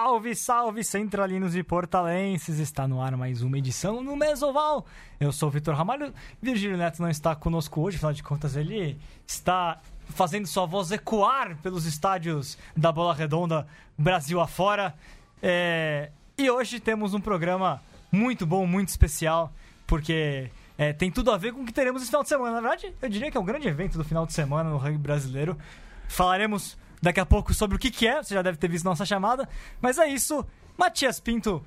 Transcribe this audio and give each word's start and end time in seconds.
Salve, 0.00 0.32
salve, 0.36 0.84
centralinos 0.84 1.56
e 1.56 1.62
portalenses! 1.64 2.60
Está 2.60 2.86
no 2.86 3.02
ar 3.02 3.16
mais 3.16 3.42
uma 3.42 3.58
edição 3.58 4.00
no 4.00 4.16
Mesoval. 4.16 4.86
Eu 5.18 5.32
sou 5.32 5.48
o 5.48 5.50
Vitor 5.50 5.74
Ramalho. 5.74 6.14
Virgílio 6.40 6.76
Neto 6.76 7.02
não 7.02 7.10
está 7.10 7.34
conosco 7.34 7.80
hoje, 7.80 7.96
afinal 7.96 8.12
de 8.12 8.22
contas, 8.22 8.54
ele 8.54 8.96
está 9.26 9.80
fazendo 10.10 10.46
sua 10.46 10.66
voz 10.66 10.92
ecoar 10.92 11.56
pelos 11.64 11.84
estádios 11.84 12.56
da 12.76 12.92
Bola 12.92 13.12
Redonda 13.12 13.66
Brasil 13.98 14.40
afora. 14.40 14.94
É... 15.42 16.12
E 16.38 16.48
hoje 16.48 16.78
temos 16.78 17.12
um 17.12 17.20
programa 17.20 17.82
muito 18.12 18.46
bom, 18.46 18.64
muito 18.68 18.90
especial, 18.90 19.52
porque 19.84 20.48
é, 20.78 20.92
tem 20.92 21.10
tudo 21.10 21.32
a 21.32 21.36
ver 21.36 21.52
com 21.52 21.62
o 21.62 21.66
que 21.66 21.72
teremos 21.72 22.02
esse 22.02 22.10
final 22.12 22.22
de 22.22 22.28
semana. 22.28 22.52
Na 22.52 22.60
verdade, 22.60 22.94
eu 23.02 23.08
diria 23.08 23.32
que 23.32 23.36
é 23.36 23.40
um 23.40 23.44
grande 23.44 23.66
evento 23.66 23.98
do 23.98 24.04
final 24.04 24.24
de 24.24 24.32
semana 24.32 24.70
no 24.70 24.76
rugby 24.76 24.96
brasileiro. 24.96 25.58
Falaremos 26.06 26.78
daqui 27.02 27.20
a 27.20 27.26
pouco 27.26 27.52
sobre 27.54 27.76
o 27.76 27.78
que, 27.78 27.90
que 27.90 28.06
é, 28.06 28.22
você 28.22 28.34
já 28.34 28.42
deve 28.42 28.58
ter 28.58 28.68
visto 28.68 28.84
nossa 28.84 29.04
chamada. 29.04 29.48
Mas 29.80 29.98
é 29.98 30.06
isso, 30.08 30.44
Matias 30.76 31.20
Pinto. 31.20 31.64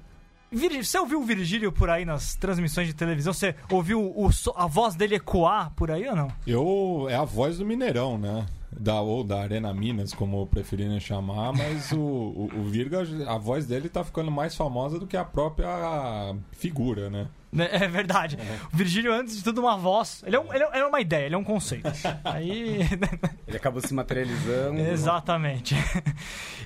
Vir... 0.51 0.83
Você 0.83 0.99
ouviu 0.99 1.21
o 1.21 1.25
Virgílio 1.25 1.71
por 1.71 1.89
aí 1.89 2.03
nas 2.03 2.35
transmissões 2.35 2.87
de 2.87 2.93
televisão? 2.93 3.31
Você 3.31 3.55
ouviu 3.69 4.01
o... 4.01 4.29
a 4.55 4.67
voz 4.67 4.95
dele 4.95 5.15
ecoar 5.15 5.71
por 5.75 5.89
aí 5.89 6.07
ou 6.09 6.15
não? 6.15 6.27
Eu. 6.45 7.07
É 7.09 7.15
a 7.15 7.23
voz 7.23 7.57
do 7.57 7.65
Mineirão, 7.65 8.17
né? 8.17 8.45
Da, 8.69 9.01
ou 9.01 9.23
da 9.23 9.41
Arena 9.41 9.73
Minas, 9.73 10.13
como 10.13 10.45
preferirem 10.47 10.99
chamar, 10.99 11.51
mas 11.51 11.91
o, 11.91 11.99
o, 11.99 12.49
o, 12.55 12.63
Virga, 12.63 13.01
a 13.27 13.37
voz 13.37 13.65
dele 13.65 13.89
tá 13.89 14.01
ficando 14.01 14.31
mais 14.31 14.55
famosa 14.55 14.97
do 14.97 15.05
que 15.05 15.17
a 15.17 15.25
própria 15.25 16.33
figura, 16.53 17.09
né? 17.09 17.27
É 17.57 17.87
verdade. 17.87 18.37
É. 18.39 18.59
O 18.73 18.77
Virgílio, 18.77 19.13
antes 19.13 19.35
de 19.35 19.43
tudo, 19.43 19.61
uma 19.61 19.77
voz. 19.77 20.23
Ele 20.25 20.35
é, 20.35 20.39
um, 20.39 20.53
ele 20.53 20.63
é 20.63 20.85
uma 20.85 21.01
ideia, 21.01 21.25
ele 21.25 21.35
é 21.35 21.37
um 21.37 21.43
conceito. 21.43 21.91
Aí. 22.23 22.79
ele 23.47 23.57
acabou 23.57 23.81
se 23.81 23.93
materializando. 23.93 24.79
Exatamente. 24.79 25.75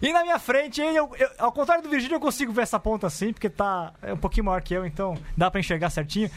E 0.02 0.14
na 0.14 0.23
minha 0.23 0.38
frente, 0.38 0.81
eu, 0.81 1.11
eu, 1.17 1.30
ao 1.39 1.52
contrário 1.52 1.83
do 1.83 1.89
Virgílio, 1.89 2.16
eu 2.16 2.19
consigo 2.19 2.52
ver 2.52 2.64
essa 2.64 2.80
ponta 2.80 3.08
assim, 3.08 3.33
porque 3.33 3.50
tá 3.50 3.94
é 4.02 4.14
um 4.14 4.17
pouquinho 4.17 4.45
maior 4.45 4.61
que 4.61 4.73
eu, 4.73 4.86
então 4.86 5.17
dá 5.36 5.50
para 5.50 5.59
enxergar 5.59 5.89
certinho. 5.89 6.30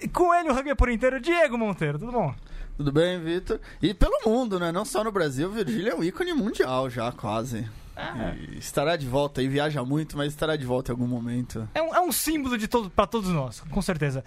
E 0.00 0.08
com 0.08 0.34
ele, 0.34 0.50
o 0.50 0.54
rugby 0.54 0.74
por 0.74 0.88
inteiro, 0.88 1.20
Diego 1.20 1.56
Monteiro, 1.56 1.98
tudo 1.98 2.10
bom? 2.10 2.34
Tudo 2.76 2.90
bem, 2.90 3.20
Vitor? 3.20 3.60
E 3.80 3.94
pelo 3.94 4.20
mundo, 4.26 4.58
né? 4.58 4.72
Não 4.72 4.84
só 4.84 5.04
no 5.04 5.12
Brasil, 5.12 5.48
o 5.48 5.52
Virgílio 5.52 5.92
é 5.92 5.94
um 5.94 6.02
ícone 6.02 6.32
mundial 6.32 6.90
já, 6.90 7.12
quase. 7.12 7.68
Ah. 8.02 8.34
Estará 8.58 8.96
de 8.96 9.06
volta 9.06 9.42
e 9.42 9.48
viaja 9.48 9.84
muito, 9.84 10.16
mas 10.16 10.28
estará 10.32 10.56
de 10.56 10.66
volta 10.66 10.90
em 10.90 10.94
algum 10.94 11.06
momento. 11.06 11.68
É 11.74 11.80
um, 11.80 11.94
é 11.94 12.00
um 12.00 12.10
símbolo 12.10 12.58
de 12.58 12.66
todo, 12.66 12.90
para 12.90 13.06
todos 13.06 13.30
nós, 13.30 13.60
com 13.60 13.80
certeza. 13.80 14.24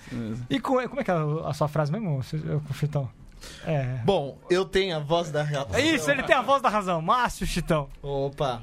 E 0.49 0.59
com, 0.59 0.81
como 0.87 1.01
é 1.01 1.03
que 1.03 1.11
é 1.11 1.15
a, 1.45 1.53
sua 1.53 1.67
frase 1.67 1.91
mesmo, 1.91 2.21
Chitão? 2.73 3.09
É. 3.65 4.01
Bom, 4.03 4.39
eu 4.49 4.65
tenho 4.65 4.95
a 4.95 4.99
voz 4.99 5.29
da 5.29 5.43
razão. 5.43 5.67
É 5.73 5.81
isso, 5.81 6.09
ele 6.09 6.23
tem 6.23 6.35
a 6.35 6.41
voz 6.41 6.61
da 6.61 6.69
razão. 6.69 7.01
Márcio 7.01 7.45
Chitão. 7.45 7.89
Opa. 8.01 8.61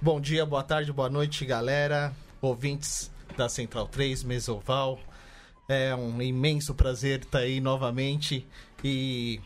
Bom 0.00 0.20
dia, 0.20 0.46
boa 0.46 0.62
tarde, 0.62 0.92
boa 0.92 1.10
noite, 1.10 1.44
galera. 1.44 2.12
Ouvintes 2.40 3.10
da 3.36 3.48
Central 3.48 3.88
3, 3.88 4.22
Mesoval. 4.22 4.98
É 5.68 5.94
um 5.94 6.20
imenso 6.20 6.74
prazer 6.74 7.20
estar 7.20 7.38
aí 7.38 7.60
novamente 7.60 8.46
e 8.82 9.40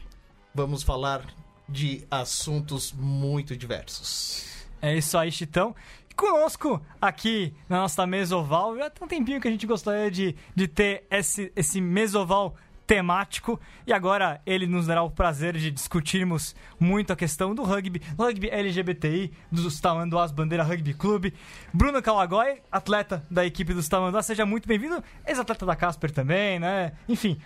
vamos 0.53 0.83
falar 0.83 1.23
de 1.69 2.05
assuntos 2.11 2.93
muito 2.93 3.57
diversos. 3.57 4.58
É 4.81 4.97
isso 4.97 5.17
aí, 5.19 5.31
Chitão. 5.31 5.75
Conosco 6.17 6.83
aqui 7.01 7.55
na 7.69 7.79
nossa 7.79 8.07
mesoval, 8.07 8.77
já 8.77 8.91
tem 8.91 9.05
um 9.05 9.09
tempinho 9.09 9.41
que 9.41 9.47
a 9.47 9.51
gente 9.51 9.67
gostaria 9.67 10.11
de, 10.11 10.35
de 10.55 10.67
ter 10.67 11.07
esse, 11.11 11.53
esse 11.55 11.81
mesoval 11.81 12.57
temático. 12.89 13.61
E 13.87 13.93
agora 13.93 14.41
ele 14.47 14.67
nos 14.67 14.87
dará 14.87 15.03
o 15.03 15.11
prazer 15.11 15.57
de 15.57 15.71
discutirmos 15.71 16.57
muito 16.81 17.13
a 17.13 17.17
questão 17.17 17.55
do 17.55 17.63
rugby, 17.63 18.03
rugby 18.19 18.49
LGBTI, 18.51 19.33
dos 19.53 19.79
Tamanduás 19.79 20.33
Bandeira 20.33 20.65
Rugby 20.65 20.95
Clube. 20.95 21.35
Bruno 21.73 22.03
Calagói, 22.03 22.63
atleta 22.73 23.25
da 23.31 23.45
equipe 23.45 23.75
dos 23.75 23.89
Tamanduás, 23.89 24.27
seja 24.27 24.47
muito 24.47 24.67
bem-vindo. 24.67 25.05
Ex-atleta 25.27 25.67
da 25.67 25.77
Casper 25.77 26.11
também, 26.11 26.59
né? 26.59 26.95
Enfim, 27.07 27.39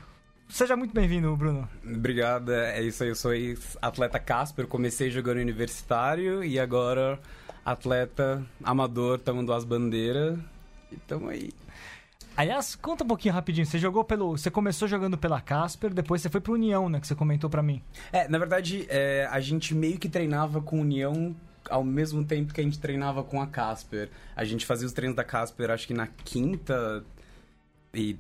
Seja 0.52 0.76
muito 0.76 0.92
bem-vindo, 0.92 1.34
Bruno. 1.34 1.66
Obrigado, 1.82 2.52
é 2.52 2.82
isso 2.82 3.02
aí. 3.02 3.08
Eu 3.08 3.16
sou 3.16 3.32
atleta 3.80 4.18
Casper, 4.18 4.66
comecei 4.66 5.10
jogando 5.10 5.38
universitário 5.38 6.44
e 6.44 6.60
agora 6.60 7.18
atleta 7.64 8.44
amador, 8.62 9.18
Tamanduás 9.18 9.64
Bandeira. 9.64 10.38
E 10.92 10.96
tamo 10.96 11.30
aí. 11.30 11.52
Aliás, 12.36 12.74
conta 12.74 13.02
um 13.02 13.06
pouquinho 13.06 13.32
rapidinho. 13.32 13.64
Você 13.64 13.78
jogou 13.78 14.04
pelo. 14.04 14.36
Você 14.36 14.50
começou 14.50 14.86
jogando 14.86 15.16
pela 15.16 15.41
Casper, 15.41 15.94
depois 15.94 16.20
você 16.20 16.28
foi 16.28 16.41
pro 16.42 16.52
União, 16.52 16.86
né? 16.86 17.00
Que 17.00 17.06
você 17.06 17.14
comentou 17.14 17.48
para 17.48 17.62
mim. 17.62 17.82
É, 18.12 18.28
na 18.28 18.36
verdade, 18.36 18.84
é, 18.91 19.26
a 19.30 19.41
gente 19.41 19.74
meio 19.74 19.98
que 19.98 20.08
treinava 20.08 20.60
com 20.60 20.82
União 20.82 21.34
ao 21.70 21.82
mesmo 21.82 22.26
tempo 22.26 22.52
que 22.52 22.60
a 22.60 22.64
gente 22.64 22.78
treinava 22.78 23.24
com 23.24 23.41
a 23.41 23.46
Casper. 23.46 24.10
A 24.36 24.44
gente 24.44 24.66
fazia 24.66 24.86
os 24.86 24.92
treinos 24.92 25.16
da 25.16 25.24
Casper, 25.24 25.70
acho 25.70 25.86
que 25.86 25.94
na 25.94 26.08
quinta 26.08 27.02
e 27.94 28.18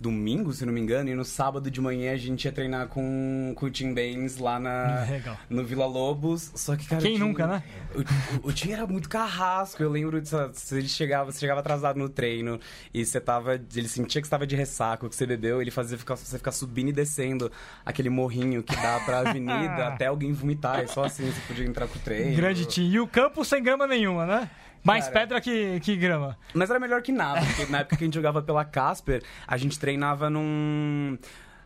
domingo, 0.00 0.52
se 0.52 0.64
não 0.64 0.72
me 0.72 0.80
engano, 0.80 1.10
e 1.10 1.14
no 1.14 1.24
sábado 1.24 1.70
de 1.70 1.80
manhã 1.80 2.12
a 2.12 2.16
gente 2.16 2.44
ia 2.44 2.52
treinar 2.52 2.88
com, 2.88 3.52
com 3.54 3.66
o 3.66 3.70
Tim 3.70 3.92
Baines 3.94 4.38
lá 4.38 4.58
na, 4.58 5.04
Legal. 5.10 5.36
no 5.48 5.64
Vila 5.64 5.86
Lobos. 5.86 6.50
Só 6.54 6.76
que, 6.76 6.86
cara. 6.86 7.02
Quem 7.02 7.18
nunca, 7.18 7.46
né? 7.46 7.62
O, 7.94 8.00
o, 8.46 8.48
o 8.48 8.52
Tim 8.52 8.72
era 8.72 8.86
muito 8.86 9.08
carrasco. 9.08 9.82
Eu 9.82 9.90
lembro 9.90 10.20
disso. 10.20 10.36
Se 10.54 10.76
ele 10.78 10.88
chegava, 10.88 11.30
você 11.30 11.40
chegava 11.40 11.60
atrasado 11.60 11.98
no 11.98 12.08
treino 12.08 12.58
e 12.92 13.04
você 13.04 13.20
tava. 13.20 13.54
Ele 13.54 13.88
sentia 13.88 14.20
que 14.20 14.26
estava 14.26 14.46
de 14.46 14.56
ressaco, 14.56 15.08
que 15.08 15.14
você 15.16 15.26
bebeu, 15.26 15.60
ele 15.60 15.70
fazia 15.70 15.98
ficar, 15.98 16.16
você 16.16 16.38
ficar 16.38 16.52
subindo 16.52 16.88
e 16.88 16.92
descendo 16.92 17.50
aquele 17.84 18.08
morrinho 18.10 18.62
que 18.62 18.74
dá 18.76 19.00
pra 19.00 19.20
avenida 19.20 19.88
até 19.88 20.06
alguém 20.06 20.32
vomitar. 20.32 20.82
E 20.84 20.88
só 20.88 21.04
assim 21.04 21.30
você 21.30 21.40
podia 21.46 21.66
entrar 21.66 21.86
pro 21.86 21.98
treino. 22.00 22.36
Grande 22.36 22.64
Tim. 22.66 22.90
E 22.90 23.00
o 23.00 23.06
campo 23.06 23.44
sem 23.44 23.62
grama 23.62 23.86
nenhuma, 23.86 24.26
né? 24.26 24.50
Mais 24.82 25.04
Cara, 25.04 25.20
pedra 25.20 25.40
que, 25.40 25.78
que 25.80 25.96
grama. 25.96 26.36
Mas 26.52 26.70
era 26.70 26.80
melhor 26.80 27.02
que 27.02 27.12
nada, 27.12 27.40
porque 27.46 27.70
na 27.70 27.78
época 27.80 27.96
que 27.96 28.04
a 28.04 28.06
gente 28.06 28.14
jogava 28.14 28.42
pela 28.42 28.64
Casper, 28.64 29.22
a 29.46 29.56
gente 29.56 29.78
treinava 29.78 30.28
num 30.28 31.16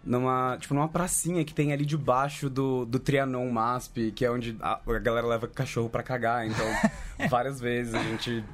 numa, 0.04 0.56
tipo, 0.60 0.72
numa 0.72 0.88
pracinha 0.88 1.44
que 1.44 1.53
tem 1.53 1.72
ali 1.72 1.84
debaixo 1.84 2.49
do, 2.49 2.87
do 2.87 2.99
Trianon 2.99 3.50
MASP, 3.50 4.12
que 4.12 4.25
é 4.25 4.31
onde 4.31 4.56
a, 4.60 4.81
a 4.87 4.99
galera 4.99 5.27
leva 5.27 5.49
cachorro 5.49 5.88
para 5.88 6.03
cagar. 6.03 6.47
Então, 6.47 6.66
várias 7.28 7.60
vezes 7.60 7.94
a 7.94 8.03
gente 8.03 8.44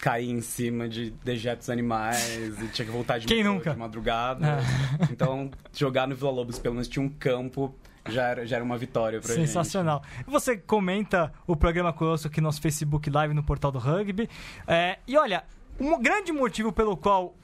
caía 0.00 0.32
em 0.32 0.40
cima 0.40 0.88
de 0.88 1.10
dejetos 1.22 1.70
animais 1.70 2.58
e 2.60 2.68
tinha 2.68 2.86
que 2.86 2.90
voltar 2.90 3.18
de, 3.18 3.26
Quem 3.26 3.44
nunca? 3.44 3.72
de 3.72 3.78
madrugada. 3.78 4.58
Ah. 4.58 5.08
Então, 5.10 5.50
jogar 5.72 6.08
no 6.08 6.16
Vila 6.16 6.30
Lobos 6.30 6.58
pelo 6.58 6.74
menos 6.74 6.88
tinha 6.88 7.04
um 7.04 7.08
campo 7.08 7.74
já 8.08 8.28
era, 8.28 8.46
já 8.46 8.56
era 8.56 8.64
uma 8.64 8.78
vitória 8.78 9.20
pra 9.20 9.34
Sensacional. 9.34 10.02
gente. 10.02 10.12
Sensacional. 10.12 10.32
Você 10.40 10.56
comenta 10.56 11.32
o 11.46 11.56
programa 11.56 11.92
conosco 11.92 12.28
aqui 12.28 12.40
no 12.40 12.46
nosso 12.46 12.60
Facebook 12.60 13.08
Live 13.10 13.34
no 13.34 13.42
Portal 13.42 13.70
do 13.70 13.78
Rugby. 13.78 14.28
É, 14.66 14.98
e 15.06 15.16
olha, 15.16 15.44
um 15.78 16.00
grande 16.00 16.32
motivo 16.32 16.72
pelo 16.72 16.96
qual 16.96 17.34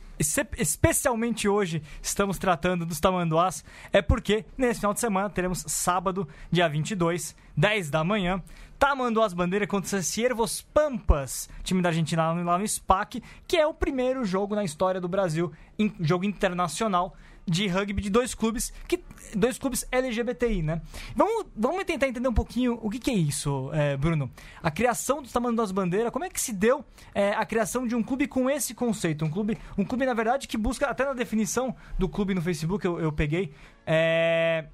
especialmente 0.56 1.48
hoje 1.48 1.82
estamos 2.00 2.38
tratando 2.38 2.86
dos 2.86 2.98
tamanduás, 2.98 3.64
é 3.92 4.00
porque 4.00 4.46
nesse 4.56 4.80
final 4.80 4.94
de 4.94 5.00
semana 5.00 5.28
teremos 5.28 5.64
sábado, 5.66 6.26
dia 6.50 6.68
22, 6.68 7.36
10 7.56 7.90
da 7.90 8.02
manhã, 8.02 8.42
Tamanduás 8.78 9.32
Bandeira 9.32 9.66
contra 9.66 10.02
Ciervos 10.02 10.60
Pampas, 10.60 11.48
time 11.62 11.80
da 11.80 11.88
Argentina 11.88 12.32
lá 12.32 12.58
no 12.58 12.66
SPAC, 12.66 13.22
que 13.46 13.56
é 13.56 13.66
o 13.66 13.72
primeiro 13.72 14.24
jogo 14.24 14.54
na 14.54 14.64
história 14.64 15.00
do 15.00 15.08
Brasil, 15.08 15.52
jogo 16.00 16.24
internacional 16.24 17.14
de 17.46 17.68
rugby 17.68 18.02
de 18.02 18.10
dois 18.10 18.34
clubes, 18.34 18.72
que 18.88 19.02
dois 19.34 19.58
clubes 19.58 19.86
LGBTI, 19.90 20.62
né? 20.62 20.82
Vamos, 21.14 21.46
vamos 21.56 21.84
tentar 21.84 22.08
entender 22.08 22.28
um 22.28 22.34
pouquinho 22.34 22.78
o 22.82 22.90
que, 22.90 22.98
que 22.98 23.10
é 23.10 23.14
isso, 23.14 23.70
é, 23.72 23.96
Bruno. 23.96 24.30
A 24.62 24.70
criação 24.70 25.22
do 25.22 25.28
Tamanho 25.28 25.54
das 25.54 25.70
Bandeiras, 25.70 26.10
como 26.10 26.24
é 26.24 26.28
que 26.28 26.40
se 26.40 26.52
deu 26.52 26.84
é, 27.14 27.30
a 27.30 27.46
criação 27.46 27.86
de 27.86 27.94
um 27.94 28.02
clube 28.02 28.26
com 28.26 28.50
esse 28.50 28.74
conceito? 28.74 29.24
Um 29.24 29.30
clube, 29.30 29.56
um 29.78 29.84
clube, 29.84 30.04
na 30.04 30.15
verdade, 30.15 30.48
que 30.48 30.56
busca, 30.56 30.86
até 30.86 31.04
na 31.04 31.12
definição 31.12 31.74
do 31.98 32.09
clube 32.09 32.34
no 32.34 32.42
Facebook, 32.42 32.84
eu, 32.84 32.98
eu 32.98 33.12
peguei, 33.12 33.53
é, 33.86 34.66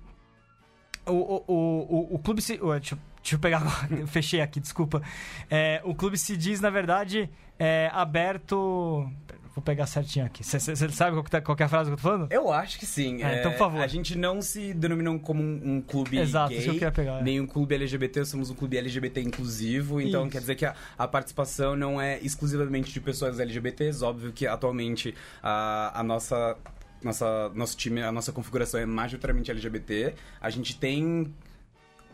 o, 1.06 1.12
o, 1.12 1.44
o, 1.52 2.14
o, 2.14 2.19
clube 2.19 2.41
se. 2.41 2.56
Deixa, 2.56 2.99
deixa 3.23 3.35
eu 3.35 3.38
pegar 3.38 3.58
agora, 3.58 4.06
fechei 4.08 4.41
aqui, 4.41 4.61
desculpa. 4.61 5.02
É, 5.50 5.81
o 5.85 5.94
clube 5.94 6.17
se 6.17 6.37
diz, 6.37 6.61
na 6.61 6.70
verdade, 6.70 7.29
é, 7.58 7.91
aberto. 7.93 9.11
Vou 9.54 9.62
pegar 9.62 9.87
certinho 9.87 10.25
aqui. 10.25 10.43
Você 10.43 10.75
sabe 10.88 11.14
qual, 11.14 11.25
tá, 11.25 11.40
qual 11.40 11.56
é 11.58 11.62
a 11.64 11.69
frase 11.69 11.90
que 11.90 11.93
eu 11.93 11.96
tô 11.96 12.02
falando? 12.02 12.32
Eu 12.32 12.50
acho 12.50 12.78
que 12.78 12.87
sim. 12.87 13.22
É, 13.22 13.40
então, 13.40 13.52
por 13.52 13.58
favor. 13.58 13.82
A 13.82 13.87
gente 13.87 14.16
não 14.16 14.40
se 14.40 14.72
denominou 14.72 15.19
como 15.19 15.43
um, 15.43 15.76
um 15.76 15.81
clube 15.82 16.19
Exato, 16.19 16.49
gay, 16.49 16.58
isso 16.58 16.64
que 16.64 16.70
eu 16.70 16.75
queria 16.75 16.93
pegar. 16.93 17.20
É. 17.20 17.22
nem 17.22 17.38
um 17.38 17.46
clube 17.46 17.75
LGBT, 17.75 18.25
somos 18.25 18.49
um 18.49 18.54
clube 18.54 18.78
LGBT 18.78 19.20
inclusivo. 19.20 20.00
Então, 20.00 20.22
isso. 20.22 20.31
quer 20.31 20.40
dizer 20.40 20.54
que 20.54 20.64
a, 20.64 20.75
a, 20.96 21.06
participação 21.06 21.76
não 21.76 22.00
é 22.00 22.19
exclusivamente 22.20 22.90
de 22.93 23.00
pessoas 23.00 23.38
LGBTs. 23.38 24.02
Óbvio 24.02 24.32
que, 24.32 24.46
atualmente, 24.46 25.14
a, 25.43 26.00
a 26.00 26.02
nossa 26.02 26.56
nossa, 27.02 27.50
nosso 27.54 27.76
time, 27.76 28.00
a 28.02 28.12
nossa 28.12 28.32
configuração 28.32 28.81
é 28.81 28.87
majoritariamente 28.87 29.50
LGBT. 29.50 30.14
A 30.40 30.49
gente 30.49 30.78
tem 30.78 31.32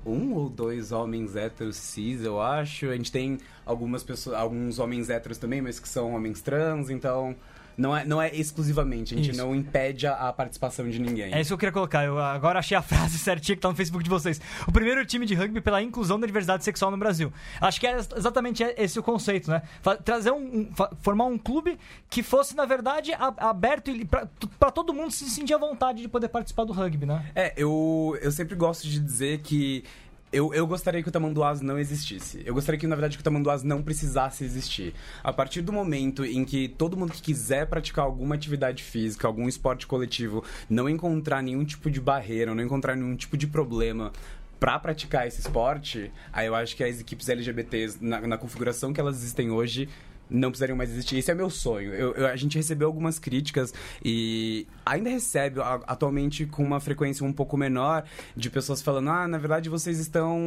um 0.08 0.34
ou 0.34 0.48
dois 0.48 0.92
homens 0.92 1.36
héteros 1.36 1.76
cis, 1.76 2.22
eu 2.22 2.40
acho. 2.40 2.86
A 2.86 2.96
gente 2.96 3.12
tem 3.12 3.38
algumas 3.64 4.02
pessoas, 4.02 4.36
alguns 4.36 4.78
homens 4.78 5.10
héteros 5.10 5.38
também, 5.38 5.60
mas 5.60 5.78
que 5.78 5.88
são 5.88 6.14
homens 6.14 6.40
trans, 6.40 6.90
então 6.90 7.36
Não 7.78 7.96
é, 7.96 8.04
não 8.04 8.20
é 8.20 8.34
exclusivamente, 8.34 9.14
a 9.14 9.16
gente 9.16 9.30
Isso. 9.30 9.38
não 9.38 9.54
impede 9.54 10.04
a, 10.06 10.28
a 10.28 10.32
participação 10.32 10.88
de 10.90 10.98
ninguém. 10.98 11.32
É 11.32 11.40
isso 11.40 11.48
que 11.50 11.54
eu 11.54 11.58
queria 11.58 11.72
colocar. 11.72 12.04
Eu 12.04 12.18
agora 12.18 12.58
achei 12.58 12.76
a 12.76 12.82
frase 12.82 13.16
certinha 13.18 13.54
que 13.54 13.62
tá 13.62 13.68
no 13.68 13.74
Facebook 13.76 14.02
de 14.02 14.10
vocês. 14.10 14.40
O 14.66 14.72
primeiro 14.72 15.06
time 15.06 15.24
de 15.24 15.34
rugby 15.36 15.60
pela 15.60 15.80
inclusão 15.80 16.18
da 16.18 16.26
diversidade 16.26 16.64
sexual 16.64 16.90
no 16.90 16.96
Brasil. 16.96 17.32
Acho 17.60 17.78
que 17.78 17.86
é 17.86 17.96
exatamente 17.96 18.64
esse 18.76 18.98
o 18.98 19.02
conceito, 19.02 19.48
né? 19.48 19.62
Trazer 20.04 20.32
um, 20.32 20.38
um- 20.62 20.70
formar 21.00 21.26
um 21.26 21.38
clube 21.38 21.78
que 22.10 22.20
fosse, 22.22 22.56
na 22.56 22.66
verdade, 22.66 23.12
aberto 23.36 23.92
pra, 24.06 24.26
pra 24.58 24.70
todo 24.72 24.92
mundo 24.92 25.12
se 25.12 25.30
sentir 25.30 25.54
à 25.54 25.58
vontade 25.58 26.02
de 26.02 26.08
poder 26.08 26.28
participar 26.28 26.64
do 26.64 26.72
rugby, 26.72 27.06
né? 27.06 27.24
É, 27.34 27.52
eu, 27.56 28.18
eu 28.20 28.32
sempre 28.32 28.56
gosto 28.56 28.88
de 28.88 28.98
dizer 28.98 29.38
que 29.38 29.84
eu, 30.32 30.52
eu 30.52 30.66
gostaria 30.66 31.02
que 31.02 31.08
o 31.08 31.12
Tamanduás 31.12 31.60
não 31.60 31.78
existisse. 31.78 32.42
Eu 32.44 32.54
gostaria 32.54 32.78
que, 32.78 32.86
na 32.86 32.94
verdade, 32.94 33.16
que 33.16 33.20
o 33.20 33.24
Tamanduás 33.24 33.62
não 33.62 33.82
precisasse 33.82 34.44
existir. 34.44 34.94
A 35.22 35.32
partir 35.32 35.62
do 35.62 35.72
momento 35.72 36.24
em 36.24 36.44
que 36.44 36.68
todo 36.68 36.96
mundo 36.96 37.12
que 37.12 37.22
quiser 37.22 37.66
praticar 37.66 38.04
alguma 38.04 38.34
atividade 38.34 38.82
física, 38.82 39.26
algum 39.26 39.48
esporte 39.48 39.86
coletivo, 39.86 40.44
não 40.68 40.88
encontrar 40.88 41.42
nenhum 41.42 41.64
tipo 41.64 41.90
de 41.90 42.00
barreira, 42.00 42.54
não 42.54 42.62
encontrar 42.62 42.94
nenhum 42.94 43.16
tipo 43.16 43.36
de 43.36 43.46
problema 43.46 44.12
pra 44.60 44.78
praticar 44.78 45.26
esse 45.26 45.40
esporte, 45.40 46.10
aí 46.32 46.46
eu 46.46 46.54
acho 46.54 46.74
que 46.74 46.82
as 46.82 47.00
equipes 47.00 47.28
LGBTs, 47.28 47.98
na, 48.00 48.20
na 48.20 48.36
configuração 48.36 48.92
que 48.92 49.00
elas 49.00 49.16
existem 49.18 49.50
hoje, 49.50 49.88
não 50.30 50.50
precisariam 50.50 50.76
mais 50.76 50.90
existir. 50.90 51.16
Esse 51.18 51.30
é 51.30 51.34
meu 51.34 51.50
sonho. 51.50 51.92
Eu- 51.94 52.12
eu- 52.14 52.26
a 52.26 52.36
gente 52.36 52.56
recebeu 52.56 52.86
algumas 52.88 53.18
críticas 53.18 53.72
e 54.04 54.66
ainda 54.84 55.08
recebe 55.10 55.60
a- 55.60 55.80
atualmente 55.86 56.46
com 56.46 56.62
uma 56.62 56.80
frequência 56.80 57.24
um 57.24 57.32
pouco 57.32 57.56
menor 57.56 58.04
de 58.36 58.50
pessoas 58.50 58.82
falando: 58.82 59.10
ah, 59.10 59.26
na 59.28 59.38
verdade 59.38 59.68
vocês 59.68 59.98
estão 59.98 60.38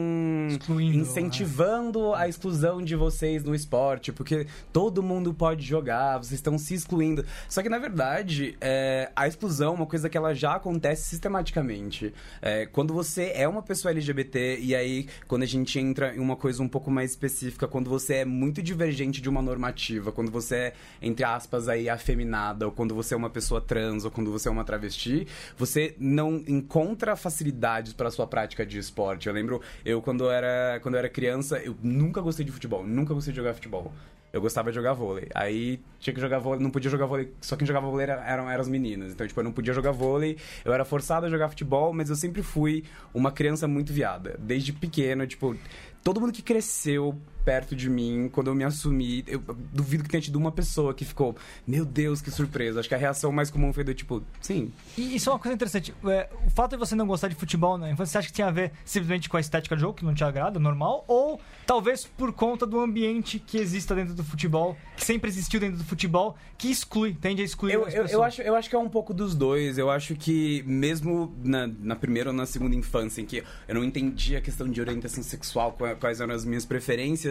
Excluindo, 0.49 0.97
incentivando 0.97 2.13
a 2.13 2.27
exclusão 2.27 2.81
de 2.81 2.95
vocês 2.95 3.43
no 3.43 3.55
esporte, 3.55 4.11
porque 4.11 4.47
todo 4.71 5.01
mundo 5.01 5.33
pode 5.33 5.65
jogar, 5.65 6.17
vocês 6.17 6.33
estão 6.33 6.57
se 6.57 6.73
excluindo. 6.73 7.25
Só 7.49 7.61
que 7.61 7.69
na 7.69 7.79
verdade, 7.79 8.55
é, 8.61 9.11
a 9.15 9.27
exclusão 9.27 9.71
é 9.73 9.75
uma 9.77 9.85
coisa 9.85 10.09
que 10.09 10.17
ela 10.17 10.33
já 10.33 10.55
acontece 10.55 11.09
sistematicamente. 11.09 12.13
É, 12.41 12.65
quando 12.65 12.93
você 12.93 13.31
é 13.35 13.47
uma 13.47 13.61
pessoa 13.61 13.91
LGBT, 13.91 14.59
e 14.61 14.75
aí 14.75 15.07
quando 15.27 15.43
a 15.43 15.45
gente 15.47 15.79
entra 15.79 16.15
em 16.15 16.19
uma 16.19 16.35
coisa 16.35 16.61
um 16.61 16.67
pouco 16.67 16.91
mais 16.91 17.11
específica, 17.11 17.67
quando 17.67 17.89
você 17.89 18.15
é 18.15 18.25
muito 18.25 18.61
divergente 18.61 19.21
de 19.21 19.29
uma 19.29 19.41
normativa, 19.41 19.70
quando 20.13 20.31
você 20.31 20.55
é, 20.55 20.73
entre 21.01 21.23
aspas, 21.23 21.67
aí, 21.67 21.89
afeminada, 21.89 22.65
ou 22.65 22.71
quando 22.71 22.93
você 22.93 23.13
é 23.13 23.17
uma 23.17 23.29
pessoa 23.29 23.61
trans, 23.61 24.05
ou 24.05 24.11
quando 24.11 24.31
você 24.31 24.47
é 24.47 24.51
uma 24.51 24.63
travesti, 24.63 25.27
você 25.57 25.95
não 25.99 26.43
encontra 26.47 27.15
facilidades 27.15 27.93
para 27.93 28.11
sua 28.11 28.27
prática 28.27 28.65
de 28.65 28.77
esporte. 28.77 29.27
Eu 29.27 29.33
lembro, 29.33 29.61
eu 29.85 30.01
quando 30.01 30.29
era, 30.29 30.79
quando 30.81 30.95
eu 30.95 30.99
era 30.99 31.09
criança, 31.09 31.57
eu 31.59 31.75
nunca 31.81 32.21
gostei 32.21 32.45
de 32.45 32.51
futebol, 32.51 32.85
nunca 32.85 33.13
gostei 33.13 33.31
de 33.33 33.37
jogar 33.37 33.53
futebol. 33.53 33.91
Eu 34.33 34.39
gostava 34.39 34.69
de 34.71 34.75
jogar 34.75 34.93
vôlei. 34.93 35.27
Aí 35.35 35.81
tinha 35.99 36.13
que 36.13 36.21
jogar 36.21 36.39
vôlei, 36.39 36.63
não 36.63 36.71
podia 36.71 36.89
jogar 36.89 37.05
vôlei, 37.05 37.33
só 37.41 37.57
quem 37.57 37.67
jogava 37.67 37.87
vôlei 37.89 38.03
era- 38.05 38.25
eram, 38.25 38.49
eram 38.49 38.61
as 38.61 38.69
meninas. 38.69 39.11
Então, 39.11 39.27
tipo, 39.27 39.37
eu 39.41 39.43
não 39.43 39.51
podia 39.51 39.73
jogar 39.73 39.91
vôlei, 39.91 40.37
eu 40.63 40.71
era 40.73 40.85
forçado 40.85 41.25
a 41.25 41.29
jogar 41.29 41.49
futebol, 41.49 41.91
mas 41.91 42.09
eu 42.09 42.15
sempre 42.15 42.41
fui 42.41 42.85
uma 43.13 43.29
criança 43.29 43.67
muito 43.67 43.91
viada. 43.91 44.37
Desde 44.39 44.71
pequeno, 44.71 45.27
tipo, 45.27 45.53
todo 46.01 46.21
mundo 46.21 46.31
que 46.31 46.41
cresceu 46.41 47.19
perto 47.43 47.75
de 47.75 47.89
mim, 47.89 48.29
quando 48.31 48.47
eu 48.47 48.55
me 48.55 48.63
assumi, 48.63 49.23
eu 49.27 49.41
duvido 49.73 50.03
que 50.03 50.09
tenha 50.09 50.21
tido 50.21 50.35
uma 50.35 50.51
pessoa 50.51 50.93
que 50.93 51.03
ficou, 51.05 51.35
meu 51.65 51.83
Deus, 51.85 52.21
que 52.21 52.29
surpresa. 52.31 52.79
Acho 52.79 52.89
que 52.89 52.95
a 52.95 52.97
reação 52.97 53.31
mais 53.31 53.49
comum 53.49 53.73
foi 53.73 53.83
do 53.83 53.93
tipo, 53.93 54.21
sim, 54.41 54.71
E 54.97 55.15
isso 55.15 55.29
é 55.29 55.33
uma 55.33 55.39
coisa 55.39 55.53
interessante. 55.55 55.93
É, 56.05 56.29
o 56.45 56.49
fato 56.49 56.71
de 56.71 56.77
você 56.77 56.95
não 56.95 57.07
gostar 57.07 57.27
de 57.27 57.35
futebol 57.35 57.77
na 57.77 57.89
infância, 57.91 58.11
você 58.13 58.17
acha 58.19 58.27
que 58.27 58.33
tinha 58.33 58.47
a 58.47 58.51
ver 58.51 58.71
simplesmente 58.85 59.29
com 59.29 59.37
a 59.37 59.39
estética 59.39 59.75
do 59.75 59.79
jogo, 59.79 59.93
que 59.95 60.05
não 60.05 60.13
te 60.13 60.23
agrada, 60.23 60.59
normal? 60.59 61.03
Ou 61.07 61.39
talvez 61.65 62.05
por 62.05 62.31
conta 62.33 62.65
do 62.65 62.79
ambiente 62.79 63.39
que 63.39 63.57
exista 63.57 63.95
dentro 63.95 64.13
do 64.13 64.23
futebol, 64.23 64.75
que 64.97 65.05
sempre 65.05 65.29
existiu 65.29 65.59
dentro 65.59 65.77
do 65.77 65.83
futebol, 65.83 66.35
que 66.57 66.69
exclui, 66.69 67.13
tende 67.13 67.41
a 67.41 67.45
excluir 67.45 67.73
Eu, 67.73 67.87
eu, 67.87 68.05
eu, 68.05 68.23
acho, 68.23 68.41
eu 68.41 68.55
acho 68.55 68.69
que 68.69 68.75
é 68.75 68.79
um 68.79 68.89
pouco 68.89 69.13
dos 69.13 69.33
dois. 69.35 69.77
Eu 69.77 69.89
acho 69.89 70.15
que 70.15 70.63
mesmo 70.67 71.33
na, 71.43 71.67
na 71.67 71.95
primeira 71.95 72.29
ou 72.29 72.35
na 72.35 72.45
segunda 72.45 72.75
infância, 72.75 73.21
em 73.21 73.25
que 73.25 73.43
eu 73.67 73.75
não 73.75 73.83
entendia 73.83 74.37
a 74.37 74.41
questão 74.41 74.67
de 74.69 74.79
orientação 74.79 75.23
sexual, 75.23 75.71
qua- 75.73 75.95
quais 75.95 76.19
eram 76.21 76.33
as 76.33 76.45
minhas 76.45 76.65
preferências, 76.65 77.30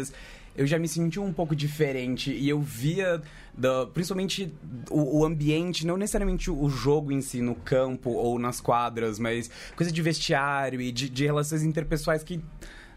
eu 0.56 0.66
já 0.66 0.78
me 0.78 0.88
senti 0.88 1.18
um 1.18 1.32
pouco 1.32 1.54
diferente 1.54 2.32
e 2.32 2.48
eu 2.48 2.60
via, 2.60 3.22
principalmente, 3.94 4.52
o, 4.90 5.20
o 5.20 5.24
ambiente, 5.24 5.86
não 5.86 5.96
necessariamente 5.96 6.50
o 6.50 6.68
jogo 6.68 7.12
em 7.12 7.22
si, 7.22 7.40
no 7.40 7.54
campo 7.54 8.10
ou 8.10 8.38
nas 8.38 8.60
quadras, 8.60 9.18
mas 9.18 9.50
coisa 9.76 9.92
de 9.92 10.02
vestiário 10.02 10.80
e 10.80 10.90
de, 10.90 11.08
de 11.08 11.24
relações 11.24 11.62
interpessoais 11.62 12.22
que 12.22 12.40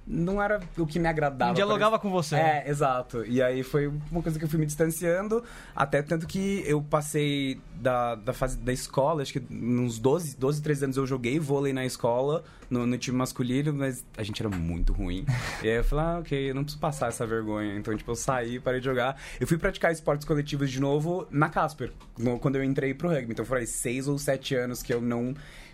não 0.06 0.42
era 0.42 0.60
o 0.78 0.86
que 0.86 1.00
me 1.00 1.08
agradava. 1.08 1.50
Não 1.50 1.56
dialogava 1.56 1.98
com 1.98 2.10
você. 2.10 2.36
É, 2.36 2.64
exato. 2.70 3.26
E 3.26 3.42
aí 3.42 3.64
foi 3.64 3.88
uma 4.12 4.22
coisa 4.22 4.38
que 4.38 4.46
eu 4.46 4.50
fui 4.50 4.60
me 4.60 4.66
distanciando, 4.66 5.44
até 5.76 6.02
tanto 6.02 6.28
que 6.28 6.64
eu 6.66 6.82
passei 6.82 7.60
da, 7.76 8.16
da 8.16 8.34
fase 8.34 8.58
da 8.58 8.74
escola, 8.74 9.22
acho 9.22 9.34
que 9.34 9.44
uns 9.52 10.00
12, 10.00 10.38
12, 10.38 10.62
13 10.62 10.84
anos 10.86 10.98
eu 10.98 11.08
joguei 11.08 11.40
vôlei 11.40 11.74
na 11.74 11.86
escola, 11.86 12.44
no, 12.70 12.86
no 12.86 12.98
time 12.98 13.18
masculino, 13.18 13.74
mas 13.74 14.06
a 14.18 14.24
gente 14.24 14.42
era 14.42 14.50
muito 14.50 14.92
ruim. 14.94 15.26
e 15.64 15.70
aí 15.70 15.78
eu 15.78 15.84
falei, 15.84 16.06
ah, 16.06 16.20
ok, 16.20 16.50
eu 16.50 16.56
não 16.56 16.64
preciso 16.64 16.82
passar 16.82 17.08
essa 17.08 17.26
vergonha. 17.26 17.76
Então, 17.78 17.96
tipo, 17.96 18.10
eu 18.12 18.16
saí, 18.16 18.60
parei 18.60 18.80
de 18.80 18.86
jogar. 18.86 19.18
Eu 19.40 19.48
fui 19.48 19.58
praticar 19.58 19.92
esportes 19.92 20.26
coletivos 20.26 20.72
de 20.72 20.80
novo 20.82 21.28
na 21.32 21.50
Casper, 21.50 21.92
no- 22.18 22.40
quando 22.40 22.56
eu 22.58 22.64
entrei 22.64 22.94
pro 22.94 23.10
rugby. 23.10 23.32
Então 23.32 23.46
foram 23.46 23.62
aí 23.62 23.68
seis 23.68 24.08
ou 24.08 24.18
sete 24.18 24.56
anos 24.56 24.82
que 24.84 24.94
eu 24.94 25.02
não 25.02 25.34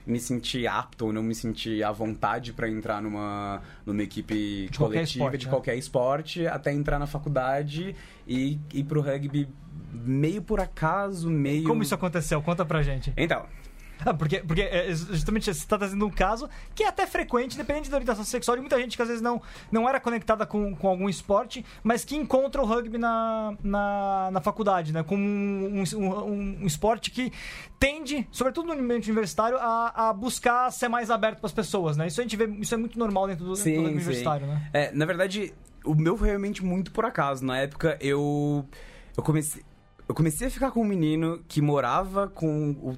me 0.09 0.19
senti 0.19 0.65
apto, 0.65 1.05
ou 1.05 1.13
não 1.13 1.21
me 1.21 1.35
senti 1.35 1.83
à 1.83 1.91
vontade 1.91 2.51
pra 2.51 2.67
entrar 2.67 3.01
numa, 3.01 3.61
numa 3.85 4.01
equipe 4.01 4.67
De 4.69 4.77
qualquer 4.77 4.97
coletiva 4.99 5.05
esporte, 5.05 5.37
de 5.37 5.45
né? 5.45 5.51
qualquer 5.51 5.75
esporte, 5.75 6.47
até 6.47 6.73
entrar 6.73 6.97
na 6.97 7.05
faculdade 7.05 7.95
e 8.27 8.59
ir 8.73 8.83
pro 8.85 9.01
rugby 9.01 9.47
meio 9.93 10.41
por 10.41 10.59
acaso, 10.59 11.29
meio... 11.29 11.63
Como 11.63 11.83
isso 11.83 11.93
aconteceu? 11.93 12.41
Conta 12.41 12.65
pra 12.65 12.81
gente. 12.81 13.13
Então, 13.15 13.45
Ah, 14.05 14.13
porque, 14.15 14.39
porque 14.39 14.61
é, 14.61 14.93
justamente 14.93 15.45
você 15.45 15.51
está 15.51 15.77
trazendo 15.77 16.05
um 16.05 16.09
caso 16.09 16.49
que 16.73 16.83
é 16.83 16.87
até 16.87 17.05
frequente, 17.05 17.57
dependente 17.57 17.89
da 17.89 17.97
orientação 17.97 18.23
sexual, 18.23 18.57
e 18.57 18.59
muita 18.61 18.79
gente 18.79 18.95
que 18.95 19.01
às 19.01 19.07
vezes 19.07 19.21
não, 19.21 19.41
não 19.71 19.87
era 19.87 19.99
conectada 19.99 20.45
com, 20.45 20.75
com 20.75 20.87
algum 20.87 21.09
esporte, 21.09 21.65
mas 21.83 22.05
que 22.05 22.15
encontra 22.15 22.61
o 22.61 22.65
rugby 22.65 22.97
na, 22.97 23.55
na, 23.63 24.29
na 24.31 24.41
faculdade, 24.41 24.93
né? 24.93 25.03
Como 25.03 25.23
um, 25.23 25.83
um, 25.95 26.57
um 26.61 26.65
esporte 26.65 27.11
que 27.11 27.31
tende, 27.79 28.27
sobretudo 28.31 28.67
no 28.67 28.73
ambiente 28.73 29.09
universitário, 29.09 29.57
a, 29.57 30.09
a 30.09 30.13
buscar 30.13 30.71
ser 30.71 30.87
mais 30.87 31.09
aberto 31.09 31.39
para 31.39 31.47
as 31.47 31.53
pessoas, 31.53 31.97
né? 31.97 32.07
Isso 32.07 32.19
a 32.19 32.23
gente 32.23 32.35
vê, 32.35 32.45
isso 32.59 32.73
é 32.73 32.77
muito 32.77 32.97
normal 32.97 33.27
dentro 33.27 33.45
do, 33.45 33.51
do 33.51 33.55
Sim, 33.55 33.75
sim. 33.75 33.85
universitário, 33.85 34.47
né? 34.47 34.69
É, 34.73 34.91
na 34.91 35.05
verdade, 35.05 35.53
o 35.83 35.95
meu 35.95 36.17
foi 36.17 36.27
realmente 36.27 36.63
muito 36.63 36.91
por 36.91 37.05
acaso. 37.05 37.45
Na 37.45 37.57
época, 37.57 37.97
eu. 38.01 38.65
Eu 39.15 39.23
comecei. 39.23 39.63
Eu 40.07 40.15
comecei 40.15 40.47
a 40.47 40.51
ficar 40.51 40.71
com 40.71 40.81
um 40.81 40.85
menino 40.85 41.43
que 41.47 41.61
morava 41.61 42.27
com 42.27 42.71
o. 42.71 42.97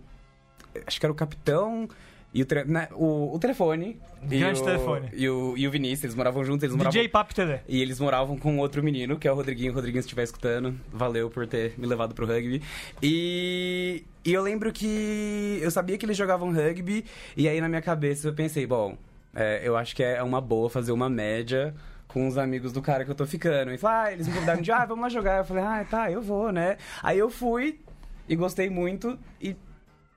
Acho 0.85 0.99
que 0.99 1.05
era 1.05 1.11
o 1.11 1.15
capitão 1.15 1.87
e 2.33 2.43
o, 2.43 2.47
né, 2.65 2.87
o, 2.93 3.35
o 3.35 3.39
telefone. 3.39 3.99
e 4.23 4.39
Grande 4.39 4.61
o- 4.61 4.63
telefone. 4.65 5.09
E 5.13 5.27
o, 5.29 5.53
e 5.57 5.67
o 5.67 5.71
Vinícius, 5.71 6.03
eles 6.05 6.15
moravam 6.15 6.43
juntos, 6.45 6.63
eles 6.63 6.75
moravam. 6.75 6.91
DJ 6.91 7.09
Papo 7.09 7.35
TV. 7.35 7.59
E 7.67 7.81
eles 7.81 7.99
moravam 7.99 8.37
com 8.37 8.57
outro 8.57 8.81
menino, 8.81 9.17
que 9.19 9.27
é 9.27 9.31
o 9.31 9.35
Rodriguinho. 9.35 9.73
Rodriguinho, 9.73 10.01
se 10.01 10.07
estiver 10.07 10.23
escutando, 10.23 10.73
valeu 10.91 11.29
por 11.29 11.45
ter 11.45 11.73
me 11.77 11.85
levado 11.85 12.15
pro 12.15 12.25
rugby. 12.25 12.61
E, 13.01 14.03
e 14.23 14.31
eu 14.33 14.41
lembro 14.41 14.71
que 14.71 15.59
eu 15.61 15.69
sabia 15.71 15.97
que 15.97 16.05
eles 16.05 16.15
jogavam 16.15 16.53
rugby, 16.53 17.03
e 17.35 17.47
aí 17.49 17.59
na 17.59 17.67
minha 17.67 17.81
cabeça 17.81 18.27
eu 18.29 18.33
pensei, 18.33 18.65
bom, 18.65 18.97
é, 19.35 19.61
eu 19.63 19.75
acho 19.75 19.95
que 19.95 20.01
é 20.03 20.23
uma 20.23 20.39
boa 20.39 20.69
fazer 20.69 20.91
uma 20.93 21.09
média 21.09 21.73
com 22.07 22.27
os 22.27 22.37
amigos 22.37 22.71
do 22.71 22.81
cara 22.81 23.03
que 23.03 23.11
eu 23.11 23.15
tô 23.15 23.25
ficando. 23.25 23.71
E 23.73 23.77
falaram, 23.77 24.07
ah, 24.09 24.13
eles 24.13 24.27
me 24.27 24.33
convidaram 24.33 24.61
de, 24.61 24.71
ah, 24.71 24.85
vamos 24.85 25.03
lá 25.03 25.09
jogar. 25.09 25.37
Eu 25.39 25.45
falei, 25.45 25.63
ah, 25.63 25.85
tá, 25.89 26.09
eu 26.11 26.21
vou, 26.21 26.51
né? 26.51 26.77
Aí 27.03 27.17
eu 27.19 27.29
fui 27.29 27.79
e 28.27 28.35
gostei 28.35 28.69
muito 28.69 29.17
e 29.41 29.55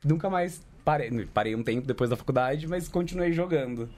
nunca 0.04 0.28
mais 0.28 0.62
parei. 0.84 1.10
Parei 1.32 1.54
um 1.54 1.62
tempo 1.62 1.86
depois 1.86 2.10
da 2.10 2.16
faculdade, 2.16 2.66
mas 2.66 2.88
continuei 2.88 3.32
jogando. 3.32 3.88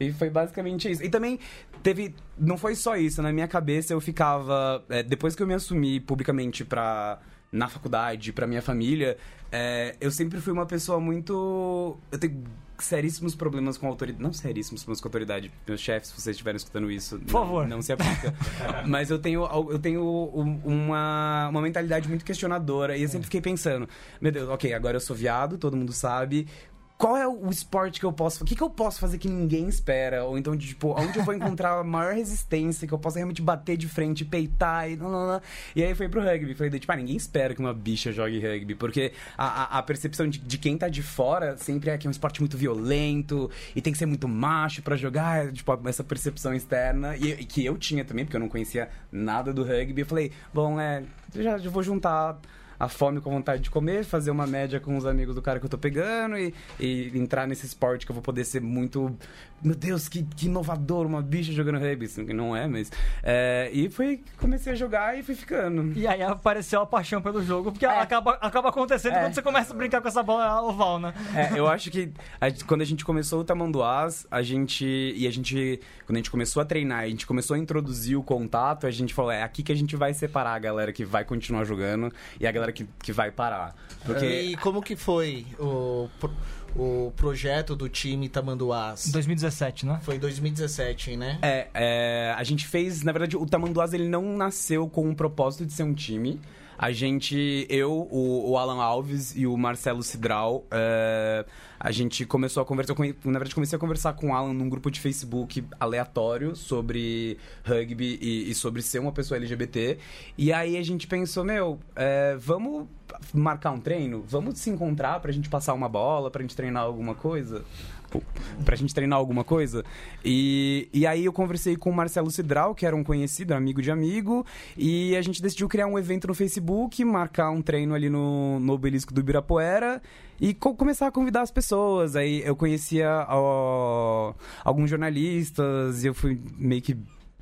E 0.00 0.12
foi 0.12 0.28
basicamente 0.30 0.90
isso. 0.90 1.02
E 1.04 1.08
também 1.08 1.38
teve. 1.82 2.14
Não 2.36 2.56
foi 2.56 2.74
só 2.74 2.96
isso. 2.96 3.22
Na 3.22 3.32
minha 3.32 3.46
cabeça 3.46 3.92
eu 3.92 4.00
ficava. 4.00 4.84
é, 4.88 5.02
depois 5.02 5.34
que 5.34 5.42
eu 5.42 5.46
me 5.46 5.54
assumi 5.54 6.00
publicamente 6.00 6.64
pra. 6.64 7.20
Na 7.52 7.68
faculdade, 7.68 8.32
pra 8.32 8.46
minha 8.46 8.62
família, 8.62 9.18
é, 9.52 9.94
eu 10.00 10.10
sempre 10.10 10.40
fui 10.40 10.52
uma 10.54 10.64
pessoa 10.64 10.98
muito. 10.98 11.98
Eu 12.10 12.18
tenho 12.18 12.42
seríssimos 12.78 13.34
problemas 13.34 13.76
com 13.76 13.86
autoridade. 13.86 14.22
Não 14.22 14.32
seríssimos 14.32 14.82
problemas 14.82 15.00
com 15.02 15.08
autoridade. 15.08 15.52
Meus 15.68 15.80
chefes, 15.80 16.08
se 16.08 16.14
vocês 16.20 16.34
estiverem 16.34 16.56
escutando 16.56 16.90
isso. 16.90 17.18
Por 17.18 17.28
favor. 17.30 17.68
Não 17.68 17.82
se 17.82 17.92
aplica. 17.92 18.34
Mas 18.88 19.10
eu 19.10 19.18
tenho, 19.18 19.44
eu 19.70 19.78
tenho 19.78 20.02
um- 20.02 20.60
uma, 20.64 21.48
uma 21.50 21.60
mentalidade 21.60 22.08
muito 22.08 22.24
questionadora. 22.24 22.96
E 22.96 23.02
eu 23.02 23.08
sempre 23.08 23.26
fiquei 23.26 23.42
pensando: 23.42 23.86
meu 24.20 24.32
Deus, 24.32 24.48
ok, 24.48 24.72
agora 24.72 24.96
eu 24.96 25.00
sou 25.00 25.14
viado, 25.14 25.58
todo 25.58 25.76
mundo 25.76 25.92
sabe. 25.92 26.48
Qual 26.96 27.16
é 27.16 27.26
o 27.26 27.50
esporte 27.50 27.98
que 27.98 28.06
eu 28.06 28.12
posso. 28.12 28.44
O 28.44 28.46
que, 28.46 28.54
que 28.54 28.62
eu 28.62 28.70
posso 28.70 29.00
fazer 29.00 29.18
que 29.18 29.28
ninguém 29.28 29.68
espera? 29.68 30.24
Ou 30.24 30.38
então, 30.38 30.56
tipo, 30.56 30.94
onde 30.96 31.18
eu 31.18 31.24
vou 31.24 31.34
encontrar 31.34 31.80
a 31.80 31.84
maior 31.84 32.14
resistência, 32.14 32.86
que 32.86 32.94
eu 32.94 32.98
possa 32.98 33.18
realmente 33.18 33.42
bater 33.42 33.76
de 33.76 33.88
frente, 33.88 34.24
peitar 34.24 34.88
e. 34.88 34.96
Não, 34.96 35.10
não, 35.10 35.26
não. 35.26 35.40
E 35.74 35.82
aí 35.82 35.94
foi 35.96 36.08
pro 36.08 36.22
rugby. 36.22 36.54
Falei, 36.54 36.78
tipo, 36.78 36.92
ah, 36.92 36.96
ninguém 36.96 37.16
espera 37.16 37.54
que 37.54 37.60
uma 37.60 37.74
bicha 37.74 38.12
jogue 38.12 38.38
rugby. 38.38 38.76
Porque 38.76 39.12
a, 39.36 39.46
a, 39.46 39.78
a 39.78 39.82
percepção 39.82 40.28
de, 40.28 40.38
de 40.38 40.58
quem 40.58 40.78
tá 40.78 40.88
de 40.88 41.02
fora 41.02 41.56
sempre 41.56 41.90
é 41.90 41.98
que 41.98 42.06
é 42.06 42.08
um 42.08 42.12
esporte 42.12 42.40
muito 42.40 42.56
violento 42.56 43.50
e 43.74 43.82
tem 43.82 43.92
que 43.92 43.98
ser 43.98 44.06
muito 44.06 44.28
macho 44.28 44.80
pra 44.80 44.94
jogar. 44.94 45.50
Tipo, 45.50 45.76
essa 45.88 46.04
percepção 46.04 46.54
externa. 46.54 47.16
E, 47.16 47.32
e 47.32 47.44
que 47.44 47.64
eu 47.64 47.76
tinha 47.76 48.04
também, 48.04 48.24
porque 48.24 48.36
eu 48.36 48.40
não 48.40 48.48
conhecia 48.48 48.88
nada 49.10 49.52
do 49.52 49.64
rugby. 49.64 50.02
Eu 50.02 50.06
falei, 50.06 50.30
bom, 50.54 50.78
é. 50.78 51.02
Já, 51.34 51.58
já 51.58 51.70
vou 51.70 51.82
juntar 51.82 52.38
a 52.82 52.88
fome 52.88 53.20
com 53.20 53.30
a 53.30 53.34
vontade 53.34 53.62
de 53.62 53.70
comer, 53.70 54.02
fazer 54.04 54.32
uma 54.32 54.44
média 54.44 54.80
com 54.80 54.96
os 54.96 55.06
amigos 55.06 55.36
do 55.36 55.40
cara 55.40 55.60
que 55.60 55.64
eu 55.66 55.70
tô 55.70 55.78
pegando 55.78 56.36
e, 56.36 56.52
e 56.80 57.12
entrar 57.16 57.46
nesse 57.46 57.64
esporte 57.64 58.04
que 58.04 58.10
eu 58.10 58.14
vou 58.14 58.22
poder 58.24 58.44
ser 58.44 58.60
muito. 58.60 59.16
Meu 59.62 59.76
Deus, 59.76 60.08
que, 60.08 60.24
que 60.24 60.46
inovador, 60.46 61.06
uma 61.06 61.22
bicha 61.22 61.52
jogando 61.52 61.78
rugby. 61.78 62.06
Assim, 62.06 62.26
que 62.26 62.32
não 62.32 62.56
é, 62.56 62.66
mas. 62.66 62.90
É, 63.22 63.70
e 63.72 63.88
foi 63.88 64.20
comecei 64.36 64.72
a 64.72 64.74
jogar 64.74 65.16
e 65.16 65.22
fui 65.22 65.36
ficando. 65.36 65.96
E 65.96 66.08
aí 66.08 66.20
apareceu 66.20 66.80
a 66.80 66.86
paixão 66.86 67.22
pelo 67.22 67.40
jogo, 67.44 67.70
porque 67.70 67.86
É. 67.86 68.00
acaba, 68.00 68.32
acaba 68.40 68.70
acontecendo 68.70 69.14
É. 69.14 69.20
quando 69.20 69.34
você 69.34 69.42
começa 69.42 69.72
a 69.72 69.76
brincar 69.76 70.00
com 70.02 70.08
essa 70.08 70.20
bola 70.24 70.60
oval, 70.62 70.98
né? 70.98 71.14
É, 71.36 71.56
eu 71.56 71.68
acho 71.68 71.88
que 71.88 72.10
a 72.40 72.50
quando 72.66 72.82
a 72.82 72.84
gente 72.84 73.04
começou 73.04 73.42
o 73.42 73.44
Tamanduás, 73.44 74.26
a 74.28 74.42
gente. 74.42 74.84
E 74.84 75.24
a 75.28 75.30
gente. 75.30 75.78
Quando 76.04 76.16
a 76.16 76.18
gente 76.18 76.32
começou 76.32 76.60
a 76.60 76.64
treinar, 76.64 77.04
a 77.04 77.08
gente 77.08 77.28
começou 77.28 77.54
a 77.54 77.58
introduzir 77.60 78.16
o 78.16 78.24
contato, 78.24 78.88
a 78.88 78.90
gente 78.90 79.14
falou, 79.14 79.30
é 79.30 79.44
aqui 79.44 79.62
que 79.62 79.70
a 79.70 79.76
gente 79.76 79.94
vai 79.94 80.12
separar 80.12 80.54
a 80.54 80.58
galera 80.58 80.92
que 80.92 81.04
vai 81.04 81.24
continuar 81.24 81.62
jogando 81.62 82.12
e 82.40 82.46
a 82.48 82.50
galera 82.50 82.71
que, 82.72 82.86
que 83.02 83.12
vai 83.12 83.30
parar. 83.30 83.74
Porque. 84.04 84.26
E 84.26 84.56
como 84.56 84.82
que 84.82 84.96
foi 84.96 85.46
o, 85.58 86.08
pro- 86.18 86.34
o 86.76 87.12
projeto 87.16 87.76
do 87.76 87.88
time 87.88 88.28
Tamanduás? 88.28 89.10
2017, 89.12 89.86
né? 89.86 90.00
Foi 90.02 90.16
em 90.16 90.18
2017, 90.18 91.16
né? 91.16 91.38
É, 91.42 91.68
é, 91.74 92.34
a 92.36 92.42
gente 92.44 92.66
fez, 92.66 93.02
na 93.02 93.12
verdade, 93.12 93.36
o 93.36 93.46
Tamanduás 93.46 93.92
ele 93.92 94.08
não 94.08 94.36
nasceu 94.36 94.88
com 94.88 95.10
o 95.10 95.14
propósito 95.14 95.64
de 95.66 95.72
ser 95.72 95.82
um 95.84 95.94
time. 95.94 96.40
A 96.78 96.90
gente, 96.92 97.66
eu, 97.68 97.92
o, 98.10 98.50
o 98.50 98.58
Alan 98.58 98.82
Alves 98.82 99.34
e 99.36 99.46
o 99.46 99.56
Marcelo 99.56 100.02
Cidral, 100.02 100.64
é, 100.70 101.44
a 101.78 101.90
gente 101.90 102.24
começou 102.24 102.62
a 102.62 102.66
conversar 102.66 102.94
Na 103.24 103.38
verdade, 103.38 103.54
comecei 103.54 103.76
a 103.76 103.78
conversar 103.78 104.12
com 104.14 104.30
o 104.30 104.34
Alan 104.34 104.52
num 104.52 104.68
grupo 104.68 104.90
de 104.90 105.00
Facebook 105.00 105.64
aleatório 105.78 106.56
sobre 106.56 107.38
rugby 107.64 108.18
e, 108.20 108.50
e 108.50 108.54
sobre 108.54 108.82
ser 108.82 108.98
uma 108.98 109.12
pessoa 109.12 109.38
LGBT. 109.38 109.98
E 110.36 110.52
aí 110.52 110.76
a 110.76 110.82
gente 110.82 111.06
pensou, 111.06 111.44
meu, 111.44 111.78
é, 111.94 112.36
vamos 112.38 112.86
marcar 113.32 113.70
um 113.70 113.80
treino? 113.80 114.24
Vamos 114.26 114.58
se 114.58 114.70
encontrar 114.70 115.20
pra 115.20 115.32
gente 115.32 115.48
passar 115.48 115.74
uma 115.74 115.88
bola, 115.88 116.30
pra 116.30 116.42
gente 116.42 116.56
treinar 116.56 116.82
alguma 116.82 117.14
coisa? 117.14 117.64
Pô, 118.12 118.22
Pra 118.64 118.76
gente 118.76 118.94
treinar 118.94 119.18
alguma 119.18 119.42
coisa. 119.42 119.82
E, 120.24 120.88
e 120.92 121.06
aí 121.06 121.24
eu 121.24 121.32
conversei 121.32 121.74
com 121.76 121.90
o 121.90 121.94
Marcelo 121.94 122.30
Cidral, 122.30 122.74
que 122.74 122.84
era 122.84 122.94
um 122.94 123.02
conhecido, 123.02 123.52
amigo 123.54 123.80
de 123.80 123.90
amigo, 123.90 124.44
e 124.76 125.16
a 125.16 125.22
gente 125.22 125.40
decidiu 125.42 125.66
criar 125.68 125.86
um 125.86 125.98
evento 125.98 126.28
no 126.28 126.34
Facebook, 126.34 127.02
marcar 127.04 127.50
um 127.50 127.62
treino 127.62 127.94
ali 127.94 128.10
no, 128.10 128.60
no 128.60 128.74
obelisco 128.74 129.12
do 129.14 129.20
Ibirapuera 129.20 130.00
e 130.40 130.52
co- 130.52 130.74
começar 130.74 131.06
a 131.06 131.10
convidar 131.10 131.40
as 131.42 131.50
pessoas. 131.50 132.14
Aí 132.14 132.42
eu 132.44 132.54
conhecia 132.54 133.26
ó, 133.30 134.34
alguns 134.64 134.90
jornalistas 134.90 136.04
e 136.04 136.08
eu 136.08 136.14
fui 136.14 136.38
meio 136.58 136.82
que 136.82 136.96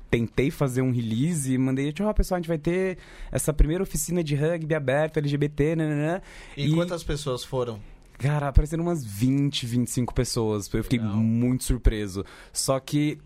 tentei 0.09 0.51
fazer 0.51 0.81
um 0.81 0.91
release 0.91 1.53
e 1.53 1.57
mandei, 1.57 1.91
tipo, 1.93 2.07
ó, 2.07 2.13
pessoal, 2.13 2.37
a 2.37 2.41
gente 2.41 2.47
vai 2.49 2.57
ter 2.57 2.97
essa 3.31 3.53
primeira 3.53 3.81
oficina 3.81 4.21
de 4.23 4.35
rugby 4.35 4.75
aberto, 4.75 5.17
LGBT, 5.17 5.75
nananã. 5.75 6.21
E, 6.57 6.73
quantas 6.75 7.01
pessoas 7.03 7.43
foram? 7.45 7.79
Cara, 8.21 8.47
apareceram 8.49 8.83
umas 8.83 9.03
20, 9.03 9.65
25 9.65 10.13
pessoas. 10.13 10.71
Eu 10.73 10.83
fiquei 10.83 10.99
Legal. 10.99 11.15
muito 11.15 11.63
surpreso. 11.63 12.23
Só 12.53 12.79
que 12.79 13.17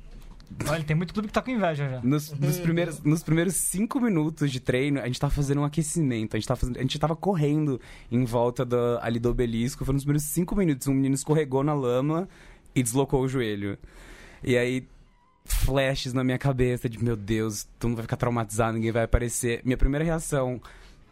Olha, 0.69 0.83
tem 0.83 0.95
muito 0.95 1.11
clube 1.11 1.27
que 1.27 1.33
tá 1.33 1.41
com 1.41 1.49
inveja 1.49 1.89
já. 1.89 2.01
nos, 2.03 2.31
nos 2.31 2.59
primeiros, 2.59 3.01
nos 3.01 3.23
primeiros 3.23 3.55
cinco 3.55 3.99
minutos 3.99 4.51
de 4.51 4.59
treino, 4.59 5.01
a 5.01 5.07
gente 5.07 5.19
tava 5.19 5.33
fazendo 5.33 5.59
um 5.61 5.65
aquecimento. 5.65 6.35
A 6.35 6.39
gente 6.39 6.47
tava, 6.47 6.59
fazendo, 6.59 6.77
a 6.77 6.81
gente 6.81 6.99
tava 6.99 7.15
correndo 7.15 7.81
em 8.11 8.23
volta 8.25 8.63
da- 8.63 8.99
ali 9.01 9.19
do 9.19 9.29
obelisco. 9.29 9.83
Foram 9.83 9.95
nos 9.95 10.03
primeiros 10.03 10.25
cinco 10.27 10.55
minutos. 10.55 10.87
Um 10.87 10.93
menino 10.93 11.15
escorregou 11.15 11.63
na 11.63 11.73
lama 11.73 12.29
e 12.75 12.83
deslocou 12.83 13.21
o 13.23 13.27
joelho. 13.27 13.75
E 14.43 14.55
aí, 14.55 14.87
flashes 15.45 16.13
na 16.13 16.23
minha 16.23 16.37
cabeça 16.37 16.87
de, 16.87 17.03
meu 17.03 17.15
Deus, 17.15 17.67
tu 17.79 17.87
não 17.89 17.95
vai 17.95 18.03
ficar 18.03 18.15
traumatizado, 18.17 18.73
ninguém 18.73 18.91
vai 18.91 19.03
aparecer. 19.03 19.61
Minha 19.65 19.77
primeira 19.77 20.05
reação, 20.05 20.61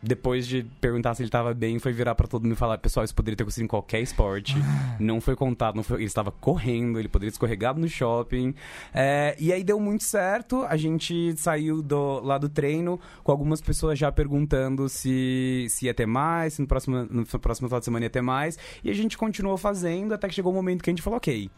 depois 0.04 0.46
de 0.46 0.64
perguntar 0.82 1.16
se 1.16 1.24
ele 1.24 1.30
tava 1.30 1.54
bem, 1.54 1.80
foi 1.80 1.94
virar 1.94 2.14
pra 2.14 2.28
todo 2.28 2.44
mundo 2.44 2.54
e 2.54 2.58
falar, 2.58 2.78
pessoal, 2.78 3.04
isso 3.06 3.16
poderia 3.16 3.38
ter 3.38 3.44
acontecido 3.44 3.64
em 3.64 3.68
qualquer 3.68 4.02
esporte. 4.02 4.56
não 5.00 5.22
foi 5.22 5.36
contado, 5.36 5.76
não 5.76 5.84
foi, 5.84 5.98
ele 5.98 6.06
estava 6.06 6.32
correndo, 6.32 7.00
ele 7.00 7.08
poderia 7.08 7.32
ter 7.32 7.36
escorregado 7.36 7.80
no 7.80 7.88
shopping. 7.88 8.54
É, 8.94 9.36
e 9.40 9.54
aí 9.54 9.64
deu 9.64 9.80
muito 9.80 10.04
certo, 10.04 10.64
a 10.68 10.76
gente 10.76 11.34
saiu 11.38 11.82
do, 11.82 12.20
lá 12.20 12.38
do 12.38 12.50
treino 12.50 13.00
com 13.24 13.32
algumas 13.32 13.62
pessoas 13.62 13.98
já 13.98 14.12
perguntando 14.12 14.90
se, 14.90 15.68
se 15.70 15.86
ia 15.86 15.94
ter 15.94 16.06
mais, 16.06 16.56
se 16.56 16.62
no 16.62 16.68
próximo, 16.68 17.08
no 17.10 17.26
próximo 17.26 17.68
final 17.70 17.80
de 17.80 17.86
semana 17.86 18.06
ia 18.06 18.10
ter 18.10 18.22
mais. 18.22 18.58
E 18.84 18.90
a 18.90 18.94
gente 18.94 19.18
continuou 19.18 19.58
fazendo 19.58 20.14
até 20.14 20.28
que 20.28 20.34
chegou 20.34 20.52
o 20.52 20.56
momento 20.56 20.84
que 20.84 20.90
a 20.90 20.94
gente 20.94 21.02
falou, 21.02 21.18
ok, 21.18 21.50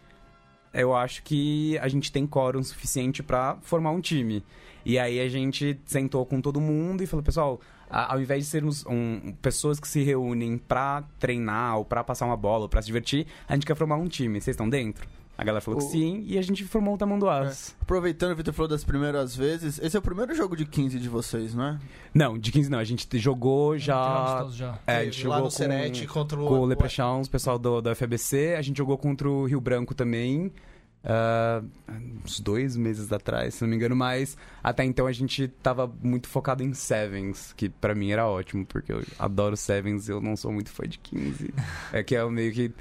eu 0.75 0.95
acho 0.95 1.23
que 1.23 1.77
a 1.79 1.87
gente 1.87 2.11
tem 2.11 2.27
quórum 2.27 2.61
suficiente 2.63 3.23
pra 3.23 3.57
formar 3.61 3.91
um 3.91 4.01
time. 4.01 4.43
E 4.85 4.99
aí 4.99 5.19
a 5.19 5.27
gente 5.27 5.79
sentou 5.85 6.25
com 6.25 6.39
todo 6.39 6.61
mundo 6.61 7.01
e 7.01 7.07
falou, 7.07 7.23
pessoal, 7.23 7.59
ao 7.89 8.21
invés 8.21 8.43
de 8.43 8.49
sermos 8.49 8.85
um, 8.85 9.33
pessoas 9.41 9.79
que 9.79 9.87
se 9.87 10.03
reúnem 10.03 10.57
pra 10.57 11.03
treinar 11.19 11.77
ou 11.77 11.85
pra 11.85 12.03
passar 12.03 12.25
uma 12.25 12.37
bola 12.37 12.63
ou 12.63 12.69
pra 12.69 12.81
se 12.81 12.87
divertir, 12.87 13.25
a 13.47 13.53
gente 13.53 13.65
quer 13.65 13.75
formar 13.75 13.95
um 13.95 14.07
time. 14.07 14.39
Vocês 14.39 14.53
estão 14.53 14.69
dentro? 14.69 15.07
A 15.37 15.43
galera 15.43 15.59
falou 15.61 15.79
que 15.79 15.85
O- 15.85 15.89
sim 15.89 16.23
e 16.27 16.37
a 16.37 16.41
gente 16.41 16.63
formou 16.63 16.95
o 16.95 16.97
Tamanduás. 16.97 17.75
Aproveitando, 17.81 18.31
o 18.31 18.35
Vitor 18.35 18.53
falou 18.53 18.69
das 18.69 18.83
primeiras 18.83 19.35
vezes. 19.35 19.79
Esse 19.79 19.95
é 19.95 19.99
o 19.99 20.01
primeiro 20.01 20.33
jogo 20.33 20.55
de 20.55 20.65
15 20.65 20.97
de 20.99 21.09
vocês, 21.09 21.53
não 21.53 21.63
é? 21.65 21.79
Não, 22.13 22.37
de 22.37 22.51
15 22.51 22.69
não, 22.69 22.79
a 22.79 22.83
gente 22.83 23.05
jogou 23.19 23.77
já... 23.77 24.47
Já. 24.51 24.79
É, 24.87 24.95
a 24.95 24.99
Teve 24.99 25.11
gente 25.11 25.27
lá 25.27 25.35
jogou 25.37 25.51
Serete 25.51 26.07
com, 26.07 26.13
contra 26.13 26.39
o... 26.41 26.47
com 26.47 26.59
o 26.61 26.65
Leprechauns, 26.65 27.27
pessoal 27.27 27.59
do, 27.59 27.81
da 27.81 27.93
FABC. 27.93 28.55
A 28.57 28.61
gente 28.61 28.77
jogou 28.77 28.97
contra 28.97 29.29
o 29.29 29.45
Rio 29.45 29.59
Branco 29.59 29.93
também. 29.93 30.51
ah, 31.03 31.61
uns 32.25 32.39
dois 32.39 32.75
meses 32.77 33.11
atrás, 33.11 33.55
se 33.55 33.61
não 33.61 33.69
me 33.69 33.75
engano, 33.75 33.95
mas 33.95 34.37
até 34.63 34.83
então 34.83 35.05
a 35.05 35.11
gente 35.11 35.47
tava 35.61 35.91
muito 36.01 36.27
focado 36.27 36.63
em 36.63 36.73
Sevens, 36.73 37.53
que 37.53 37.69
pra 37.69 37.93
mim 37.93 38.09
era 38.11 38.27
ótimo, 38.27 38.65
porque 38.65 38.91
eu 38.93 39.03
adoro 39.19 39.55
Sevens 39.57 40.07
e 40.07 40.11
eu 40.11 40.19
não 40.21 40.35
sou 40.35 40.51
muito 40.51 40.69
fã 40.71 40.87
de 40.87 40.97
15. 40.97 41.53
É 41.93 42.01
que 42.03 42.15
é 42.15 42.23
o 42.23 42.31
meio 42.31 42.51
que. 42.53 42.71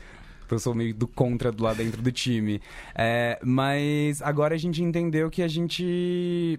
Eu 0.51 0.59
sou 0.59 0.75
meio 0.75 0.95
do 0.95 1.07
contra 1.07 1.51
do 1.51 1.63
lá 1.63 1.75
dentro 1.75 2.03
do 2.03 2.13
time. 2.13 2.61
É, 2.95 3.39
mas 3.43 4.23
agora 4.23 4.55
a 4.55 4.59
gente 4.59 4.83
entendeu 4.83 5.31
que 5.31 5.43
a 5.43 5.49
gente. 5.49 6.59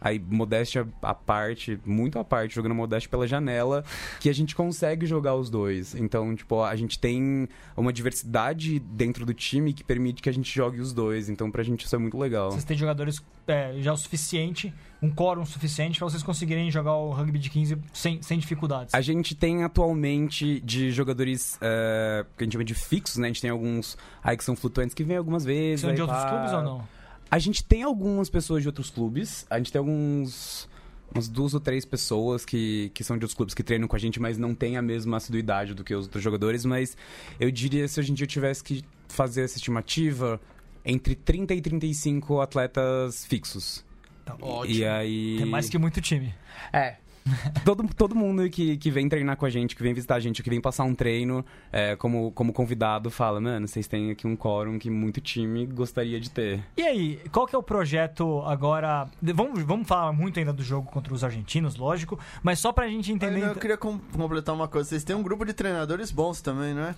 Aí, 0.00 0.18
modéstia 0.18 0.88
à 1.02 1.14
parte, 1.14 1.78
muito 1.84 2.18
à 2.18 2.24
parte, 2.24 2.54
jogando 2.54 2.74
modéstia 2.74 3.10
pela 3.10 3.26
janela, 3.26 3.84
que 4.18 4.28
a 4.28 4.34
gente 4.34 4.54
consegue 4.54 5.06
jogar 5.06 5.34
os 5.34 5.50
dois. 5.50 5.94
Então, 5.94 6.34
tipo, 6.34 6.62
a 6.62 6.74
gente 6.76 6.98
tem 6.98 7.48
uma 7.76 7.92
diversidade 7.92 8.78
dentro 8.78 9.26
do 9.26 9.34
time 9.34 9.72
que 9.72 9.84
permite 9.84 10.22
que 10.22 10.28
a 10.28 10.32
gente 10.32 10.54
jogue 10.54 10.80
os 10.80 10.92
dois. 10.92 11.28
Então, 11.28 11.50
pra 11.50 11.62
gente 11.62 11.84
isso 11.84 11.94
é 11.94 11.98
muito 11.98 12.18
legal. 12.18 12.50
Vocês 12.50 12.64
têm 12.64 12.76
jogadores 12.76 13.22
é, 13.46 13.74
já 13.78 13.92
o 13.92 13.96
suficiente, 13.96 14.72
um 15.02 15.10
quórum 15.10 15.44
suficiente 15.44 15.98
pra 15.98 16.08
vocês 16.08 16.22
conseguirem 16.22 16.70
jogar 16.70 16.94
o 16.94 17.10
rugby 17.10 17.38
de 17.38 17.50
15 17.50 17.78
sem, 17.92 18.22
sem 18.22 18.38
dificuldades. 18.38 18.94
A 18.94 19.00
gente 19.00 19.34
tem 19.34 19.64
atualmente 19.64 20.60
de 20.60 20.90
jogadores 20.90 21.58
é, 21.60 22.24
que 22.36 22.42
a 22.42 22.44
gente 22.44 22.52
chama 22.52 22.64
de 22.64 22.74
fixos, 22.74 23.18
né? 23.18 23.26
A 23.26 23.28
gente 23.28 23.42
tem 23.42 23.50
alguns 23.50 23.98
aí 24.22 24.36
que 24.36 24.44
são 24.44 24.56
flutuantes 24.56 24.94
que 24.94 25.04
vêm 25.04 25.16
algumas 25.16 25.44
vezes. 25.44 25.80
São 25.80 25.94
de 25.94 26.00
outros 26.00 26.20
pá. 26.20 26.30
clubes 26.30 26.52
ou 26.52 26.62
não? 26.62 26.99
A 27.30 27.38
gente 27.38 27.62
tem 27.62 27.82
algumas 27.82 28.28
pessoas 28.28 28.62
de 28.62 28.68
outros 28.68 28.90
clubes. 28.90 29.46
A 29.48 29.58
gente 29.58 29.70
tem 29.70 29.78
alguns. 29.78 30.68
Umas 31.12 31.28
duas 31.28 31.54
ou 31.54 31.60
três 31.60 31.84
pessoas 31.84 32.44
que, 32.44 32.90
que 32.94 33.02
são 33.02 33.18
de 33.18 33.24
outros 33.24 33.34
clubes 33.36 33.52
que 33.52 33.64
treinam 33.64 33.88
com 33.88 33.96
a 33.96 33.98
gente, 33.98 34.20
mas 34.20 34.38
não 34.38 34.54
tem 34.54 34.76
a 34.76 34.82
mesma 34.82 35.16
assiduidade 35.16 35.74
do 35.74 35.82
que 35.82 35.92
os 35.92 36.04
outros 36.04 36.22
jogadores. 36.22 36.64
Mas 36.64 36.96
eu 37.38 37.50
diria, 37.50 37.88
se 37.88 37.98
hoje 37.98 38.12
em 38.12 38.14
dia 38.14 38.24
eu 38.24 38.28
tivesse 38.28 38.62
que 38.62 38.84
fazer 39.08 39.42
essa 39.42 39.56
estimativa, 39.56 40.40
entre 40.84 41.16
30 41.16 41.54
e 41.54 41.60
35 41.60 42.40
atletas 42.40 43.24
fixos. 43.26 43.84
Tá 44.24 44.36
Ótimo. 44.40 44.78
E 44.78 44.84
aí. 44.84 45.36
Tem 45.38 45.46
mais 45.46 45.68
que 45.68 45.78
muito 45.78 46.00
time. 46.00 46.32
É. 46.72 46.96
todo, 47.64 47.86
todo 47.94 48.14
mundo 48.14 48.48
que, 48.50 48.76
que 48.76 48.90
vem 48.90 49.08
treinar 49.08 49.36
com 49.36 49.46
a 49.46 49.50
gente, 49.50 49.74
que 49.76 49.82
vem 49.82 49.92
visitar 49.92 50.16
a 50.16 50.20
gente, 50.20 50.42
que 50.42 50.50
vem 50.50 50.60
passar 50.60 50.84
um 50.84 50.94
treino 50.94 51.44
é, 51.72 51.96
como, 51.96 52.32
como 52.32 52.52
convidado, 52.52 53.10
fala, 53.10 53.40
mano, 53.40 53.66
vocês 53.66 53.86
têm 53.86 54.10
aqui 54.10 54.26
um 54.26 54.36
quórum 54.36 54.78
que 54.78 54.90
muito 54.90 55.20
time 55.20 55.66
gostaria 55.66 56.20
de 56.20 56.30
ter. 56.30 56.62
E 56.76 56.82
aí, 56.82 57.20
qual 57.32 57.46
que 57.46 57.54
é 57.54 57.58
o 57.58 57.62
projeto 57.62 58.42
agora? 58.42 59.08
Vamos, 59.22 59.62
vamos 59.62 59.86
falar 59.86 60.12
muito 60.12 60.38
ainda 60.38 60.52
do 60.52 60.62
jogo 60.62 60.90
contra 60.90 61.12
os 61.12 61.24
argentinos, 61.24 61.76
lógico, 61.76 62.18
mas 62.42 62.58
só 62.58 62.72
pra 62.72 62.88
gente 62.88 63.12
entender. 63.12 63.42
Eu 63.42 63.54
queria 63.54 63.76
com- 63.76 63.98
completar 63.98 64.54
uma 64.54 64.68
coisa. 64.68 64.88
Vocês 64.88 65.04
têm 65.04 65.16
um 65.16 65.22
grupo 65.22 65.44
de 65.44 65.52
treinadores 65.52 66.10
bons 66.10 66.40
também, 66.40 66.74
não 66.74 66.82
é? 66.82 66.94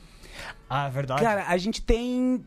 Ah, 0.68 0.86
é 0.86 0.90
verdade. 0.90 1.22
Cara, 1.22 1.46
a 1.46 1.56
gente 1.58 1.82
tem 1.82 2.44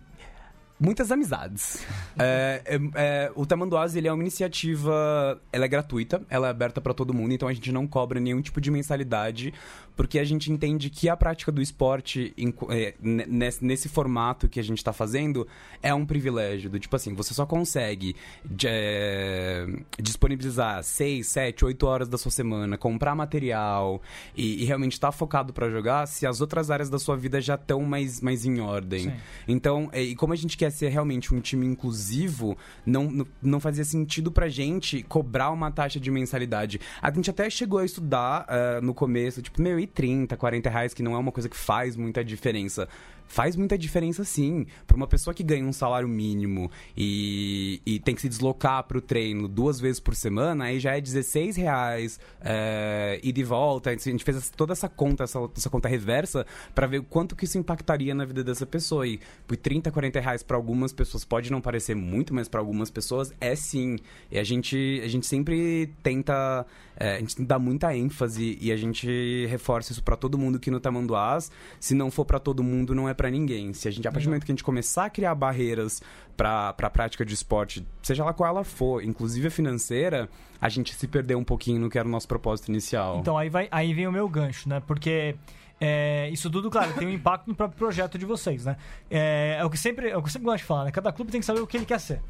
muitas 0.79 1.11
amizades. 1.11 1.85
É, 2.17 2.61
é, 2.65 2.79
é, 2.95 3.31
o 3.35 3.45
Tamanduás, 3.45 3.93
ele 3.93 4.07
é 4.07 4.13
uma 4.13 4.23
iniciativa, 4.23 5.37
ela 5.51 5.65
é 5.65 5.67
gratuita, 5.67 6.21
ela 6.29 6.47
é 6.47 6.49
aberta 6.49 6.79
pra 6.79 6.93
todo 6.93 7.13
mundo, 7.13 7.33
então 7.33 7.45
a 7.45 7.53
gente 7.53 7.73
não 7.73 7.85
cobra 7.85 8.21
nenhum 8.21 8.41
tipo 8.41 8.61
de 8.61 8.71
mensalidade, 8.71 9.53
porque 9.95 10.19
a 10.19 10.23
gente 10.23 10.51
entende 10.51 10.89
que 10.89 11.07
a 11.09 11.15
prática 11.15 11.51
do 11.51 11.61
esporte 11.61 12.33
em- 12.37 12.53
é, 12.69 12.93
ne- 13.01 13.25
nesse, 13.25 13.63
nesse 13.63 13.89
formato 13.89 14.47
que 14.49 14.59
a 14.59 14.63
gente 14.63 14.83
tá 14.83 14.91
fazendo 14.93 15.47
é 15.81 15.93
um 15.93 16.05
privilégio, 16.05 16.69
do 16.69 16.79
tipo 16.79 16.95
assim, 16.95 17.13
você 17.13 17.33
só 17.33 17.45
consegue 17.45 18.15
de- 18.43 18.67
é, 18.69 19.65
disponibilizar 19.99 20.83
6, 20.83 21.27
7, 21.27 21.65
8 21.65 21.85
horas 21.87 22.07
da 22.09 22.17
sua 22.17 22.31
semana, 22.31 22.77
comprar 22.77 23.15
material 23.15 24.01
e, 24.35 24.61
e 24.63 24.65
realmente 24.65 24.93
estar 24.93 25.11
focado 25.11 25.53
pra 25.53 25.69
jogar 25.69 26.05
se 26.07 26.25
as 26.25 26.41
outras 26.41 26.69
áreas 26.71 26.89
da 26.89 26.99
sua 26.99 27.15
vida 27.17 27.39
já 27.41 27.55
estão 27.55 27.81
mais, 27.81 28.21
mais 28.21 28.45
em 28.45 28.59
ordem. 28.59 29.03
Sim. 29.05 29.13
Então, 29.47 29.89
é, 29.91 30.01
e 30.01 30.15
como 30.15 30.33
a 30.33 30.35
gente 30.35 30.57
quer 30.57 30.71
ser 30.71 30.89
realmente 30.89 31.33
um 31.33 31.39
time 31.39 31.65
inclusivo, 31.65 32.57
não, 32.85 33.25
não- 33.41 33.59
fazia 33.59 33.85
sentido 33.85 34.31
pra 34.31 34.47
gente 34.49 35.01
cobrar 35.03 35.49
uma 35.49 35.71
taxa 35.71 35.99
de 35.99 36.11
mensalidade. 36.11 36.79
A 37.01 37.09
gente 37.11 37.29
até 37.29 37.49
chegou 37.49 37.79
a 37.79 37.85
estudar 37.85 38.45
ah, 38.47 38.79
no 38.81 38.93
começo, 38.93 39.41
tipo, 39.41 39.61
meu, 39.61 39.79
e 39.85 39.87
30, 39.87 40.35
40 40.35 40.69
reais, 40.69 40.93
que 40.93 41.01
não 41.01 41.15
é 41.15 41.17
uma 41.17 41.31
coisa 41.31 41.47
que 41.47 41.55
faz 41.55 41.95
muita 41.95 42.23
diferença. 42.23 42.89
Faz 43.27 43.55
muita 43.55 43.77
diferença 43.77 44.23
sim. 44.23 44.65
Pra 44.85 44.95
uma 44.95 45.07
pessoa 45.07 45.33
que 45.33 45.43
ganha 45.43 45.65
um 45.65 45.73
salário 45.73 46.07
mínimo 46.07 46.69
e, 46.95 47.81
e 47.85 47.99
tem 47.99 48.15
que 48.15 48.21
se 48.21 48.29
deslocar 48.29 48.83
pro 48.83 49.01
treino 49.01 49.47
duas 49.47 49.79
vezes 49.79 49.99
por 49.99 50.15
semana, 50.15 50.65
aí 50.65 50.79
já 50.79 50.95
é 50.95 51.01
16 51.01 51.55
reais 51.55 52.19
é, 52.41 53.19
e 53.23 53.33
volta. 53.43 53.89
A 53.89 53.95
gente 53.95 54.23
fez 54.23 54.49
toda 54.49 54.73
essa 54.73 54.89
conta, 54.89 55.23
essa, 55.23 55.39
essa 55.55 55.69
conta 55.69 55.87
reversa, 55.87 56.45
pra 56.73 56.87
ver 56.87 56.99
o 56.99 57.03
quanto 57.03 57.35
que 57.35 57.45
isso 57.45 57.57
impactaria 57.57 58.13
na 58.13 58.25
vida 58.25 58.43
dessa 58.43 58.65
pessoa. 58.65 59.07
E 59.07 59.19
por 59.47 59.57
30, 59.57 59.91
40 59.91 60.19
reais 60.19 60.43
pra 60.43 60.57
algumas 60.57 60.93
pessoas 60.93 61.23
pode 61.23 61.51
não 61.51 61.61
parecer 61.61 61.95
muito, 61.95 62.33
mas 62.33 62.47
pra 62.47 62.59
algumas 62.59 62.89
pessoas 62.89 63.33
é 63.39 63.55
sim. 63.55 63.97
E 64.31 64.37
a 64.37 64.43
gente, 64.43 65.01
a 65.03 65.07
gente 65.07 65.25
sempre 65.25 65.93
tenta. 66.03 66.65
é, 66.97 67.15
a 67.15 67.19
gente 67.19 67.41
dá 67.43 67.59
muita 67.59 67.95
ênfase 67.95 68.57
e 68.61 68.71
a 68.71 68.77
gente 68.77 69.45
reforça 69.47 69.91
isso 69.91 70.03
pra 70.03 70.15
todo 70.15 70.37
mundo 70.37 70.59
que 70.59 70.71
no 70.71 70.79
Tamanduás. 70.79 71.51
Se 71.79 71.93
não 71.93 72.09
for 72.09 72.25
pra 72.25 72.39
todo 72.39 72.63
mundo, 72.63 72.95
não 72.95 73.09
é 73.09 73.13
pra 73.15 73.29
ninguém. 73.29 73.73
Se 73.73 73.87
a 73.87 73.91
gente, 73.91 74.07
a 74.07 74.11
partir 74.11 74.25
do 74.25 74.29
momento 74.29 74.45
que 74.45 74.51
a 74.51 74.55
gente 74.55 74.63
começar 74.63 75.05
a 75.05 75.09
criar 75.09 75.33
barreiras 75.33 76.01
pra 76.37 76.73
pra 76.73 76.89
prática 76.89 77.25
de 77.25 77.33
esporte, 77.33 77.85
seja 78.01 78.23
lá 78.23 78.33
qual 78.33 78.49
ela 78.49 78.63
for, 78.63 79.03
inclusive 79.03 79.47
a 79.47 79.51
financeira, 79.51 80.29
a 80.61 80.69
gente 80.69 80.93
se 80.93 81.07
perdeu 81.07 81.37
um 81.37 81.43
pouquinho 81.43 81.79
no 81.79 81.89
que 81.89 81.97
era 81.97 82.07
o 82.07 82.11
nosso 82.11 82.27
propósito 82.27 82.69
inicial. 82.69 83.19
Então 83.19 83.37
aí, 83.37 83.49
vai, 83.49 83.67
aí 83.71 83.93
vem 83.93 84.07
o 84.07 84.11
meu 84.11 84.27
gancho, 84.27 84.67
né? 84.69 84.81
Porque 84.85 85.35
é, 85.79 86.29
isso 86.29 86.49
tudo, 86.49 86.69
claro, 86.69 86.93
tem 86.93 87.07
um 87.07 87.11
impacto 87.11 87.47
no 87.47 87.55
próprio 87.55 87.77
projeto 87.77 88.17
de 88.17 88.25
vocês, 88.25 88.65
né? 88.65 88.77
É, 89.09 89.57
é 89.59 89.65
o 89.65 89.69
que 89.69 89.77
sempre, 89.77 90.09
é 90.09 90.17
o 90.17 90.21
que 90.21 90.27
eu 90.27 90.31
sempre 90.31 90.45
gosto 90.45 90.59
de 90.59 90.63
falar, 90.63 90.85
né? 90.85 90.91
Cada 90.91 91.11
clube 91.11 91.31
tem 91.31 91.39
que 91.39 91.45
saber 91.45 91.61
o 91.61 91.67
que 91.67 91.77
ele 91.77 91.85
quer 91.85 91.99
ser, 91.99 92.21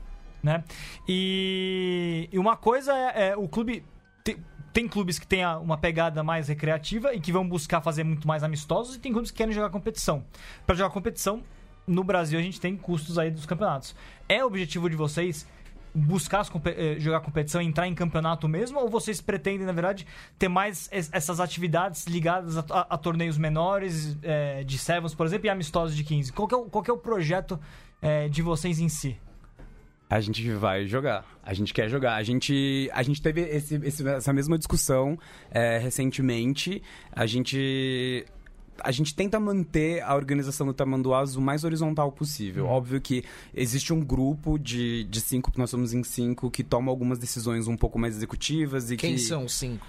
né? 0.42 0.64
E, 1.08 2.30
e 2.32 2.40
uma 2.40 2.56
coisa 2.56 2.94
é, 2.94 3.30
é 3.30 3.38
o 3.38 3.48
clube 3.48 3.84
tem, 4.24 4.38
tem 4.76 4.90
clubes 4.90 5.18
que 5.18 5.26
têm 5.26 5.46
uma 5.64 5.78
pegada 5.78 6.22
mais 6.22 6.50
recreativa 6.50 7.14
e 7.14 7.20
que 7.22 7.32
vão 7.32 7.48
buscar 7.48 7.80
fazer 7.80 8.04
muito 8.04 8.28
mais 8.28 8.44
amistosos 8.44 8.98
e 8.98 9.00
tem 9.00 9.14
clubes 9.14 9.32
que 9.32 9.38
querem 9.38 9.54
jogar 9.54 9.70
competição. 9.70 10.26
Para 10.68 10.76
jogar 10.76 10.90
competição, 10.90 11.42
no 11.88 12.04
Brasil 12.04 12.38
a 12.38 12.42
gente 12.42 12.60
tem 12.60 12.76
custos 12.76 13.18
aí 13.18 13.32
dos 13.32 13.46
campeonatos. 13.46 13.96
É 14.28 14.44
o 14.44 14.48
objetivo 14.48 14.90
de 14.90 14.98
vocês 14.98 15.48
buscar 15.94 16.42
as 16.42 16.52
eh, 16.66 16.98
jogar 17.00 17.22
competição 17.22 17.62
entrar 17.62 17.88
em 17.88 17.96
campeonato 17.96 18.50
mesmo? 18.50 18.78
Ou 18.82 18.90
vocês 18.90 19.22
pretendem, 19.22 19.66
na 19.66 19.72
verdade, 19.72 20.06
ter 20.38 20.50
mais 20.50 20.90
es- 20.92 21.10
essas 21.14 21.40
atividades 21.40 22.06
ligadas 22.06 22.58
a, 22.58 22.66
a- 22.70 22.88
a 22.90 22.98
torneios 22.98 23.38
menores, 23.38 24.18
eh, 24.24 24.66
de 24.66 24.78
Sevens, 24.78 25.16
por 25.16 25.26
exemplo, 25.26 25.48
e 25.48 25.50
amistosos 25.50 25.96
de 25.96 26.04
15? 26.04 26.34
Qual 26.34 26.50
é 26.52 26.56
o, 26.58 26.66
qual 26.66 26.84
é 26.86 26.92
o 26.92 26.98
projeto 26.98 27.58
eh, 28.02 28.28
de 28.28 28.42
vocês 28.42 28.78
em 28.82 28.90
si? 28.90 29.18
A 30.10 30.20
gente 30.22 30.48
vai 30.54 30.86
jogar. 30.86 31.26
A 31.44 31.54
gente 31.54 31.74
quer 31.74 31.90
jogar. 31.90 32.16
A 32.16 32.24
gente, 32.24 32.90
a 32.94 33.02
gente 33.02 33.22
teve 33.22 33.42
esse- 33.42 33.76
esse- 33.84 34.08
essa 34.08 34.32
mesma 34.32 34.58
discussão 34.58 35.18
é, 35.52 35.78
recentemente. 35.80 36.82
A 37.12 37.26
gente. 37.26 38.26
A 38.84 38.92
gente 38.92 39.16
tenta 39.16 39.40
manter 39.40 40.02
a 40.04 40.14
organização 40.16 40.68
do 40.68 40.74
Tamanduás 40.74 41.38
o 41.38 41.42
mais 41.42 41.64
horizontal 41.64 42.12
possível. 42.12 42.66
Óbvio 42.66 43.00
que 43.00 43.24
existe 43.54 43.94
um 43.94 44.02
grupo 44.04 44.60
de, 44.60 45.06
de 45.06 45.22
cinco, 45.22 45.50
nós 45.56 45.70
somos 45.70 45.94
em 45.94 46.04
cinco, 46.04 46.52
que 46.52 46.62
toma 46.62 46.92
algumas 46.92 47.18
decisões 47.18 47.68
um 47.70 47.78
pouco 47.78 47.98
mais 47.98 48.18
executivas 48.18 48.92
e 48.92 48.98
Quem 48.98 49.14
que... 49.16 49.22
são 49.22 49.46
os 49.46 49.54
cinco? 49.54 49.88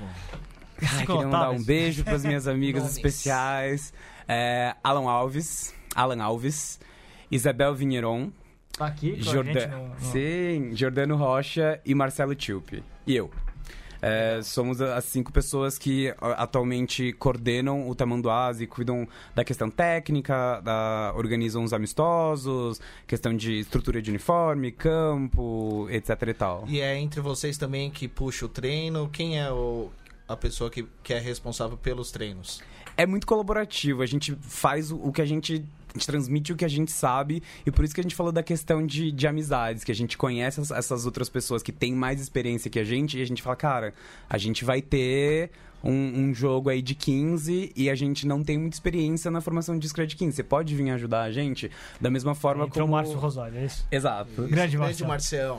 Ai, 0.80 0.88
Cinco 1.00 1.12
queria 1.14 1.24
mandar 1.26 1.50
um 1.50 1.62
beijo 1.64 2.04
para 2.04 2.14
as 2.14 2.24
minhas 2.24 2.46
amigas 2.48 2.88
especiais. 2.92 3.92
É, 4.28 4.76
Alan 4.84 5.10
Alves, 5.10 5.74
Alan 5.94 6.22
Alves, 6.22 6.78
Isabel 7.28 7.74
Vinheron, 7.74 8.30
Tá 8.76 8.86
aqui 8.86 9.12
com 9.12 9.30
a 9.30 9.32
Jordan... 9.32 9.52
gente 9.60 9.66
no- 9.68 9.88
no- 9.88 10.00
Sim, 10.00 10.70
Jordano 10.76 11.16
Rocha 11.16 11.80
e 11.84 11.94
Marcelo 11.94 12.34
Tilpe. 12.34 12.82
E 13.06 13.16
eu. 13.16 13.30
É, 14.02 14.40
somos 14.42 14.80
as 14.82 15.04
cinco 15.06 15.32
pessoas 15.32 15.78
que 15.78 16.14
atualmente 16.20 17.14
coordenam 17.14 17.88
o 17.88 17.94
Tamanduás 17.94 18.60
e 18.60 18.66
cuidam 18.66 19.08
da 19.34 19.42
questão 19.42 19.70
técnica, 19.70 20.60
da, 20.60 21.14
organizam 21.16 21.64
os 21.64 21.72
amistosos, 21.72 22.78
questão 23.06 23.34
de 23.34 23.58
estrutura 23.58 24.02
de 24.02 24.10
uniforme, 24.10 24.70
campo, 24.70 25.88
etc 25.90 26.10
e 26.28 26.34
tal. 26.34 26.64
E 26.68 26.78
é 26.80 26.96
entre 26.98 27.20
vocês 27.22 27.56
também 27.56 27.90
que 27.90 28.06
puxa 28.06 28.44
o 28.44 28.48
treino. 28.50 29.08
Quem 29.08 29.40
é 29.40 29.50
o, 29.50 29.90
a 30.28 30.36
pessoa 30.36 30.68
que, 30.70 30.86
que 31.02 31.14
é 31.14 31.18
responsável 31.18 31.76
pelos 31.78 32.10
treinos? 32.10 32.62
é 32.98 33.04
muito 33.04 33.26
colaborativo. 33.26 34.00
A 34.00 34.06
gente 34.06 34.34
faz 34.40 34.90
o, 34.90 34.96
o 34.96 35.12
que 35.12 35.20
a 35.20 35.26
gente. 35.26 35.62
Gente 35.96 36.06
transmite 36.06 36.52
o 36.52 36.56
que 36.56 36.64
a 36.64 36.68
gente 36.68 36.92
sabe. 36.92 37.42
E 37.64 37.70
por 37.70 37.84
isso 37.84 37.94
que 37.94 38.00
a 38.00 38.02
gente 38.02 38.14
falou 38.14 38.30
da 38.30 38.42
questão 38.42 38.86
de, 38.86 39.10
de 39.10 39.26
amizades, 39.26 39.82
que 39.82 39.90
a 39.90 39.94
gente 39.94 40.16
conhece 40.18 40.60
as- 40.60 40.70
essas 40.70 41.06
outras 41.06 41.28
pessoas 41.28 41.62
que 41.62 41.72
têm 41.72 41.94
mais 41.94 42.20
experiência 42.20 42.70
que 42.70 42.78
a 42.78 42.84
gente. 42.84 43.18
E 43.18 43.22
a 43.22 43.26
gente 43.26 43.42
fala, 43.42 43.56
cara, 43.56 43.94
a 44.28 44.36
gente 44.38 44.64
vai 44.64 44.82
ter. 44.82 45.50
Um, 45.82 46.28
um 46.28 46.34
jogo 46.34 46.68
aí 46.68 46.82
de 46.82 46.94
15 46.94 47.72
e 47.74 47.90
a 47.90 47.94
gente 47.94 48.26
não 48.26 48.42
tem 48.42 48.58
muita 48.58 48.76
experiência 48.76 49.30
na 49.30 49.40
formação 49.40 49.78
de 49.78 49.88
Scred 49.88 50.14
15. 50.16 50.36
Você 50.36 50.42
pode 50.42 50.74
vir 50.74 50.90
ajudar 50.90 51.22
a 51.22 51.32
gente? 51.32 51.70
Da 52.00 52.10
mesma 52.10 52.34
forma 52.34 52.66
Entrou 52.66 52.84
o 52.84 52.88
como. 52.88 52.96
Márcio 52.96 53.18
Rosório, 53.18 53.58
é 53.58 53.64
isso? 53.64 53.86
Exato. 53.90 54.42
Grande 54.48 54.76
Grande 54.76 55.04
Marcelo. 55.04 55.08
Marcião. 55.08 55.58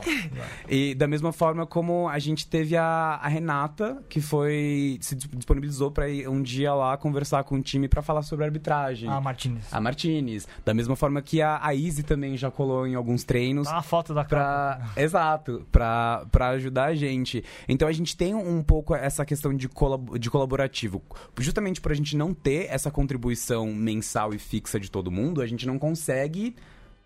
E 0.68 0.94
da 0.94 1.06
mesma 1.06 1.32
forma 1.32 1.66
como 1.66 2.08
a 2.08 2.18
gente 2.18 2.46
teve 2.46 2.76
a, 2.76 3.18
a 3.22 3.28
Renata, 3.28 4.02
que 4.08 4.20
foi. 4.20 4.98
se 5.00 5.14
disponibilizou 5.14 5.90
pra 5.90 6.08
ir 6.08 6.28
um 6.28 6.42
dia 6.42 6.74
lá 6.74 6.96
conversar 6.96 7.44
com 7.44 7.56
o 7.56 7.62
time 7.62 7.88
pra 7.88 8.02
falar 8.02 8.22
sobre 8.22 8.44
arbitragem. 8.44 9.08
Ah, 9.08 9.20
Martinez. 9.20 9.64
A 9.72 9.80
Martinez. 9.80 10.46
Da 10.64 10.74
mesma 10.74 10.96
forma 10.96 11.22
que 11.22 11.40
a, 11.40 11.58
a 11.62 11.74
Izzy 11.74 12.02
também 12.02 12.36
já 12.36 12.50
colou 12.50 12.86
em 12.86 12.94
alguns 12.94 13.24
treinos. 13.24 13.66
Tá 13.66 13.74
uma 13.74 13.82
foto 13.82 14.14
da 14.14 14.24
cara. 14.24 14.76
Pra, 14.92 15.02
exato, 15.02 15.66
pra, 15.72 16.26
pra 16.30 16.48
ajudar 16.50 16.86
a 16.86 16.94
gente. 16.94 17.44
Então 17.68 17.88
a 17.88 17.92
gente 17.92 18.16
tem 18.16 18.34
um 18.34 18.62
pouco 18.62 18.94
essa 18.94 19.24
questão 19.24 19.54
de, 19.54 19.68
colab 19.68 20.07
de 20.18 20.30
colaborativo. 20.30 21.02
Justamente 21.38 21.80
por 21.80 21.90
a 21.92 21.94
gente 21.94 22.16
não 22.16 22.32
ter 22.32 22.66
essa 22.70 22.90
contribuição 22.90 23.66
mensal 23.74 24.32
e 24.32 24.38
fixa 24.38 24.78
de 24.78 24.90
todo 24.90 25.10
mundo, 25.10 25.42
a 25.42 25.46
gente 25.46 25.66
não 25.66 25.78
consegue 25.78 26.54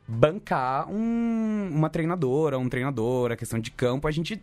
bancar 0.07 0.89
um- 0.91 1.71
uma 1.73 1.89
treinadora, 1.89 2.59
um 2.59 2.69
treinador, 2.69 3.33
a 3.33 3.37
questão 3.37 3.59
de 3.59 3.71
campo, 3.71 4.07
a 4.09 4.11
gente 4.11 4.41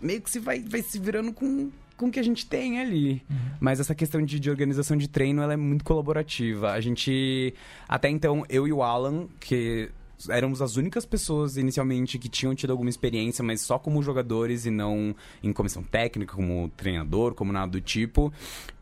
meio 0.00 0.20
que 0.20 0.30
se 0.30 0.38
vai, 0.38 0.60
vai 0.60 0.82
se 0.82 0.98
virando 0.98 1.32
com 1.32 1.70
com 1.96 2.06
o 2.06 2.10
que 2.10 2.18
a 2.18 2.22
gente 2.22 2.46
tem 2.46 2.80
ali. 2.80 3.22
Mas 3.60 3.78
essa 3.78 3.94
questão 3.94 4.22
de, 4.24 4.40
de 4.40 4.48
organização 4.48 4.96
de 4.96 5.06
treino, 5.06 5.42
ela 5.42 5.52
é 5.52 5.56
muito 5.56 5.84
colaborativa. 5.84 6.70
A 6.72 6.80
gente, 6.80 7.52
até 7.86 8.08
então, 8.08 8.42
eu 8.48 8.66
e 8.66 8.72
o 8.72 8.82
Alan, 8.82 9.28
que 9.38 9.90
éramos 10.28 10.60
as 10.60 10.76
únicas 10.76 11.04
pessoas 11.04 11.56
inicialmente 11.56 12.18
que 12.18 12.28
tinham 12.28 12.54
tido 12.54 12.70
alguma 12.70 12.90
experiência, 12.90 13.42
mas 13.42 13.60
só 13.60 13.78
como 13.78 14.02
jogadores 14.02 14.66
e 14.66 14.70
não 14.70 15.14
em 15.42 15.52
comissão 15.52 15.82
técnica, 15.82 16.34
como 16.34 16.70
treinador, 16.76 17.34
como 17.34 17.52
nada 17.52 17.72
do 17.72 17.80
tipo. 17.80 18.32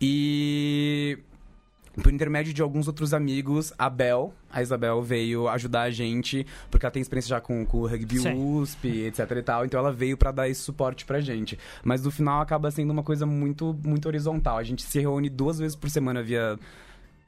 E 0.01 1.19
por 2.03 2.13
intermédio 2.13 2.53
de 2.53 2.63
alguns 2.63 2.87
outros 2.87 3.13
amigos, 3.13 3.73
a 3.77 3.91
Bel, 3.91 4.33
a 4.51 4.63
Isabel 4.63 5.03
veio 5.03 5.49
ajudar 5.49 5.83
a 5.83 5.91
gente, 5.91 6.47
porque 6.71 6.87
ela 6.87 6.91
tem 6.93 7.03
experiência 7.03 7.29
já 7.29 7.41
com, 7.41 7.67
com 7.67 7.79
o 7.79 7.87
rugby 7.87 8.21
Sim. 8.21 8.35
USP, 8.35 8.89
etc 9.07 9.31
e 9.31 9.43
tal, 9.43 9.65
então 9.65 9.81
ela 9.81 9.93
veio 9.93 10.17
pra 10.17 10.31
dar 10.31 10.49
esse 10.49 10.61
suporte 10.61 11.05
pra 11.05 11.21
gente. 11.21 11.59
Mas 11.83 12.03
no 12.05 12.11
final 12.11 12.41
acaba 12.41 12.71
sendo 12.71 12.93
uma 12.93 13.03
coisa 13.03 13.27
muito, 13.27 13.77
muito 13.85 14.07
horizontal. 14.07 14.59
A 14.59 14.63
gente 14.63 14.83
se 14.83 15.01
reúne 15.01 15.29
duas 15.29 15.59
vezes 15.59 15.77
por 15.77 15.91
semana 15.91 16.23
via 16.23 16.59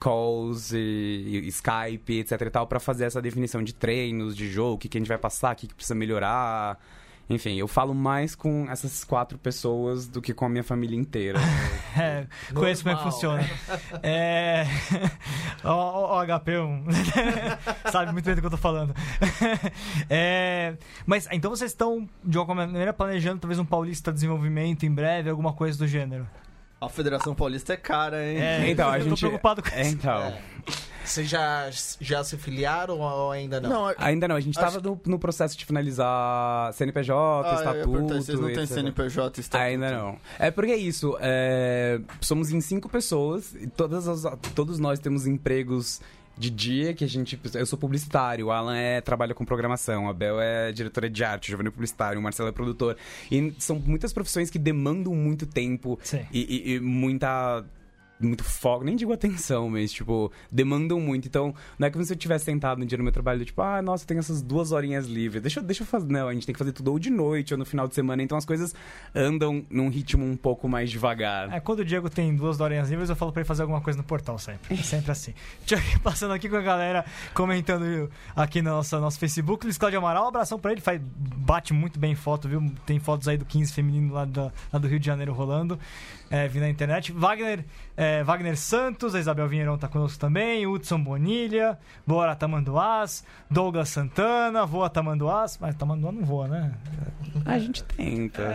calls 0.01 0.73
e, 0.73 1.43
e 1.45 1.49
Skype, 1.49 2.21
etc 2.21 2.41
e 2.41 2.51
tal, 2.51 2.67
pra 2.67 2.81
fazer 2.81 3.05
essa 3.05 3.21
definição 3.21 3.63
de 3.63 3.75
treinos, 3.75 4.35
de 4.35 4.49
jogo, 4.51 4.75
o 4.75 4.79
que, 4.79 4.89
que 4.89 4.97
a 4.97 5.01
gente 5.01 5.09
vai 5.09 5.19
passar, 5.19 5.53
o 5.53 5.57
que, 5.57 5.69
que 5.69 5.75
precisa 5.75 5.95
melhorar. 5.95 6.81
Enfim, 7.29 7.55
eu 7.57 7.69
falo 7.69 7.95
mais 7.95 8.35
com 8.35 8.69
essas 8.69 9.05
quatro 9.05 9.39
pessoas 9.39 10.09
do 10.09 10.21
que 10.21 10.35
com 10.35 10.47
a 10.47 10.49
minha 10.49 10.65
família 10.65 10.99
inteira. 10.99 11.39
É, 11.99 12.25
conheço 12.55 12.85
como 12.85 12.95
é 12.95 12.99
que 12.99 13.03
funciona. 13.03 13.51
É. 14.01 14.65
Ó, 15.65 15.75
ó, 15.75 16.21
ó, 16.21 16.25
HP, 16.25 16.57
um... 16.59 16.85
sabe 17.91 18.13
muito 18.13 18.25
bem 18.25 18.37
do 18.37 18.41
que 18.41 18.47
eu 18.47 18.51
tô 18.51 18.57
falando. 18.57 18.95
É, 20.09 20.77
Mas 21.05 21.29
então 21.33 21.51
vocês 21.51 21.73
estão, 21.73 22.09
de 22.25 22.39
alguma 22.39 22.65
maneira, 22.65 22.93
planejando 22.93 23.41
talvez 23.41 23.59
um 23.59 23.65
Paulista 23.65 24.13
Desenvolvimento 24.13 24.87
em 24.87 24.91
breve, 24.91 25.29
alguma 25.29 25.53
coisa 25.53 25.77
do 25.77 25.87
gênero. 25.87 26.27
A 26.81 26.89
Federação 26.89 27.35
Paulista 27.35 27.75
é 27.75 27.77
cara, 27.77 28.25
hein? 28.25 28.39
É, 28.41 28.71
Então, 28.71 28.89
a 28.89 28.99
eu 28.99 29.03
gente- 29.05 29.11
tô 29.21 29.27
preocupado 29.27 29.63
com 29.63 29.69
É, 29.71 29.83
isso. 29.83 29.91
então. 29.97 30.33
Vocês 31.05 31.29
já, 31.29 31.69
já 32.01 32.23
se 32.25 32.37
filiaram 32.39 32.99
ou 33.01 33.31
ainda 33.33 33.61
não? 33.61 33.69
Não, 33.89 33.95
Ainda 33.99 34.29
não, 34.29 34.37
a 34.37 34.41
gente 34.41 34.59
Acho- 34.59 34.75
tava 34.79 34.89
no, 34.89 35.01
no 35.07 35.19
processo 35.19 35.59
de 35.59 35.65
finalizar 35.67 36.73
CNPJ, 36.73 37.15
ah, 37.17 37.49
eu 37.49 37.53
ia 37.53 37.59
estatuto. 37.59 37.91
perguntar, 37.93 38.15
vocês 38.15 38.41
não 38.41 38.53
têm. 38.53 38.67
CNPJ 38.67 39.41
estatuto? 39.41 39.69
Ainda 39.69 39.91
não. 39.91 40.17
É 40.39 40.51
porque 40.51 40.71
é 40.73 40.77
isso. 40.77 41.17
é, 41.21 42.01
somos 42.21 42.51
em 42.53 42.61
cinco 42.61 42.89
pessoas 42.89 43.55
e 43.55 43.67
todas 43.67 44.07
as- 44.09 44.23
todos 44.55 44.79
nós 44.79 44.99
temos 45.01 45.27
empregos 45.27 46.01
de 46.41 46.49
dia 46.51 46.95
que 46.95 47.05
a 47.05 47.07
gente. 47.07 47.39
Eu 47.55 47.67
sou 47.67 47.79
publicitário, 47.79 48.47
o 48.47 48.51
Alan 48.51 48.75
é, 48.77 49.01
trabalha 49.03 49.35
com 49.35 49.45
programação, 49.45 50.09
a 50.09 50.13
Bel 50.15 50.41
é 50.41 50.73
diretora 50.73 51.11
de 51.11 51.23
arte, 51.23 51.45
o 51.45 51.49
Giovanni 51.49 51.69
é 51.69 51.71
publicitário, 51.71 52.19
o 52.19 52.23
Marcelo 52.23 52.49
é 52.49 52.53
produtor. 52.53 52.97
E 53.31 53.53
são 53.59 53.79
muitas 53.79 54.13
profissões 54.13 54.49
que 54.49 54.59
demandam 54.59 55.15
muito 55.15 55.45
tempo 55.47 55.99
e, 56.33 56.41
e- 56.41 56.75
e 56.77 56.81
muita 56.81 57.63
muito 58.21 58.45
foco, 58.45 58.85
nem 58.85 58.97
digo 58.97 59.13
atenção, 59.13 59.69
mas, 59.71 59.93
tipo, 59.93 60.31
demandam 60.51 61.01
muito. 61.01 61.27
Então, 61.29 61.55
não 61.79 61.87
é 61.89 61.91
como 61.91 62.05
se 62.05 62.13
eu 62.13 62.17
tivesse 62.17 62.45
sentado 62.45 62.79
no 62.79 62.87
dia 62.87 62.99
do 62.99 63.05
meu 63.05 63.13
trabalho, 63.13 63.45
tipo, 63.45 63.61
ah, 63.63 63.81
nossa, 63.83 64.07
tem 64.07 64.19
essas 64.19 64.43
duas 64.43 64.73
horinhas 64.73 65.07
livres, 65.07 65.43
deixa, 65.43 65.61
deixa 65.63 65.83
eu 65.83 65.87
fazer. 65.87 66.11
Não, 66.11 66.29
a 66.29 66.35
gente 66.35 66.47
tem 66.47 66.53
que 66.53 66.59
fazer 66.59 66.73
tudo 66.73 66.91
ou 66.93 66.99
de 66.99 67.11
noite 67.11 67.55
ou 67.55 67.59
no 67.59 67.65
final 67.65 67.87
de 67.89 67.95
semana, 67.95 68.23
então 68.23 68.37
as 68.37 68.45
coisas 68.45 68.75
andam 69.15 69.65
num 69.71 69.89
ritmo 69.89 70.25
um 70.25 70.37
pouco 70.37 70.69
mais 70.69 70.91
devagar. 70.91 71.53
É, 71.53 71.61
quando 71.61 71.81
o 71.81 71.85
Diego 71.85 72.09
tem 72.11 72.35
duas 72.35 72.61
horinhas 72.61 72.91
livres, 72.91 73.09
eu 73.11 73.17
falo 73.17 73.33
pra 73.33 73.41
ele 73.41 73.47
fazer 73.49 73.63
alguma 73.63 73.81
coisa 73.81 73.97
no 73.97 74.05
portal 74.05 74.39
sempre. 74.39 74.75
É 74.75 74.83
sempre 74.83 75.11
assim. 75.13 75.35
Ir 75.71 75.99
passando 76.01 76.33
aqui 76.35 76.49
com 76.49 76.57
a 76.57 76.61
galera 76.61 77.05
comentando 77.35 78.11
aqui 78.37 78.61
no 78.63 78.71
nosso, 78.71 78.99
nosso 79.01 79.19
Facebook. 79.19 79.65
Luiz 79.65 79.79
Cláudio 79.79 79.99
Amaral, 79.99 80.25
um 80.25 80.29
abração 80.29 80.59
pra 80.59 80.73
ele. 80.73 80.81
Faz, 80.81 81.01
bate 81.03 81.73
muito 81.73 81.99
bem 81.99 82.15
foto, 82.15 82.49
viu? 82.49 82.71
Tem 82.85 82.99
fotos 82.99 83.27
aí 83.29 83.37
do 83.39 83.45
15 83.45 83.73
feminino 83.73 84.13
lá, 84.13 84.25
da- 84.25 84.53
lá 84.73 84.79
do 84.79 84.87
Rio 84.89 84.99
de 85.01 85.07
Janeiro 85.07 85.33
rolando. 85.33 85.79
É, 86.33 86.47
vi 86.47 86.61
na 86.61 86.69
internet. 86.69 87.11
Wagner, 87.11 87.65
é, 87.97 88.23
Wagner 88.23 88.57
Santos, 88.57 89.17
a 89.17 89.19
Isabel 89.19 89.49
Vinheirão 89.49 89.77
tá 89.77 89.89
conosco 89.89 90.17
também. 90.17 90.65
Hudson 90.65 91.03
Bonilha, 91.03 91.77
Bora 92.07 92.37
Tamanduás. 92.37 93.25
Douglas 93.51 93.89
Santana, 93.89 94.65
voa 94.65 94.89
Tamanduás. 94.89 95.59
Mas 95.61 95.75
Tamanduá 95.75 96.13
não 96.13 96.25
voa, 96.25 96.47
né? 96.47 96.73
A 97.45 97.59
gente 97.59 97.83
tenta. 97.83 98.55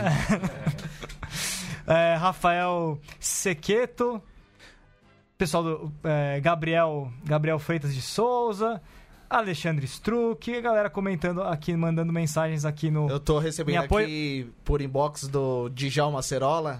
É, 1.86 2.16
Rafael 2.20 2.98
Sequeto. 3.20 4.24
Pessoal 5.38 5.64
do 5.64 5.92
é, 6.06 6.40
Gabriel, 6.40 7.12
Gabriel 7.26 7.60
Freitas 7.60 7.94
de 7.94 8.02
Souza. 8.02 8.82
Alexandre 9.30 9.84
Struck. 9.86 10.56
A 10.56 10.62
galera 10.62 10.90
comentando 10.90 11.42
aqui, 11.44 11.76
mandando 11.76 12.14
mensagens 12.14 12.64
aqui 12.64 12.90
no. 12.90 13.10
Eu 13.10 13.20
tô 13.20 13.38
recebendo 13.38 13.84
apoio- 13.84 14.06
aqui 14.06 14.50
por 14.64 14.82
inbox 14.82 15.28
do 15.28 15.68
Djalma 15.72 16.20
Acerola 16.20 16.80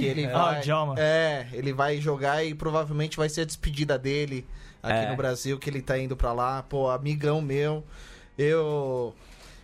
que 0.00 0.04
ele 0.06 0.26
Ah, 0.26 0.32
vai. 0.52 0.60
Djalma. 0.60 0.94
É, 0.98 1.46
ele 1.52 1.72
vai 1.72 1.98
jogar 2.00 2.44
e 2.44 2.54
provavelmente 2.54 3.16
vai 3.16 3.28
ser 3.28 3.40
a 3.42 3.44
despedida 3.44 3.98
dele 3.98 4.46
aqui 4.82 5.06
É. 5.06 5.10
no 5.10 5.16
Brasil, 5.16 5.58
que 5.58 5.68
ele 5.70 5.82
tá 5.82 5.98
indo 5.98 6.16
pra 6.16 6.32
lá. 6.32 6.62
Pô, 6.62 6.88
amigão 6.90 7.40
meu. 7.40 7.82
Eu. 8.38 9.14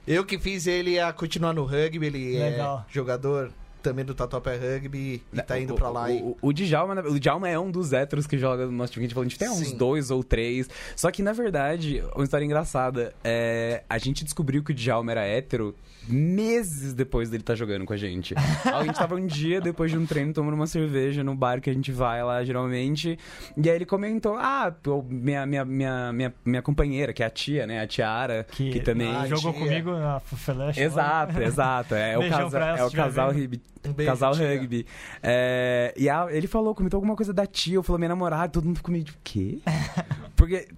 Eu 0.07 0.25
que 0.25 0.39
fiz 0.39 0.67
ele 0.67 0.99
a 0.99 1.13
continuar 1.13 1.53
no 1.53 1.65
rugby, 1.65 2.07
ele 2.07 2.39
Legal. 2.39 2.85
é 2.89 2.93
jogador 2.93 3.53
também 3.83 4.05
do 4.05 4.15
Tatuapé 4.15 4.57
Rugby 4.57 5.23
e 5.33 5.43
tá 5.43 5.59
indo 5.59 5.75
O- 5.75 5.77
pra 5.77 5.91
lá. 5.91 6.07
O, 6.07 6.11
e... 6.11 6.23
o, 6.23 6.37
o 6.43 6.53
Djalma, 6.53 7.01
o 7.03 7.19
Djalma 7.19 7.49
é 7.49 7.59
um 7.59 7.71
dos 7.71 7.93
héteros 7.93 8.27
que 8.27 8.39
joga 8.39 8.67
no 8.67 8.73
nosso 8.73 8.93
time. 8.93 9.05
A 9.05 9.09
gente 9.09 9.15
falou, 9.15 9.27
a 9.27 9.29
gente 9.29 9.39
tem 9.39 9.51
uns 9.51 9.69
Sim. 9.69 9.77
dois 9.77 10.11
ou 10.11 10.23
três. 10.23 10.69
Só 10.97 11.11
que, 11.11 11.23
na 11.23 11.33
verdade, 11.33 12.03
uma 12.15 12.25
história 12.25 12.45
engraçada. 12.45 13.13
É, 13.25 13.83
a 13.89 13.99
gente 13.99 14.25
descobriu 14.25 14.63
que 14.63 14.73
o 14.73 14.75
Djalma 14.75 15.13
era 15.13 15.25
hétero 15.25 15.75
meses 16.09 16.95
depois 16.95 17.31
dele 17.31 17.43
estar 17.43 17.55
jogando 17.55 17.85
com 17.85 17.93
a 17.93 17.97
gente. 17.97 18.35
a 18.65 18.83
gente 18.85 18.97
tava 18.97 19.15
um 19.15 19.27
dia 19.27 19.61
depois 19.61 19.91
de 19.91 19.99
um 19.99 20.07
treino 20.07 20.33
tomando 20.33 20.55
uma 20.55 20.67
cerveja 20.67 21.23
no 21.23 21.35
bar 21.35 21.61
que 21.61 21.71
a 21.71 21.73
gente 21.73 21.93
vai 21.93 22.23
lá 22.23 22.43
geralmente. 22.45 23.19
E 23.57 23.71
aí 23.71 23.77
ele 23.77 23.87
comentou: 23.87 24.37
Ah, 24.37 24.75
minha, 25.09 25.47
minha, 25.47 25.65
minha, 25.65 26.13
minha, 26.13 26.35
minha 26.45 26.63
companheira, 26.63 27.13
que 27.13 27.23
é 27.23 27.27
a 27.27 27.31
tia, 27.31 27.67
né? 27.67 27.81
A 27.81 27.87
Tiara, 27.87 28.47
que, 28.51 28.81
também. 28.81 29.15
Ah, 29.15 29.27
jogou 29.27 29.53
tia. 29.53 29.63
comigo 29.63 29.93
na 29.93 30.21
Flash. 30.21 30.79
Exato, 30.79 31.43
exato. 31.43 31.95
É, 31.95 32.19
o, 32.19 32.29
casa, 32.29 32.59
é 32.59 32.85
o 32.85 32.91
casal, 32.91 33.31
vendo. 33.31 33.41
rugby, 33.41 33.63
Um 33.85 33.93
beijo, 33.93 34.11
casal 34.13 34.33
tia. 34.35 34.49
rugby. 34.49 34.87
É, 35.23 35.93
e 35.97 36.09
a- 36.09 36.29
ele 36.31 36.47
falou, 36.47 36.75
comentou 36.75 36.99
alguma 36.99 37.17
coisa 37.17 37.33
da 37.33 37.47
tia, 37.47 37.75
eu 37.75 37.83
falou 37.83 37.99
minha 37.99 38.09
namorada, 38.11 38.49
todo 38.53 38.65
mundo 38.65 38.77
ficou 38.77 38.93
meio 38.93 39.05
tipo, 39.05 39.19
quê? 39.25 39.59
Porque. 40.37 40.69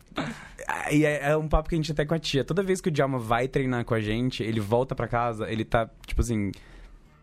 E 0.90 1.04
é, 1.04 1.30
é 1.32 1.36
um 1.36 1.46
papo 1.48 1.68
que 1.68 1.74
a 1.74 1.78
gente 1.78 1.92
tem 1.92 2.06
com 2.06 2.14
a 2.14 2.18
tia. 2.18 2.44
Toda 2.44 2.62
vez 2.62 2.80
que 2.80 2.88
o 2.88 2.92
Djalma 2.92 3.18
vai 3.18 3.46
treinar 3.48 3.84
com 3.84 3.94
a 3.94 4.00
gente, 4.00 4.42
ele 4.42 4.60
volta 4.60 4.94
pra 4.94 5.06
casa, 5.06 5.50
ele 5.50 5.64
tá, 5.64 5.88
tipo 6.06 6.20
assim. 6.20 6.50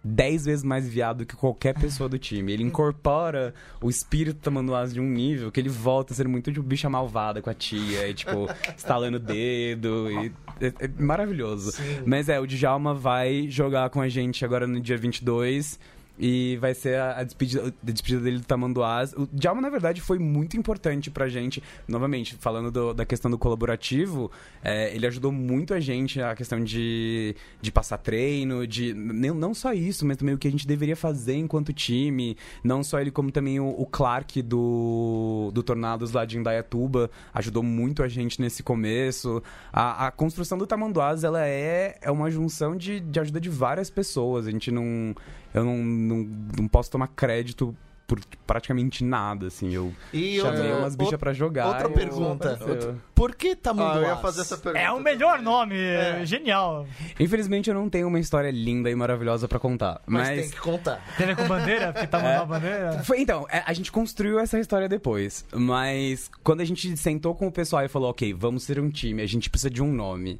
10 0.03 0.45
vezes 0.45 0.63
mais 0.63 0.87
viado 0.87 1.25
que 1.25 1.35
qualquer 1.35 1.73
pessoa 1.73 2.09
do 2.09 2.17
time. 2.17 2.51
Ele 2.51 2.63
incorpora 2.63 3.53
o 3.81 3.89
espírito 3.89 4.39
tamanduás 4.39 4.93
de 4.93 4.99
um 4.99 5.07
nível 5.07 5.51
que 5.51 5.59
ele 5.59 5.69
volta 5.69 6.13
sendo 6.13 6.29
muito 6.29 6.51
tipo, 6.51 6.65
bicha 6.65 6.89
malvada 6.89 7.41
com 7.41 7.49
a 7.49 7.53
tia, 7.53 8.07
e, 8.07 8.13
tipo, 8.13 8.47
estalando 8.75 9.17
o 9.17 9.19
dedo. 9.19 10.09
E, 10.09 10.31
é, 10.59 10.85
é 10.85 10.87
maravilhoso. 10.99 11.73
Mas 12.05 12.29
é, 12.29 12.39
o 12.39 12.47
Djalma 12.47 12.93
vai 12.93 13.47
jogar 13.49 13.89
com 13.89 14.01
a 14.01 14.09
gente 14.09 14.43
agora 14.43 14.65
no 14.65 14.79
dia 14.79 14.97
22. 14.97 15.79
E 16.23 16.55
vai 16.61 16.75
ser 16.75 16.97
a, 16.99 17.17
a 17.19 17.23
despedida, 17.23 17.73
a 17.87 17.91
despedida 17.91 18.21
dele 18.21 18.37
do 18.37 18.45
Tamanduás. 18.45 19.11
O 19.13 19.27
Djalma, 19.33 19.59
na 19.59 19.69
verdade, 19.71 19.99
foi 19.99 20.19
muito 20.19 20.55
importante 20.55 21.09
pra 21.09 21.27
gente. 21.27 21.63
Novamente, 21.87 22.35
falando 22.39 22.69
do- 22.69 22.93
da 22.93 23.03
questão 23.07 23.31
do 23.31 23.39
colaborativo, 23.39 24.29
é, 24.63 24.95
ele 24.95 25.07
ajudou 25.07 25.31
muito 25.31 25.73
a 25.73 25.79
gente 25.79 26.21
a 26.21 26.35
questão 26.35 26.63
de, 26.63 27.35
de 27.59 27.71
passar 27.71 27.97
treino, 27.97 28.67
de. 28.67 28.93
Não, 28.93 29.51
só 29.55 29.73
isso, 29.73 30.05
mas 30.05 30.17
também 30.17 30.35
o 30.35 30.37
que 30.37 30.47
a 30.47 30.51
gente 30.51 30.67
deveria 30.67 30.95
fazer 30.95 31.35
enquanto 31.37 31.73
time. 31.73 32.37
Não 32.63 32.83
só 32.83 32.99
ele, 33.01 33.09
como 33.09 33.31
também 33.31 33.59
o, 33.59 33.67
o 33.69 33.85
Clark 33.87 34.43
do, 34.43 35.49
do 35.53 35.63
Tornados 35.63 36.11
lá 36.11 36.23
de 36.23 36.37
Indaiatuba 36.37 37.09
ajudou 37.33 37.63
muito 37.63 38.03
a 38.03 38.07
gente 38.07 38.39
nesse 38.39 38.61
começo. 38.61 39.41
A, 39.73 40.05
a 40.07 40.11
construção 40.11 40.55
do 40.55 40.67
Tamanduás, 40.67 41.23
ela 41.23 41.43
é, 41.47 41.97
é 41.99 42.11
uma 42.11 42.29
junção 42.29 42.75
de, 42.75 42.99
de 42.99 43.19
ajuda 43.19 43.41
de 43.41 43.49
várias 43.49 43.89
pessoas. 43.89 44.45
A 44.45 44.51
gente 44.51 44.69
não. 44.71 45.15
Eu 45.53 45.63
não, 45.65 45.77
não, 45.77 46.17
não 46.59 46.67
posso 46.67 46.89
tomar 46.91 47.07
crédito 47.07 47.75
por 48.07 48.19
praticamente 48.45 49.05
nada, 49.05 49.47
assim. 49.47 49.73
Eu 49.73 49.93
E 50.11 50.37
chamei 50.41 50.59
outra- 50.63 50.77
umas 50.79 50.95
bichas 50.97 51.17
pra 51.17 51.31
jogar. 51.31 51.67
outra 51.67 51.87
e 51.89 51.93
pergunta. 51.93 52.53
apareceu. 52.55 52.95
Por 53.15 53.33
que 53.33 53.51
Ah, 53.51 53.55
Tamanduás? 53.55 53.95
eu 54.01 54.03
ia 54.09 54.17
fazer 54.17 54.41
essa 54.41 54.57
pergunta. 54.57 54.83
É 54.83 54.91
o 54.91 54.99
melhor 54.99 55.41
nome, 55.41 55.77
É. 55.77 56.25
genial. 56.25 56.85
Infelizmente 57.17 57.69
eu 57.69 57.73
não 57.73 57.89
tenho 57.89 58.09
uma 58.09 58.19
história 58.19 58.51
linda 58.51 58.89
e 58.91 58.95
maravilhosa 58.95 59.47
pra 59.47 59.59
contar. 59.59 60.01
Mas, 60.05 60.27
Mas, 60.27 60.41
tem 60.41 60.49
que 60.49 60.59
contar. 60.59 61.01
Tem 61.17 61.33
com 61.33 61.47
bandeira? 61.47 61.93
Porque 61.93 62.07
tá 62.07 62.19
mandando 62.19 62.41
a 62.41 62.45
bandeira? 62.45 63.03
Foi, 63.05 63.21
então, 63.21 63.47
é, 63.49 63.63
a 63.65 63.71
gente 63.71 63.89
construiu 63.89 64.39
essa 64.41 64.59
história 64.59 64.89
depois. 64.89 65.45
Mas 65.53 66.29
quando 66.43 66.59
a 66.59 66.65
gente 66.65 66.97
sentou 66.97 67.33
com 67.33 67.47
o 67.47 67.51
pessoal 67.51 67.85
e 67.85 67.87
falou, 67.87 68.09
ok, 68.09 68.33
vamos 68.33 68.63
ser 68.63 68.77
um 68.77 68.89
time, 68.89 69.21
a 69.21 69.25
gente 69.27 69.49
precisa 69.49 69.69
de 69.69 69.81
um 69.81 69.89
nome. 69.93 70.37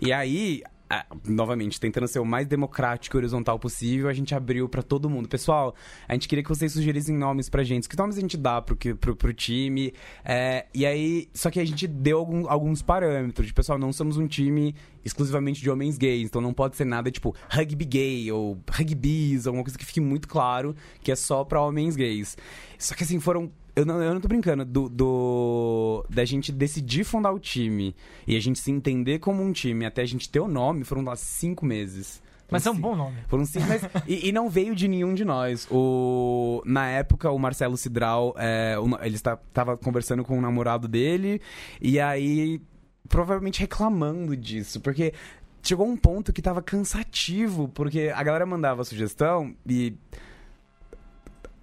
E 0.00 0.12
aí. 0.12 0.60
A- 1.00 1.06
Novamente, 1.26 1.80
tentando 1.80 2.06
ser 2.06 2.18
o 2.18 2.24
mais 2.24 2.46
democrático 2.46 3.16
e 3.16 3.18
horizontal 3.18 3.58
possível, 3.58 4.08
a 4.08 4.12
gente 4.12 4.34
abriu 4.34 4.68
pra 4.68 4.82
todo 4.82 5.08
mundo. 5.08 5.28
Pessoal, 5.28 5.74
a 6.06 6.12
gente 6.12 6.28
queria 6.28 6.42
que 6.42 6.48
vocês 6.48 6.72
sugerissem 6.72 7.16
nomes 7.16 7.48
pra 7.48 7.62
gente. 7.64 7.88
Que 7.88 7.96
nomes 7.96 8.16
a 8.18 8.20
gente 8.20 8.36
dá 8.36 8.60
pro, 8.60 8.76
pro, 8.76 9.16
pro 9.16 9.32
time? 9.32 9.92
É, 10.24 10.66
e 10.74 10.84
aí, 10.84 11.28
só 11.32 11.50
que 11.50 11.58
a 11.60 11.64
gente 11.64 11.86
deu 11.86 12.18
algum- 12.18 12.48
alguns 12.48 12.82
parâmetros. 12.82 13.46
De, 13.46 13.54
pessoal, 13.54 13.78
não 13.78 13.92
somos 13.92 14.16
um 14.16 14.26
time 14.26 14.74
exclusivamente 15.04 15.60
de 15.62 15.70
homens 15.70 15.96
gays. 15.98 16.26
Então 16.28 16.40
não 16.40 16.52
pode 16.52 16.76
ser 16.76 16.84
nada 16.84 17.10
tipo 17.10 17.34
rugby 17.48 17.84
gay 17.84 18.30
ou 18.30 18.58
rugby's, 18.70 19.46
alguma 19.46 19.64
coisa 19.64 19.78
que 19.78 19.84
fique 19.84 20.00
muito 20.00 20.28
claro 20.28 20.74
que 21.02 21.10
é 21.10 21.16
só 21.16 21.42
pra 21.44 21.60
homens 21.60 21.96
gays. 21.96 22.36
Só 22.78 22.94
que 22.94 23.02
assim, 23.04 23.18
foram. 23.18 23.50
Eu 23.74 23.86
não, 23.86 24.02
eu 24.02 24.12
não 24.12 24.20
tô 24.20 24.28
brincando, 24.28 24.64
do, 24.66 24.88
do. 24.88 26.04
Da 26.10 26.24
gente 26.24 26.52
decidir 26.52 27.04
fundar 27.04 27.32
o 27.32 27.38
time 27.40 27.94
e 28.26 28.36
a 28.36 28.40
gente 28.40 28.58
se 28.58 28.70
entender 28.70 29.18
como 29.18 29.42
um 29.42 29.50
time 29.52 29.86
até 29.86 30.02
a 30.02 30.06
gente 30.06 30.28
ter 30.28 30.40
o 30.40 30.48
nome, 30.48 30.84
foram 30.84 31.02
lá 31.02 31.16
cinco 31.16 31.64
meses. 31.64 32.22
Mas 32.50 32.66
é 32.66 32.70
um 32.70 32.78
bom 32.78 32.94
nome. 32.94 33.16
Foram 33.28 33.46
cinco, 33.46 33.66
mas, 33.66 33.82
e, 34.06 34.28
e 34.28 34.32
não 34.32 34.50
veio 34.50 34.74
de 34.74 34.86
nenhum 34.86 35.14
de 35.14 35.24
nós. 35.24 35.66
O, 35.70 36.62
na 36.66 36.86
época, 36.86 37.30
o 37.30 37.38
Marcelo 37.38 37.78
Cidral, 37.78 38.34
é, 38.36 38.76
o- 38.78 39.02
ele 39.02 39.14
está, 39.14 39.36
tava 39.54 39.74
conversando 39.78 40.22
com 40.22 40.36
o 40.38 40.40
namorado 40.42 40.86
dele, 40.86 41.40
e 41.80 41.98
aí, 41.98 42.60
provavelmente 43.08 43.58
reclamando 43.58 44.36
disso, 44.36 44.82
porque 44.82 45.14
chegou 45.62 45.86
um 45.88 45.96
ponto 45.96 46.30
que 46.30 46.42
tava 46.42 46.60
cansativo, 46.60 47.68
porque 47.68 48.12
a 48.14 48.22
galera 48.22 48.44
mandava 48.44 48.84
sugestão 48.84 49.54
e. 49.66 49.94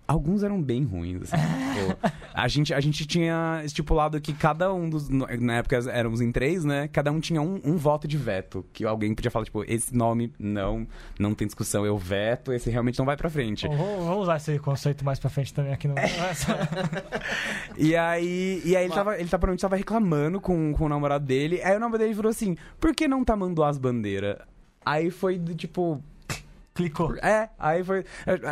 Alguns 0.10 0.42
eram 0.42 0.60
bem 0.60 0.84
ruins, 0.84 1.22
assim. 1.22 1.38
Tipo, 1.70 2.16
a, 2.34 2.48
gente, 2.48 2.74
a 2.74 2.80
gente 2.80 3.06
tinha 3.06 3.62
estipulado 3.64 4.20
que 4.20 4.34
cada 4.34 4.74
um 4.74 4.90
dos. 4.90 5.08
Na 5.08 5.58
época 5.58 5.78
éramos 5.92 6.20
em 6.20 6.32
três, 6.32 6.66
né? 6.66 6.88
Cada 6.88 7.12
um 7.12 7.20
tinha 7.20 7.40
um, 7.40 7.62
um 7.64 7.78
voto 7.78 8.08
de 8.08 8.18
veto. 8.18 8.66
Que 8.74 8.86
alguém 8.86 9.14
podia 9.14 9.30
falar, 9.30 9.46
tipo, 9.46 9.64
esse 9.66 9.96
nome 9.96 10.34
não, 10.40 10.88
não 11.20 11.36
tem 11.36 11.46
discussão, 11.46 11.86
eu 11.86 11.96
veto, 11.96 12.52
esse 12.52 12.72
realmente 12.72 12.98
não 12.98 13.06
vai 13.06 13.16
pra 13.16 13.30
frente. 13.30 13.68
Vou, 13.68 14.02
vou 14.02 14.22
usar 14.22 14.38
esse 14.38 14.58
conceito 14.58 15.06
mais 15.06 15.20
pra 15.20 15.30
frente 15.30 15.54
também 15.54 15.74
aqui 15.74 15.88
no. 15.88 15.94
E 17.78 17.96
aí, 17.96 18.64
e 18.66 18.76
aí 18.76 18.86
ele, 18.86 18.94
tava, 18.94 19.14
ele 19.14 19.30
tava, 19.30 19.42
provavelmente 19.42 19.62
tava 19.62 19.76
reclamando 19.76 20.42
com, 20.42 20.74
com 20.74 20.86
o 20.86 20.90
namorado 20.90 21.24
dele. 21.24 21.62
Aí 21.62 21.78
o 21.78 21.80
namorado 21.80 22.00
dele 22.00 22.16
virou 22.16 22.32
assim: 22.32 22.58
por 22.80 22.96
que 22.96 23.08
não 23.08 23.24
tá 23.24 23.36
mandando 23.36 23.64
as 23.64 23.78
bandeiras? 23.78 24.38
Aí 24.84 25.12
foi 25.12 25.38
do 25.38 25.54
tipo. 25.54 26.04
Clicou. 26.80 27.16
É, 27.22 27.50
aí 27.60 27.84
foi. 27.84 28.06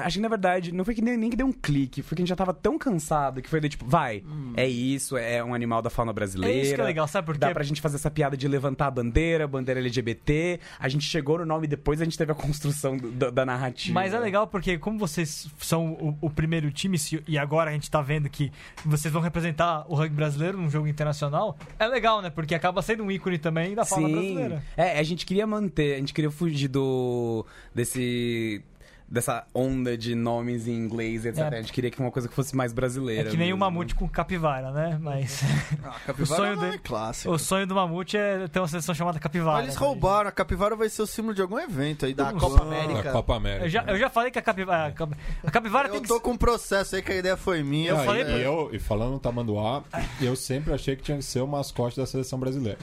Acho 0.04 0.18
que 0.18 0.22
na 0.22 0.28
verdade, 0.28 0.72
não 0.74 0.84
foi 0.84 0.94
que 0.94 1.02
nem, 1.02 1.16
nem 1.18 1.30
que 1.30 1.36
deu 1.38 1.48
um 1.48 1.54
clique, 1.54 2.02
foi 2.02 2.16
que 2.16 2.22
a 2.22 2.24
gente 2.24 2.30
já 2.30 2.36
tava 2.36 2.54
tão 2.54 2.78
cansado 2.78 3.42
que 3.42 3.50
foi 3.50 3.60
do 3.62 3.70
tipo, 3.70 3.86
vai, 3.86 4.24
é 4.56 4.68
isso, 4.68 5.16
é 5.18 5.44
um 5.44 5.54
animal 5.54 5.82
da 5.82 5.90
fauna 5.90 6.12
brasileira. 6.12 6.54
É 6.58 6.62
isso 6.62 6.76
que 6.76 6.82
é 6.82 6.84
legal, 6.84 7.08
sabe 7.08 7.26
por 7.26 7.34
quê? 7.36 7.40
Dá 7.40 7.52
pra 7.52 7.63
gente 7.63 7.80
fazer 7.82 7.96
essa 7.96 8.12
piada 8.12 8.36
de 8.36 8.48
levantar 8.48 8.88
a 8.88 8.92
bandeira, 8.92 9.48
bandeira 9.48 9.80
LGBT. 9.80 10.60
A 10.80 10.90
gente 10.90 11.06
chegou 11.06 11.38
no 11.40 11.46
nome 11.46 11.66
e 11.66 11.68
depois 11.70 12.02
a 12.02 12.04
gente 12.04 12.18
teve 12.18 12.32
a 12.32 12.36
construção 12.36 12.98
do- 12.98 13.12
da, 13.12 13.30
da 13.30 13.46
narrativa. 13.46 13.94
Mas 13.94 14.13
é 14.13 14.20
legal 14.20 14.46
porque, 14.48 14.78
como 14.78 15.00
vocês 15.00 15.48
são 15.60 15.94
o, 15.94 16.18
o 16.22 16.30
primeiro 16.30 16.70
time 16.72 16.98
se- 16.98 17.24
e 17.28 17.38
agora 17.38 17.70
a 17.70 17.74
gente 17.74 17.90
tá 17.90 18.02
vendo 18.02 18.30
que 18.30 18.52
vocês 18.86 19.13
vão 19.13 19.22
representar 19.22 19.86
o 19.88 19.96
rugby 19.96 20.16
brasileiro 20.16 20.58
num 20.58 20.70
jogo 20.70 20.88
internacional, 20.88 21.58
é 21.80 21.88
legal, 21.88 22.22
né? 22.22 22.30
Porque 22.30 22.54
acaba 22.54 22.82
sendo 22.82 23.04
um 23.04 23.12
ícone 23.12 23.38
também 23.38 23.74
da 23.76 23.86
fauna 23.86 24.08
Sim. 24.08 24.13
brasileira. 24.13 24.63
É, 24.76 25.00
a 25.00 25.04
gente 25.04 25.26
queria 25.26 25.48
manter, 25.48 25.96
a 25.96 26.00
gente 26.00 26.13
queria 26.13 26.32
fugir 26.32 26.68
do. 26.68 27.46
desse. 27.74 28.16
Dessa 29.10 29.47
onda 29.56 29.97
de 29.97 30.13
nomes 30.13 30.67
em 30.67 30.73
inglês, 30.73 31.25
etc. 31.25 31.39
É. 31.39 31.47
A 31.47 31.62
gente 31.62 31.71
queria 31.71 31.89
que 31.89 31.97
uma 31.97 32.12
coisa 32.12 32.27
que 32.27 32.34
fosse 32.36 32.53
mais 32.53 32.73
É 32.73 32.75
brasileira. 32.75 33.30
que 33.30 33.38
nem 33.38 33.53
o 33.53 33.56
mesmo. 33.56 33.60
Mamute 33.60 33.95
com 33.95 34.06
capivara, 34.06 34.69
né? 34.71 34.97
Mas 35.01 35.43
Ah, 35.82 35.95
capivara 36.06 36.36
sonho 36.36 36.51
é 36.51 36.56
nome 36.58 36.67
dele- 36.71 36.82
clássico. 36.84 37.34
o 37.34 37.39
sonho 37.39 37.65
do 37.65 37.73
Mamute 37.73 38.17
é 38.17 38.49
ter 38.49 38.60
uma 38.60 38.67
seleção 38.67 38.93
chamada 38.93 39.17
capivara. 39.17 39.60
Mas 39.60 39.63
eles 39.67 39.75
né? 39.75 39.80
roubaram. 39.88 40.27
A 40.27 40.32
capivara 40.34 40.75
vai 40.75 40.89
ser 40.89 41.03
o 41.03 41.08
símbolo 41.08 41.34
de 41.34 41.41
algum 41.41 41.58
evento 41.58 42.06
aí 42.06 42.13
Da 42.13 42.34
Copa. 42.34 42.62
América. 42.63 43.03
Da 43.03 43.12
Copa 43.13 43.36
América. 43.38 43.65
Eu 43.65 43.69
já, 43.69 43.84
eu 43.84 43.97
já 43.97 44.10
falei 44.10 44.30
que 44.30 44.39
a 44.39 44.41
capivara, 44.41 44.88
a 44.88 44.91
cap- 44.91 45.15
a 45.41 45.51
capivara 45.51 45.88
tem 45.88 45.97
Eu 45.97 46.01
que 46.01 46.08
tô 46.10 46.19
com 46.19 46.32
um 46.32 46.38
processo 46.38 46.97
aí 46.97 47.01
que 47.01 47.13
a 47.13 47.15
ideia 47.15 47.38
foi 47.38 47.63
minha. 47.63 47.91
Eu 47.91 47.97
Ah, 48.01 48.03
falei 48.03 48.23
e, 48.23 48.39
e 48.39 48.43
eu, 48.43 48.69
e 48.73 48.77
falando 48.80 49.13
no 49.13 49.19
Tamanduá, 49.19 49.84
eu 50.19 50.36
sempre 50.36 50.73
achei 50.73 50.97
que 50.97 51.03
tinha 51.03 51.17
que 51.17 51.23
ser 51.23 51.39
o 51.39 51.47
mascote 51.47 51.95
da 51.95 52.06
seleção 52.06 52.38
brasileira. 52.38 52.77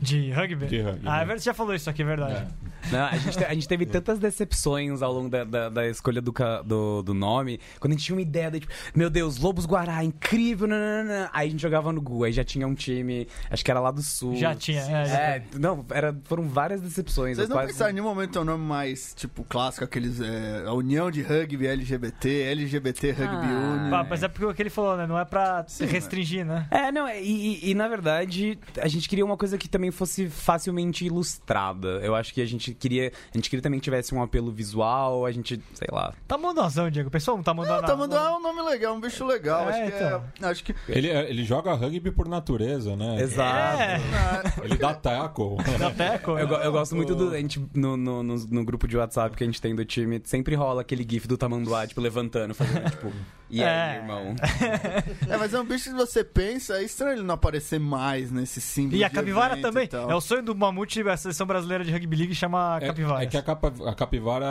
De 0.00 0.30
rugby? 0.30 0.66
De 0.66 0.80
rugby, 0.82 1.00
Ah, 1.06 1.10
né? 1.10 1.16
é 1.16 1.18
verdade, 1.20 1.40
você 1.42 1.46
já 1.50 1.54
falou 1.54 1.74
isso 1.74 1.88
aqui, 1.88 2.02
é 2.02 2.04
verdade. 2.04 2.46
Não, 2.92 3.06
a, 3.06 3.16
gente, 3.16 3.38
te- 3.38 3.44
a 3.44 3.54
gente 3.54 3.66
teve 3.66 3.86
tantas 3.86 4.18
decepções 4.18 5.00
ao 5.02 5.12
longo 5.12 5.28
da, 5.28 5.42
da, 5.42 5.68
da 5.70 5.88
escolha 5.88 6.20
do, 6.20 6.32
do, 6.64 7.02
do 7.02 7.14
nome. 7.14 7.58
Quando 7.80 7.92
a 7.94 7.96
gente 7.96 8.04
tinha 8.04 8.14
uma 8.14 8.22
ideia 8.22 8.50
de, 8.50 8.60
tipo, 8.60 8.72
meu 8.94 9.08
Deus, 9.10 9.38
Lobos 9.38 9.64
Guará, 9.66 10.04
incrível, 10.04 10.68
nananana. 10.68 11.30
Aí 11.32 11.48
a 11.48 11.50
gente 11.50 11.60
jogava 11.62 11.92
no 11.92 12.00
Google, 12.00 12.24
aí 12.24 12.32
já 12.32 12.44
tinha 12.44 12.66
um 12.68 12.74
time, 12.74 13.26
acho 13.50 13.64
que 13.64 13.70
era 13.70 13.80
lá 13.80 13.90
do 13.90 14.02
sul. 14.02 14.36
Já 14.36 14.54
tinha, 14.54 14.80
é, 14.82 15.04
já 15.06 15.18
É, 15.18 15.42
não, 15.58 15.84
era, 15.90 16.14
foram 16.24 16.44
várias 16.46 16.80
decepções. 16.80 17.36
Vocês 17.38 17.48
não 17.48 17.56
quase- 17.56 17.72
pensaram 17.72 17.90
em 17.90 17.94
nenhum 17.94 18.06
momento 18.06 18.38
em 18.38 18.42
um 18.42 18.44
nome 18.44 18.64
mais, 18.64 19.14
tipo, 19.14 19.42
clássico, 19.44 19.84
aqueles. 19.84 20.20
É, 20.20 20.64
a 20.66 20.72
União 20.74 21.10
de 21.10 21.22
Rugby 21.22 21.66
LGBT, 21.66 22.28
LGBT 22.42 23.10
Rugby 23.12 23.24
Ah. 23.46 23.74
Union. 23.78 23.90
Pá, 23.90 24.06
Mas 24.08 24.22
é 24.22 24.28
porque 24.28 24.44
o 24.44 24.54
que 24.54 24.62
ele 24.62 24.70
falou, 24.70 24.96
né? 24.96 25.06
Não 25.06 25.18
é 25.18 25.24
pra 25.24 25.64
se 25.66 25.84
restringir, 25.86 26.44
né? 26.44 26.66
É, 26.70 26.92
não, 26.92 27.08
e, 27.08 27.20
e- 27.64 27.70
e, 27.70 27.74
na 27.74 27.88
verdade 27.88 28.58
a 28.80 28.86
gente 28.86 29.08
queria 29.08 29.24
uma 29.24 29.36
coisa 29.36 29.56
que 29.58 29.68
também 29.68 29.85
fosse 29.90 30.28
facilmente 30.28 31.04
ilustrada. 31.04 32.00
Eu 32.02 32.14
acho 32.14 32.32
que 32.32 32.40
a 32.40 32.46
gente 32.46 32.74
queria. 32.74 33.12
A 33.32 33.36
gente 33.36 33.50
queria 33.50 33.62
também 33.62 33.80
que 33.80 33.84
tivesse 33.84 34.14
um 34.14 34.22
apelo 34.22 34.50
visual, 34.50 35.26
a 35.26 35.32
gente, 35.32 35.60
sei 35.74 35.88
lá. 35.90 36.14
Tá 36.26 36.36
mandazão, 36.38 36.90
Diego. 36.90 37.10
Pessoal, 37.10 37.36
não 37.36 37.44
tá 37.44 37.54
mandando 37.54 37.82
Não, 37.82 37.88
Tamanduá 37.88 38.30
é 38.30 38.30
um 38.30 38.40
nome 38.40 38.62
legal, 38.62 38.94
um 38.94 39.00
bicho 39.00 39.24
legal. 39.24 39.68
É, 39.68 39.82
acho, 39.82 39.90
que 39.90 39.96
então. 39.96 40.24
é, 40.40 40.50
acho 40.50 40.64
que. 40.64 40.74
Ele, 40.88 41.08
ele 41.08 41.44
joga 41.44 41.74
rugby 41.74 42.10
por 42.10 42.28
natureza, 42.28 42.96
né? 42.96 43.20
Exato. 43.20 43.82
É, 43.82 44.00
Ele 44.64 44.76
dá 44.76 44.94
taco. 44.94 45.56
da 45.78 45.90
Teco. 45.90 46.38
Eu, 46.38 46.48
eu 46.48 46.72
gosto 46.72 46.94
muito 46.94 47.14
do. 47.14 47.30
A 47.30 47.38
gente, 47.38 47.64
no, 47.74 47.96
no, 47.96 48.22
no, 48.22 48.36
no 48.36 48.64
grupo 48.64 48.86
de 48.86 48.96
WhatsApp 48.96 49.36
que 49.36 49.42
a 49.42 49.46
gente 49.46 49.60
tem 49.60 49.74
do 49.74 49.84
time, 49.84 50.20
sempre 50.24 50.54
rola 50.54 50.82
aquele 50.82 51.06
gif 51.08 51.26
do 51.26 51.36
Tamanduá, 51.36 51.86
tipo, 51.86 52.00
levantando, 52.00 52.54
fazendo, 52.54 52.90
tipo. 52.90 53.12
E 53.48 53.62
aí, 53.62 53.96
É. 53.96 53.96
irmão? 54.00 54.34
É, 55.28 55.36
mas 55.36 55.52
é 55.54 55.60
um 55.60 55.64
bicho 55.64 55.90
que 55.90 55.96
você 55.96 56.22
pensa, 56.24 56.78
é 56.78 56.84
estranho 56.84 57.14
ele 57.18 57.22
não 57.22 57.34
aparecer 57.34 57.78
mais 57.80 58.30
nesse 58.30 58.60
símbolo. 58.60 58.96
E 58.96 59.04
a 59.04 59.10
capivara 59.10 59.56
também. 59.56 59.88
É 59.92 60.14
o 60.14 60.20
sonho 60.20 60.42
do 60.42 60.54
Mamute, 60.54 61.00
a 61.08 61.16
seleção 61.16 61.46
brasileira 61.46 61.84
de 61.84 61.92
rugby 61.92 62.16
league 62.16 62.34
chama 62.34 62.78
É, 62.80 62.86
capivara. 62.86 63.22
é 63.22 63.26
que 63.26 63.36
a, 63.36 63.42
capa- 63.42 63.72
a 63.86 63.94
capivara 63.94 64.46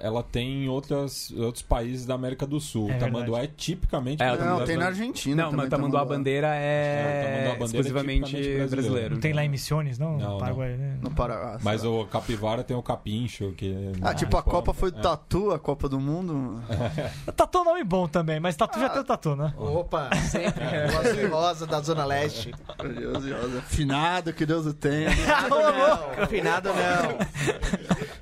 ela 0.00 0.22
tem 0.22 0.64
em 0.64 0.68
outras, 0.68 1.30
outros 1.32 1.62
países 1.62 2.06
da 2.06 2.14
América 2.14 2.46
do 2.46 2.60
Sul. 2.60 2.90
É 2.90 2.96
o 2.96 2.98
tamanduá 2.98 3.42
é 3.42 3.46
tipicamente 3.46 4.22
É, 4.22 4.32
o 4.32 4.44
Não, 4.44 4.64
tem 4.64 4.76
na 4.76 4.86
Argentina. 4.86 5.36
Não, 5.36 5.44
mas 5.44 5.52
também, 5.52 5.70
Tamanduá 5.70 6.00
Tamanduá. 6.00 6.16
Bandeira 6.16 6.46
É, 6.54 7.00
o 7.00 7.24
Tamanduá 7.24 7.26
é 7.26 7.58
Bandeira 7.58 7.62
é 7.62 7.64
exclusivamente 7.64 8.30
brasileiro. 8.32 8.68
brasileiro. 8.70 9.14
Não 9.14 9.20
tem 9.20 9.32
lá 9.32 9.44
em 9.44 9.48
Missões, 9.48 9.98
não? 9.98 10.16
Não, 10.18 10.32
no 10.34 10.38
Paraguai, 10.38 10.76
né? 10.76 10.98
No 11.00 11.10
Pará. 11.10 11.58
Mas 11.62 11.84
o 11.84 12.04
capivara 12.06 12.62
tem 12.64 12.76
o 12.76 12.82
capincho. 12.82 13.52
Que 13.56 13.92
Ah, 14.02 14.14
tipo, 14.14 14.36
a 14.36 14.42
Copa 14.42 14.72
foi 14.72 14.90
do 14.90 14.98
é. 14.98 15.02
Tatu, 15.02 15.50
a 15.52 15.58
Copa 15.58 15.88
do 15.88 15.98
Mundo. 16.00 16.60
Tatu 17.36 17.58
é 17.58 17.60
um 17.60 17.64
nome 17.64 17.84
bom 17.84 18.06
também, 18.16 18.40
mas 18.40 18.56
Tatu 18.56 18.80
já 18.80 18.88
tem 18.88 19.02
o 19.02 19.04
Tatu, 19.04 19.36
né? 19.36 19.52
Opa, 19.58 20.08
sempre. 20.30 20.64
Rosa 20.90 21.20
e 21.20 21.26
Rosa 21.26 21.66
da 21.66 21.80
Zona 21.82 22.06
Leste. 22.06 22.50
Deus, 22.98 23.22
Deus. 23.22 23.64
Finado, 23.66 24.32
que 24.32 24.46
Deus 24.46 24.64
o 24.64 24.72
tenha. 24.72 25.10
Finado 25.10 25.50
não, 26.18 26.26
finado 26.26 26.68
não. 26.70 27.18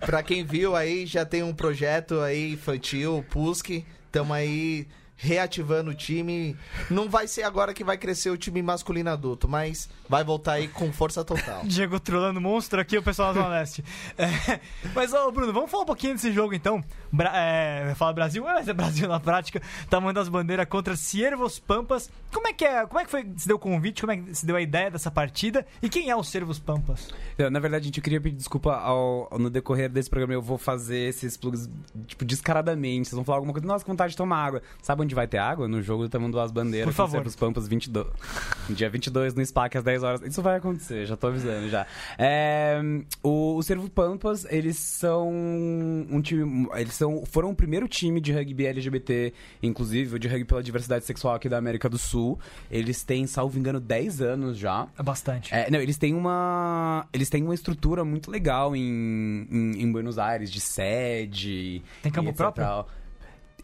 Pra 0.00 0.20
quem 0.20 0.44
viu 0.44 0.74
aí, 0.74 1.06
já 1.06 1.24
tem 1.24 1.44
um 1.44 1.54
projeto 1.54 2.18
aí 2.22 2.54
infantil, 2.54 3.24
PUSC. 3.30 3.86
Tamo 4.10 4.34
aí 4.34 4.88
reativando 5.16 5.90
o 5.90 5.94
time. 5.94 6.56
Não 6.90 7.08
vai 7.08 7.26
ser 7.26 7.42
agora 7.42 7.72
que 7.72 7.84
vai 7.84 7.96
crescer 7.96 8.30
o 8.30 8.36
time 8.36 8.62
masculino 8.62 9.10
adulto, 9.10 9.48
mas 9.48 9.88
vai 10.08 10.24
voltar 10.24 10.54
aí 10.54 10.68
com 10.68 10.92
força 10.92 11.24
total. 11.24 11.62
Diego 11.66 11.98
trolando 12.00 12.40
monstro 12.40 12.80
aqui, 12.80 12.98
o 12.98 13.02
pessoal 13.02 13.32
da 13.32 13.40
Zona 13.40 13.54
Leste. 13.54 13.84
É, 14.18 14.60
mas, 14.94 15.12
ô, 15.12 15.30
Bruno, 15.30 15.52
vamos 15.52 15.70
falar 15.70 15.84
um 15.84 15.86
pouquinho 15.86 16.14
desse 16.14 16.32
jogo, 16.32 16.54
então. 16.54 16.82
Bra 17.12 17.32
é, 17.34 17.90
eu 17.90 17.96
falo 17.96 18.14
Brasil, 18.14 18.42
mas 18.44 18.68
é 18.68 18.72
Brasil 18.72 19.08
na 19.08 19.20
prática. 19.20 19.62
Tamanho 19.88 20.14
das 20.14 20.28
bandeiras 20.28 20.66
contra 20.66 20.96
Ciervos 20.96 21.58
Pampas. 21.58 22.10
Como 22.32 22.48
é 22.48 22.52
que 22.52 22.64
é? 22.64 22.84
Como 22.86 23.00
é 23.00 23.04
que 23.04 23.10
foi, 23.10 23.26
se 23.36 23.46
deu 23.46 23.56
o 23.56 23.60
convite? 23.60 24.00
Como 24.00 24.12
é 24.12 24.16
que 24.16 24.34
se 24.34 24.44
deu 24.44 24.56
a 24.56 24.60
ideia 24.60 24.90
dessa 24.90 25.10
partida? 25.10 25.64
E 25.80 25.88
quem 25.88 26.10
é 26.10 26.16
o 26.16 26.24
Ciervos 26.24 26.58
Pampas? 26.58 27.08
Eu, 27.38 27.50
Na 27.50 27.60
verdade, 27.60 27.86
gente, 27.86 27.98
eu 27.98 28.04
queria 28.04 28.20
pedir 28.20 28.36
desculpa 28.36 28.74
ao, 28.74 29.28
no 29.38 29.48
decorrer 29.48 29.88
desse 29.88 30.10
programa. 30.10 30.34
Eu 30.34 30.42
vou 30.42 30.58
fazer 30.58 31.08
esses 31.08 31.36
plugs, 31.36 31.68
tipo, 32.06 32.24
descaradamente. 32.24 33.08
Vocês 33.08 33.16
vão 33.16 33.24
falar 33.24 33.38
alguma 33.38 33.52
coisa. 33.52 33.66
Nossa, 33.66 33.84
que 33.84 33.90
vontade 33.90 34.10
de 34.10 34.16
tomar 34.16 34.44
água. 34.44 34.62
Sabe 34.82 35.03
onde 35.04 35.14
vai 35.14 35.26
ter 35.26 35.38
água? 35.38 35.68
No 35.68 35.80
jogo 35.82 36.04
do 36.04 36.08
Tamanho 36.08 36.32
das 36.32 36.50
Bandeiras. 36.50 36.86
Por 36.86 36.94
favor. 36.94 37.26
Os 37.26 37.36
Pampas 37.36 37.68
22. 37.68 38.06
Dia 38.70 38.88
22 38.88 39.34
no 39.34 39.44
SPAC 39.44 39.78
às 39.78 39.84
10 39.84 40.02
horas. 40.02 40.22
Isso 40.22 40.42
vai 40.42 40.56
acontecer, 40.56 41.06
já 41.06 41.16
tô 41.16 41.28
avisando 41.28 41.68
já. 41.68 41.86
É, 42.18 42.80
o, 43.22 43.56
o 43.56 43.62
Servo 43.62 43.88
Pampas, 43.90 44.46
eles 44.50 44.78
são 44.78 45.30
um 45.30 46.20
time. 46.22 46.68
Eles 46.74 46.94
são, 46.94 47.24
foram 47.26 47.50
o 47.50 47.54
primeiro 47.54 47.86
time 47.86 48.20
de 48.20 48.32
rugby 48.32 48.66
LGBT, 48.66 49.32
inclusive, 49.62 50.18
de 50.18 50.28
rugby 50.28 50.44
pela 50.44 50.62
diversidade 50.62 51.04
sexual 51.04 51.34
aqui 51.34 51.48
da 51.48 51.58
América 51.58 51.88
do 51.88 51.98
Sul. 51.98 52.38
Eles 52.70 53.02
têm, 53.04 53.26
salvo 53.26 53.58
engano, 53.58 53.80
10 53.80 54.20
anos 54.20 54.58
já. 54.58 54.88
É 54.98 55.02
bastante. 55.02 55.54
É, 55.54 55.70
não, 55.70 55.80
eles 55.80 55.98
têm 55.98 56.14
uma. 56.14 57.06
Eles 57.12 57.28
têm 57.28 57.42
uma 57.42 57.54
estrutura 57.54 58.04
muito 58.04 58.30
legal 58.30 58.74
em, 58.74 59.46
em, 59.50 59.82
em 59.82 59.92
Buenos 59.92 60.18
Aires, 60.18 60.50
de 60.50 60.60
sede. 60.60 61.82
Tem 62.02 62.10
campo 62.10 62.30
etc. 62.30 62.40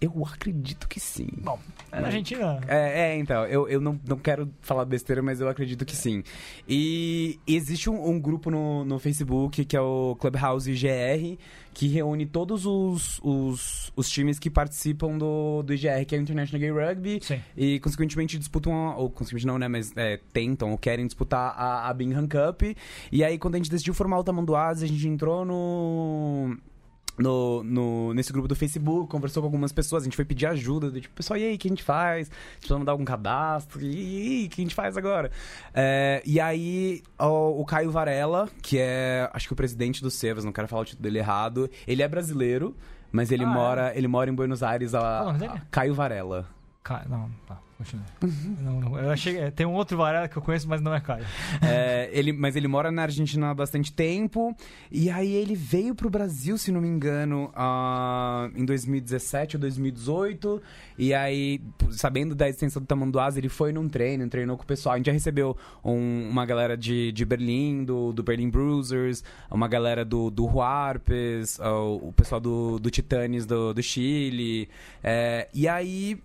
Eu 0.01 0.25
acredito 0.25 0.89
que 0.89 0.99
sim. 0.99 1.29
Bom, 1.43 1.59
é 1.93 2.01
na 2.01 2.07
Argentina. 2.07 2.59
É, 2.67 3.03
é, 3.03 3.19
então, 3.19 3.45
eu, 3.47 3.69
eu 3.69 3.81
não, 3.83 4.01
não 4.07 4.17
quero 4.17 4.51
falar 4.63 4.87
besteira, 4.87 5.21
mas 5.21 5.43
eu 5.43 5.49
acredito 5.49 5.85
que 5.85 5.95
sim. 5.95 6.25
E 6.67 7.39
existe 7.47 7.91
um, 7.91 8.09
um 8.09 8.19
grupo 8.19 8.51
no, 8.51 8.83
no 8.83 8.99
Facebook 8.99 9.63
que 9.63 9.77
é 9.77 9.81
o 9.81 10.17
Clubhouse 10.19 10.73
GR, 10.73 11.37
que 11.75 11.87
reúne 11.87 12.25
todos 12.25 12.65
os, 12.65 13.21
os, 13.23 13.93
os 13.95 14.09
times 14.09 14.39
que 14.39 14.49
participam 14.49 15.19
do, 15.19 15.63
do 15.63 15.75
IGR, 15.75 16.07
que 16.07 16.15
é 16.15 16.19
o 16.19 16.23
International 16.23 16.61
Gay 16.61 16.71
Rugby, 16.71 17.21
Sim. 17.23 17.41
e 17.55 17.79
consequentemente 17.81 18.39
disputam, 18.39 18.97
ou 18.97 19.11
consequentemente 19.11 19.47
não, 19.47 19.59
né, 19.59 19.69
mas 19.69 19.93
é, 19.97 20.19
tentam 20.33 20.71
ou 20.71 20.79
querem 20.79 21.07
disputar 21.07 21.55
a, 21.57 21.91
a 21.91 21.95
Bingham 21.95 22.27
Cup. 22.27 22.63
E 23.13 23.23
aí, 23.23 23.39
quando 23.39 23.57
a 23.57 23.59
gente 23.59 23.71
decidiu 23.71 23.93
formar 23.93 24.19
o 24.19 24.25
Tamanduás, 24.25 24.83
a 24.83 24.87
gente 24.87 25.07
entrou 25.07 25.45
no 25.45 26.57
no, 27.19 27.63
no- 27.63 28.15
nesse 28.15 28.33
grupo 28.33 28.49
do 28.49 28.55
Facebook, 28.57 29.11
conversou 29.11 29.43
com 29.43 29.47
algumas 29.47 29.73
pessoas, 29.73 30.03
a 30.03 30.05
gente 30.05 30.17
foi 30.17 30.25
pedir 30.25 30.47
ajuda, 30.47 30.91
do 30.91 31.01
tipo, 31.01 31.15
pessoal, 31.15 31.39
e 31.39 31.45
aí, 31.45 31.55
o 31.55 31.59
que 31.59 31.69
a 31.69 31.71
gente 31.71 31.83
faz? 31.83 32.29
A 32.29 32.33
gente 32.33 32.59
precisa 32.59 32.79
mandar 32.79 32.93
algum 32.93 33.05
cadastro? 33.05 33.81
E 33.83 33.87
aí, 33.87 34.47
o 34.47 34.49
que 34.51 34.61
a 34.61 34.65
gente 34.65 34.75
faz 34.75 34.97
agora? 34.97 35.31
É, 35.75 36.23
e 36.25 36.41
aí, 36.41 37.03
o, 37.19 37.61
o 37.61 37.65
Caio 37.67 37.91
Varela, 37.91 38.49
que 38.63 38.79
é, 38.79 39.29
acho 39.33 39.47
que 39.47 39.53
o 39.53 39.57
presidente 39.57 40.03
do 40.03 40.11
Sevas, 40.11 40.45
não 40.45 40.53
quero 40.53 40.69
falar 40.69 40.83
o 40.83 40.85
título 40.85 41.03
dele 41.03 41.19
errado, 41.19 41.69
ele 41.87 42.03
é 42.03 42.09
brasileiro, 42.09 42.75
mas 43.13 43.31
ele 43.33 43.45
Ah, 43.45 43.51
é? 43.51 43.53
mora 43.55 43.93
ele 43.97 44.09
mora 44.09 44.31
em 44.31 44.35
Buenos 44.35 44.63
Aires, 44.63 44.95
a, 44.95 45.31
a- 45.31 45.61
Caio 45.71 45.93
Varela. 45.95 46.47
Ca- 46.83 47.05
Não, 47.09 47.31
tá, 47.47 47.59
continua. 47.81 48.05
não, 48.61 48.81
não, 48.81 48.99
eu 48.99 49.11
achei. 49.11 49.39
é, 49.39 49.51
Tem 49.51 49.65
um 49.67 49.73
outro 49.73 49.97
Varela 49.97 50.29
que 50.29 50.37
eu 50.37 50.43
conheço, 50.43 50.69
mas 50.69 50.81
não 50.81 50.95
é 50.95 51.01
Caio. 51.01 51.25
É, 51.63 52.09
ele, 52.13 52.33
mas 52.33 52.55
ele 52.57 52.69
mora 52.69 52.91
na 52.91 53.03
Argentina 53.03 53.51
há 53.51 53.55
bastante 53.55 53.93
tempo. 53.93 54.55
E 54.91 55.09
aí 55.11 55.33
ele 55.33 55.55
veio 55.55 55.95
pro 55.95 56.11
Brasil, 56.11 56.59
se 56.59 56.71
não 56.71 56.81
me 56.81 56.89
engano, 56.89 57.51
ah, 57.55 58.51
em 58.55 58.65
2017 58.65 59.57
ou 59.57 59.61
2018. 59.61 60.63
E 60.99 61.15
aí, 61.15 61.61
sabendo 61.91 62.35
da 62.35 62.49
existência 62.49 62.81
do 62.81 62.87
Tamanduás, 62.87 63.37
ele 63.37 63.49
foi 63.49 63.73
num 63.73 63.89
treino, 63.89 64.29
treinou 64.29 64.57
com 64.57 64.63
o 64.63 64.67
pessoal. 64.67 64.95
A 64.95 64.97
gente 64.99 65.07
já 65.07 65.13
recebeu 65.13 65.57
um- 65.85 66.29
uma 66.29 66.45
galera 66.45 66.77
de, 66.77 67.11
de 67.13 67.25
Berlim, 67.25 67.85
do, 67.85 68.13
do 68.13 68.23
Berlin 68.23 68.51
Bruisers, 68.51 69.25
uma 69.51 69.67
galera 69.69 70.05
do, 70.05 70.31
do 70.31 70.45
Huarpes, 70.47 71.59
o 71.59 72.11
o 72.11 72.13
pessoal 72.13 72.41
do, 72.41 72.79
do 72.79 72.91
Titanes 72.91 73.47
do, 73.47 73.73
do 73.73 73.83
Chile. 73.83 74.69
É, 75.03 75.49
e 75.55 75.67
aí 75.69 76.19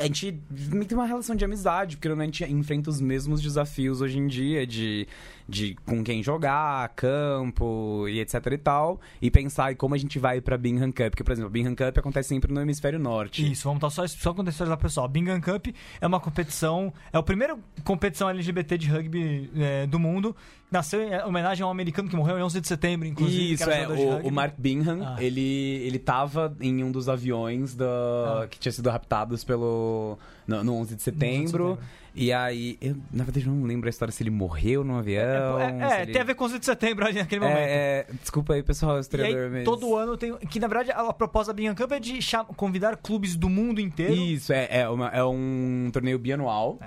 a 0.00 0.04
gente 0.04 0.40
tem 0.88 0.96
uma 0.96 1.04
relação 1.04 1.36
de 1.36 1.44
amizade, 1.44 1.98
porque 1.98 2.08
a 2.08 2.24
gente 2.24 2.42
enfrenta 2.44 2.88
os 2.88 3.02
mesmos 3.02 3.42
desafios 3.42 4.00
hoje 4.00 4.18
em 4.18 4.26
dia 4.26 4.66
de, 4.66 5.06
de 5.50 5.74
com 5.84 6.02
quem 6.04 6.22
jogar, 6.22 6.88
campo 6.90 8.06
e 8.08 8.20
etc 8.20 8.34
e 8.52 8.58
tal, 8.58 9.00
e 9.20 9.30
pensar 9.30 9.72
em 9.72 9.76
como 9.76 9.94
a 9.94 9.98
gente 9.98 10.18
vai 10.18 10.40
pra 10.40 10.56
Bingham 10.56 10.92
Cup, 10.92 11.10
porque, 11.10 11.24
por 11.24 11.32
exemplo, 11.32 11.48
a 11.48 11.52
Bingham 11.52 11.74
Cup 11.74 11.98
acontece 11.98 12.28
sempre 12.28 12.52
no 12.52 12.60
hemisfério 12.60 12.98
norte. 12.98 13.50
Isso, 13.50 13.64
vamos 13.64 13.78
estar 13.78 13.90
só, 13.90 14.06
só 14.06 14.32
contextualizar 14.32 14.78
pro 14.78 14.88
pessoal. 14.88 15.08
Bingham 15.08 15.40
Cup 15.40 15.66
é 16.00 16.06
uma 16.06 16.20
competição, 16.20 16.92
é 17.12 17.18
a 17.18 17.22
primeira 17.22 17.58
competição 17.84 18.30
LGBT 18.30 18.78
de 18.78 18.88
rugby 18.88 19.50
é, 19.56 19.86
do 19.86 19.98
mundo. 19.98 20.34
Nasceu 20.70 21.02
em 21.02 21.12
homenagem 21.24 21.64
a 21.64 21.66
um 21.66 21.70
americano 21.70 22.08
que 22.08 22.14
morreu 22.14 22.38
em 22.38 22.42
11 22.42 22.60
de 22.60 22.68
setembro, 22.68 23.08
inclusive. 23.08 23.54
Isso, 23.54 23.68
é. 23.68 23.88
O, 23.88 24.28
o 24.28 24.30
Mark 24.30 24.54
Bingham, 24.56 25.00
Ah. 25.04 25.16
ele, 25.18 25.40
ele 25.84 25.98
tava 25.98 26.56
em 26.60 26.84
um 26.84 26.92
dos 26.92 27.08
aviões 27.08 27.74
da, 27.74 27.86
Ah. 28.44 28.46
que 28.48 28.56
tinha 28.56 28.70
sido 28.70 28.88
raptados 28.88 29.42
pelo, 29.42 30.16
no, 30.50 30.56
no, 30.58 30.64
no 30.64 30.74
11 30.76 30.96
de 30.96 31.02
setembro. 31.02 31.78
E 32.14 32.32
aí, 32.32 32.76
eu 32.80 32.96
na 33.12 33.22
verdade 33.22 33.48
não 33.48 33.62
lembro 33.62 33.88
a 33.88 33.90
história 33.90 34.10
se 34.10 34.22
ele 34.22 34.30
morreu 34.30 34.82
no 34.82 34.96
avião. 34.96 35.60
É, 35.60 35.88
se 35.88 35.94
é, 35.94 36.02
ele... 36.02 36.12
tem 36.12 36.20
a 36.20 36.24
ver 36.24 36.34
com 36.34 36.44
o 36.44 36.46
11 36.48 36.58
de 36.58 36.66
setembro 36.66 37.06
ali 37.06 37.18
naquele 37.18 37.40
momento. 37.40 37.58
É, 37.58 38.00
é, 38.00 38.06
desculpa 38.20 38.54
aí, 38.54 38.62
pessoal, 38.62 38.92
E 38.92 38.94
aí, 38.96 39.00
historiador, 39.00 39.50
mas... 39.50 39.64
todo 39.64 39.96
ano 39.96 40.16
tem. 40.16 40.36
Que 40.38 40.58
na 40.58 40.66
verdade 40.66 40.90
a 40.90 41.12
proposta 41.12 41.52
da 41.52 41.56
Bingham 41.56 41.74
Cup 41.74 41.92
é 41.92 42.00
de 42.00 42.20
cham- 42.20 42.44
convidar 42.44 42.96
clubes 42.96 43.36
do 43.36 43.48
mundo 43.48 43.80
inteiro. 43.80 44.12
Isso, 44.12 44.52
é, 44.52 44.68
é, 44.70 44.88
uma- 44.88 45.08
é 45.08 45.22
um 45.22 45.88
torneio 45.92 46.18
bianual. 46.18 46.78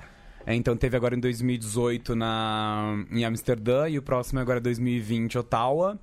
É, 0.45 0.54
então 0.54 0.76
teve 0.76 0.97
agora 0.97 1.15
em 1.15 1.19
2018 1.21 2.15
na, 2.15 3.06
em 3.10 3.23
Amsterdã 3.23 3.88
e 3.88 3.97
o 3.97 4.02
próximo 4.02 4.39
é 4.39 4.41
agora 4.41 4.60
2020 4.60 5.38
Ottawa. 5.38 5.97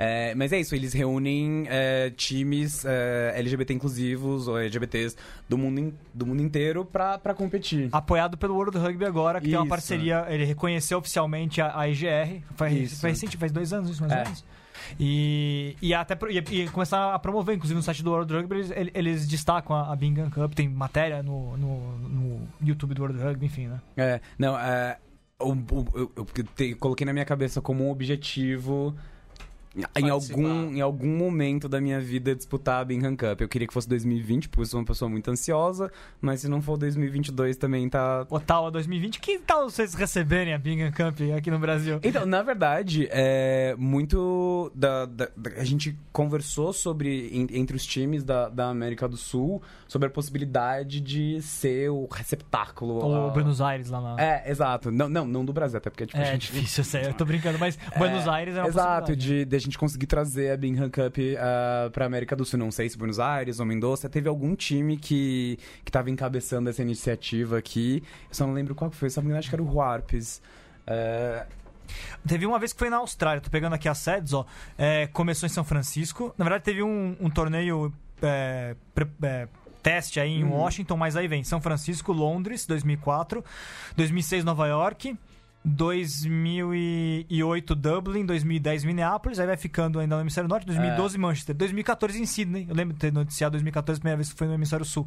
É, 0.00 0.32
mas 0.36 0.52
é 0.52 0.60
isso, 0.60 0.76
eles 0.76 0.92
reúnem 0.92 1.64
é, 1.68 2.08
times 2.10 2.84
é, 2.84 3.32
LGBT 3.34 3.74
inclusivos 3.74 4.46
ou 4.46 4.56
LGBTs 4.56 5.16
do 5.48 5.58
mundo, 5.58 5.80
in- 5.80 5.94
do 6.14 6.24
mundo 6.24 6.40
inteiro 6.40 6.84
pra, 6.84 7.18
pra 7.18 7.34
competir. 7.34 7.88
Apoiado 7.90 8.38
pelo 8.38 8.54
World 8.54 8.78
Rugby 8.78 9.04
agora, 9.04 9.40
que 9.40 9.46
tem 9.48 9.56
uma 9.56 9.62
Isso. 9.64 9.68
parceria. 9.70 10.24
Ele 10.28 10.44
reconheceu 10.44 10.98
oficialmente 10.98 11.60
a, 11.60 11.76
a 11.76 11.88
IGR. 11.88 12.42
Faz, 12.54 12.72
Isso. 12.76 13.00
faz 13.00 13.14
recente, 13.20 13.36
faz 13.36 13.50
dois 13.50 13.72
anos 13.72 13.90
isso, 13.90 14.00
mais 14.02 14.12
ou 14.12 14.18
É. 14.20 14.22
menos. 14.24 14.44
E, 15.00 15.76
e 15.82 15.92
até 15.92 16.16
e, 16.30 16.62
e 16.62 16.68
começar 16.68 17.12
a 17.12 17.18
promover, 17.18 17.56
inclusive 17.56 17.76
no 17.76 17.82
site 17.82 18.02
do 18.02 18.10
World 18.12 18.32
Rugby, 18.32 18.54
eles, 18.54 18.70
ele- 18.70 18.90
eles 18.94 19.26
destacam 19.26 19.74
a, 19.74 19.92
a 19.92 19.96
Bingham 19.96 20.30
Cup, 20.30 20.54
tem 20.54 20.68
matéria 20.68 21.22
no, 21.22 21.56
no, 21.56 21.98
no 21.98 22.48
YouTube 22.62 22.94
do 22.94 23.02
World 23.02 23.20
Rugby, 23.20 23.46
enfim, 23.46 23.66
né? 23.66 23.80
É, 23.96 24.20
não, 24.38 24.56
é. 24.58 24.96
O- 25.40 25.56
eu, 25.94 26.12
eu 26.16 26.24
te- 26.56 26.74
coloquei 26.76 27.04
na 27.04 27.12
minha 27.12 27.24
cabeça 27.24 27.60
como 27.60 27.84
um 27.86 27.90
objetivo. 27.90 28.94
Em 29.96 30.08
algum, 30.10 30.72
em 30.74 30.80
algum 30.80 31.16
momento 31.16 31.68
da 31.68 31.80
minha 31.80 32.00
vida 32.00 32.34
disputar 32.34 32.80
a 32.80 32.84
Bingham 32.84 33.16
Cup. 33.16 33.40
Eu 33.40 33.48
queria 33.48 33.66
que 33.68 33.72
fosse 33.74 33.88
2020, 33.88 34.48
porque 34.48 34.62
eu 34.62 34.66
sou 34.66 34.80
uma 34.80 34.86
pessoa 34.86 35.08
muito 35.08 35.30
ansiosa, 35.30 35.90
mas 36.20 36.40
se 36.40 36.48
não 36.48 36.60
for 36.62 36.76
2022 36.76 37.56
também 37.56 37.88
tá. 37.88 38.26
Ottawa 38.30 38.70
2020, 38.70 39.20
que 39.20 39.38
tal 39.38 39.68
vocês 39.70 39.94
receberem 39.94 40.52
a 40.54 40.58
Bingham 40.58 40.90
Cup 40.90 41.18
aqui 41.36 41.50
no 41.50 41.58
Brasil? 41.58 42.00
Então, 42.02 42.24
na 42.26 42.42
verdade, 42.42 43.08
é 43.10 43.74
muito 43.78 44.70
da, 44.74 45.06
da- 45.06 45.28
da- 45.36 45.50
a 45.56 45.64
gente 45.64 45.96
conversou 46.12 46.72
sobre 46.72 47.28
en- 47.32 47.46
entre 47.52 47.76
os 47.76 47.84
times 47.86 48.24
da, 48.24 48.48
da 48.48 48.68
América 48.68 49.08
do 49.08 49.16
Sul 49.16 49.62
sobre 49.86 50.08
a 50.08 50.10
possibilidade 50.10 51.00
de 51.00 51.40
ser 51.42 51.90
o 51.90 52.06
receptáculo. 52.10 52.94
Ou 53.04 53.26
a- 53.28 53.30
Buenos 53.30 53.60
Aires 53.60 53.90
lá 53.90 54.00
na. 54.00 54.22
É, 54.22 54.50
exato. 54.50 54.90
Não, 54.90 55.08
não, 55.08 55.26
não 55.26 55.44
do 55.44 55.52
Brasil, 55.52 55.78
até 55.78 55.90
porque 55.90 56.06
tipo, 56.06 56.18
É, 56.20 56.32
gente 56.32 56.52
difícil, 56.52 56.80
eu 56.80 56.84
sei, 56.84 57.06
eu 57.06 57.14
tô 57.14 57.24
brincando, 57.24 57.58
mas 57.58 57.78
Buenos 57.96 58.26
Aires 58.28 58.54
é 58.56 58.60
uma 58.60 58.68
Exato, 58.68 59.16
de, 59.16 59.44
de 59.44 59.56
gente 59.68 59.78
conseguir 59.78 60.06
trazer 60.06 60.50
a 60.52 60.56
Bingham 60.56 60.90
Cup 60.90 61.16
uh, 61.18 61.90
pra 61.90 62.04
América 62.06 62.34
do 62.34 62.44
Sul. 62.44 62.58
Não 62.58 62.70
sei 62.70 62.88
se 62.88 62.96
Buenos 62.98 63.18
Aires 63.20 63.60
ou 63.60 63.66
Mendoza. 63.66 64.08
Teve 64.08 64.28
algum 64.28 64.54
time 64.56 64.96
que, 64.96 65.58
que 65.84 65.92
tava 65.92 66.10
encabeçando 66.10 66.68
essa 66.70 66.82
iniciativa 66.82 67.58
aqui. 67.58 68.02
Eu 68.28 68.34
só 68.34 68.46
não 68.46 68.54
lembro 68.54 68.74
qual 68.74 68.90
que 68.90 68.96
foi. 68.96 69.10
Só 69.10 69.20
me 69.22 69.32
acho 69.36 69.48
que 69.48 69.54
era 69.54 69.62
o 69.62 69.72
Huarpes. 69.74 70.40
É, 70.86 71.46
Teve 72.26 72.44
uma 72.44 72.58
vez 72.58 72.72
que 72.74 72.78
foi 72.78 72.90
na 72.90 72.98
Austrália, 72.98 73.40
tô 73.40 73.48
pegando 73.48 73.72
aqui 73.74 73.88
as 73.88 73.96
sedes, 73.98 74.34
ó. 74.34 74.44
É, 74.76 75.06
começou 75.06 75.46
em 75.46 75.50
São 75.50 75.64
Francisco. 75.64 76.34
Na 76.36 76.44
verdade, 76.44 76.64
teve 76.64 76.82
um, 76.82 77.16
um 77.18 77.30
torneio 77.30 77.90
é, 78.20 78.76
pre- 78.94 79.06
é, 79.22 79.48
teste 79.82 80.20
aí 80.20 80.32
em 80.32 80.44
Uhum. 80.44 80.50
Washington, 80.52 80.96
mas 80.98 81.16
aí 81.16 81.26
vem 81.26 81.42
São 81.42 81.62
Francisco, 81.62 82.12
Londres, 82.12 82.66
2004, 82.66 83.42
2006 83.96 84.44
Nova 84.44 84.66
York, 84.66 85.16
2008 85.68 87.74
Dublin, 87.74 88.24
2010 88.26 88.84
Minneapolis, 88.84 89.38
aí 89.38 89.46
vai 89.46 89.56
ficando 89.56 89.98
ainda 90.00 90.16
no 90.16 90.22
Hemisfério 90.22 90.48
Norte, 90.48 90.66
2012 90.66 91.16
É. 91.16 91.18
Manchester, 91.18 91.54
2014 91.56 92.20
em 92.20 92.26
Sydney, 92.26 92.66
eu 92.68 92.74
lembro 92.74 92.94
de 92.94 93.00
ter 93.00 93.12
noticiado 93.12 93.52
2014, 93.52 94.00
primeira 94.00 94.16
vez 94.16 94.32
que 94.32 94.38
foi 94.38 94.46
no 94.46 94.54
Hemisfério 94.54 94.84
Sul, 94.84 95.06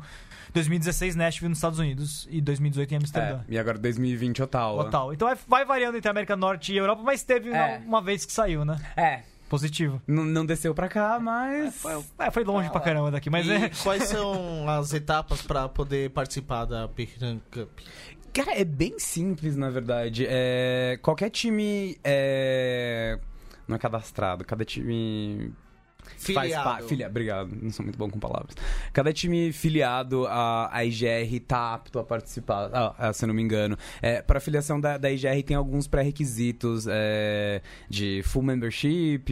2016 0.53 1.15
Nashville 1.15 1.49
nos 1.49 1.57
Estados 1.57 1.79
Unidos 1.79 2.27
e 2.31 2.41
2018 2.41 2.91
em 2.93 2.97
Amsterdã. 2.97 3.39
é, 3.47 3.53
e 3.53 3.57
agora 3.57 3.77
2020 3.77 4.41
Ottawa. 4.43 4.83
Total. 4.85 5.13
Então 5.13 5.27
vai, 5.27 5.37
vai 5.47 5.65
variando 5.65 5.97
entre 5.97 6.09
América 6.09 6.35
Norte 6.35 6.73
e 6.73 6.77
Europa, 6.77 7.01
mas 7.03 7.23
teve 7.23 7.49
É. 7.49 7.77
uma, 7.79 7.87
uma 7.87 8.01
vez 8.01 8.25
que 8.25 8.31
saiu, 8.31 8.63
né? 8.65 8.79
É, 8.95 9.21
Positivo. 9.49 10.01
não, 10.07 10.23
não 10.23 10.45
desceu 10.45 10.73
pra 10.73 10.87
cá, 10.87 11.19
mas... 11.19 11.75
Foi, 11.75 12.01
é, 12.19 12.31
foi 12.31 12.43
longe 12.43 12.69
pra 12.69 12.79
caramba 12.79 13.11
daqui, 13.11 13.29
mas 13.29 13.45
e 13.47 13.51
é. 13.51 13.69
quais 13.83 14.03
são 14.03 14.69
as 14.69 14.93
etapas 14.93 15.41
pra 15.41 15.67
poder 15.67 16.09
participar 16.11 16.65
da 16.65 16.87
Bingham 16.87 17.39
Cup? 17.51 17.69
Cara, 18.33 18.57
é 18.59 18.63
bem 18.63 18.97
simples, 18.97 19.55
na 19.57 19.69
verdade. 19.69 20.25
É, 20.29 20.97
qualquer 21.01 21.29
time 21.29 21.97
é... 22.03 23.19
Não 23.67 23.75
é 23.75 23.79
cadastrado, 23.79 24.43
cada 24.45 24.65
time 24.65 25.53
Faz 26.17 26.47
Filiado. 26.47 26.63
pa- 26.63 26.81
filia- 26.87 27.07
Obrigado, 27.07 27.55
não 27.61 27.69
sou 27.69 27.85
muito 27.85 27.97
bom 27.97 28.09
com 28.09 28.19
palavras. 28.19 28.55
Cada 28.91 29.13
time 29.13 29.53
filiado 29.53 30.25
à, 30.27 30.69
à 30.75 30.83
IGR 30.83 31.39
tá 31.47 31.75
apto 31.75 31.99
a 31.99 32.03
participar, 32.03 32.69
ah, 32.73 32.95
ah, 32.97 33.13
se 33.13 33.23
eu 33.23 33.27
não 33.27 33.35
me 33.35 33.41
engano. 33.41 33.77
É, 34.01 34.21
para 34.21 34.39
filiação 34.39 34.79
da, 34.81 34.97
da 34.97 35.11
IGR 35.11 35.43
tem 35.45 35.55
alguns 35.55 35.87
pré-requisitos 35.87 36.85
é, 36.89 37.61
de 37.89 38.21
full 38.25 38.41
membership 38.43 39.23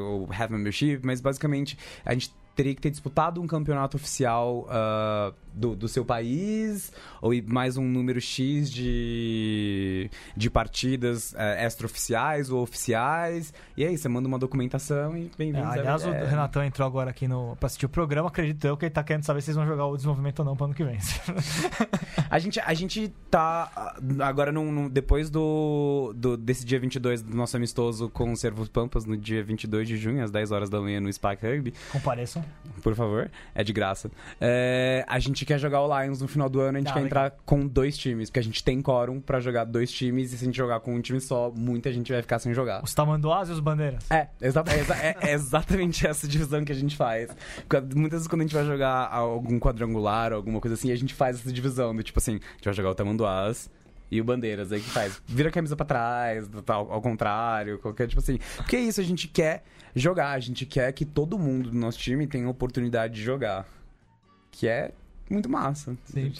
ou 0.00 0.28
half 0.32 0.50
membership, 0.50 1.00
mas 1.04 1.20
basicamente 1.20 1.76
a 2.04 2.12
gente 2.14 2.32
teria 2.54 2.74
que 2.74 2.80
ter 2.80 2.90
disputado 2.90 3.40
um 3.42 3.46
campeonato 3.46 3.96
oficial 3.96 4.66
ah, 4.70 5.32
do, 5.54 5.74
do 5.76 5.88
seu 5.88 6.04
país, 6.04 6.92
ou 7.20 7.32
mais 7.46 7.76
um 7.76 7.84
número 7.84 8.20
X 8.20 8.70
de, 8.70 10.10
de 10.36 10.50
partidas 10.50 11.34
eh, 11.36 11.66
extraoficiais 11.66 12.50
ou 12.50 12.62
oficiais. 12.62 13.52
E 13.76 13.84
aí, 13.84 13.96
você 13.96 14.08
manda 14.08 14.26
uma 14.28 14.38
documentação 14.38 15.16
e 15.16 15.26
É, 15.26 15.30
bem-vindo. 15.36 15.66
aliás, 15.66 16.04
o 16.04 16.10
É, 16.10 16.28
Renatão 16.28 16.62
entrou 16.64 16.86
agora 16.86 17.10
aqui 17.10 17.26
no, 17.28 17.56
pra 17.56 17.66
assistir 17.66 17.86
o 17.86 17.88
programa. 17.88 18.28
Acredito 18.28 18.64
eu 18.66 18.76
que 18.76 18.84
ele 18.86 18.90
tá 18.92 19.02
querendo 19.02 19.24
saber 19.24 19.40
se 19.40 19.46
vocês 19.46 19.56
vão 19.56 19.66
jogar 19.66 19.86
o 19.86 19.96
desenvolvimento 19.96 20.38
ou 20.40 20.44
não 20.44 20.56
pro 20.56 20.66
ano 20.66 20.74
que 20.74 20.84
vem. 20.84 20.98
A 22.30 22.38
gente, 22.38 22.58
a 22.60 22.72
gente 22.74 23.08
tá 23.30 23.70
ah, 23.76 23.96
agora 24.26 24.50
num, 24.50 24.70
num- 24.72 24.88
depois 24.88 25.28
do, 25.28 26.12
do 26.16 26.36
desse 26.36 26.64
dia 26.64 26.78
22 26.80 27.22
do 27.22 27.36
nosso 27.36 27.56
amistoso 27.56 28.08
com 28.08 28.32
o 28.32 28.36
Servos 28.36 28.68
Pampas 28.68 29.04
no 29.04 29.16
dia 29.16 29.42
22 29.44 29.86
de 29.86 29.96
junho 29.98 30.22
às 30.24 30.30
10 30.30 30.50
horas 30.50 30.70
da 30.70 30.80
manhã 30.80 30.98
no 31.00 31.12
Spark 31.12 31.42
Rugby, 31.42 31.74
Compareçam. 31.90 32.42
por 32.82 32.94
favor, 32.94 33.30
é 33.54 33.62
de 33.62 33.72
graça. 33.72 34.10
É, 34.40 35.04
a 35.06 35.18
gente 35.18 35.41
quer 35.44 35.58
jogar 35.58 35.80
o 35.82 36.00
Lions 36.02 36.20
no 36.20 36.28
final 36.28 36.48
do 36.48 36.60
ano, 36.60 36.78
a 36.78 36.80
gente 36.80 36.90
Ah, 36.90 36.94
quer 36.94 37.00
legal. 37.00 37.26
entrar 37.26 37.30
com 37.44 37.66
dois 37.66 37.96
times, 37.96 38.28
porque 38.30 38.40
a 38.40 38.42
gente 38.42 38.62
tem 38.62 38.80
quórum 38.82 39.20
pra 39.20 39.40
jogar 39.40 39.64
dois 39.64 39.90
times 39.90 40.32
e 40.32 40.38
se 40.38 40.44
a 40.44 40.46
gente 40.46 40.56
jogar 40.56 40.80
com 40.80 40.94
um 40.94 41.00
time 41.00 41.20
só, 41.20 41.50
muita 41.54 41.92
gente 41.92 42.12
vai 42.12 42.22
ficar 42.22 42.38
sem 42.38 42.52
jogar. 42.54 42.82
Os 42.82 42.94
tamanduás 42.94 43.48
e 43.48 43.52
os 43.52 43.60
bandeiras. 43.60 44.10
É, 44.10 44.28
exa 44.40 44.62
é, 44.68 44.78
exa- 44.80 44.96
é- 44.96 45.16
é 45.20 45.32
exatamente 45.32 46.06
essa 46.06 46.26
divisão 46.28 46.64
que 46.64 46.72
a 46.72 46.74
gente 46.74 46.96
faz. 46.96 47.30
Muitas 47.94 48.20
vezes 48.20 48.26
quando 48.28 48.42
a 48.42 48.44
gente 48.44 48.54
vai 48.54 48.64
jogar 48.64 49.08
algum 49.12 49.58
quadrangular 49.58 50.32
ou 50.32 50.36
alguma 50.36 50.60
coisa 50.60 50.74
assim, 50.74 50.90
a 50.92 50.96
gente 50.96 51.14
faz 51.14 51.40
essa 51.40 51.52
divisão 51.52 51.94
do 51.94 52.02
tipo 52.02 52.18
assim, 52.18 52.32
a 52.36 52.52
gente 52.56 52.64
vai 52.64 52.74
jogar 52.74 52.90
o 52.90 52.94
Tamanduás 52.94 53.70
e 54.10 54.20
o 54.20 54.24
Bandeiras, 54.24 54.70
aí 54.72 54.80
que 54.80 54.90
faz? 54.90 55.22
Vira 55.26 55.48
a 55.48 55.52
camisa 55.52 55.74
pra 55.74 55.86
trás, 55.86 56.46
tal, 56.66 56.92
ao 56.92 57.00
contrário, 57.00 57.78
qualquer 57.78 58.06
tipo 58.06 58.20
assim. 58.20 58.38
Porque 58.56 58.76
é 58.76 58.80
isso, 58.80 59.00
a 59.00 59.04
gente 59.04 59.26
quer 59.26 59.62
jogar, 59.94 60.32
a 60.32 60.38
gente 60.38 60.66
quer 60.66 60.92
que 60.92 61.04
todo 61.06 61.38
mundo 61.38 61.70
do 61.70 61.76
nosso 61.78 61.98
time 61.98 62.26
tenha 62.26 62.46
a 62.46 62.50
oportunidade 62.50 63.14
de 63.14 63.22
jogar. 63.22 63.66
Que 64.50 64.68
é 64.68 64.92
muito 65.32 65.48
massa. 65.48 65.96
Sim. 66.04 66.32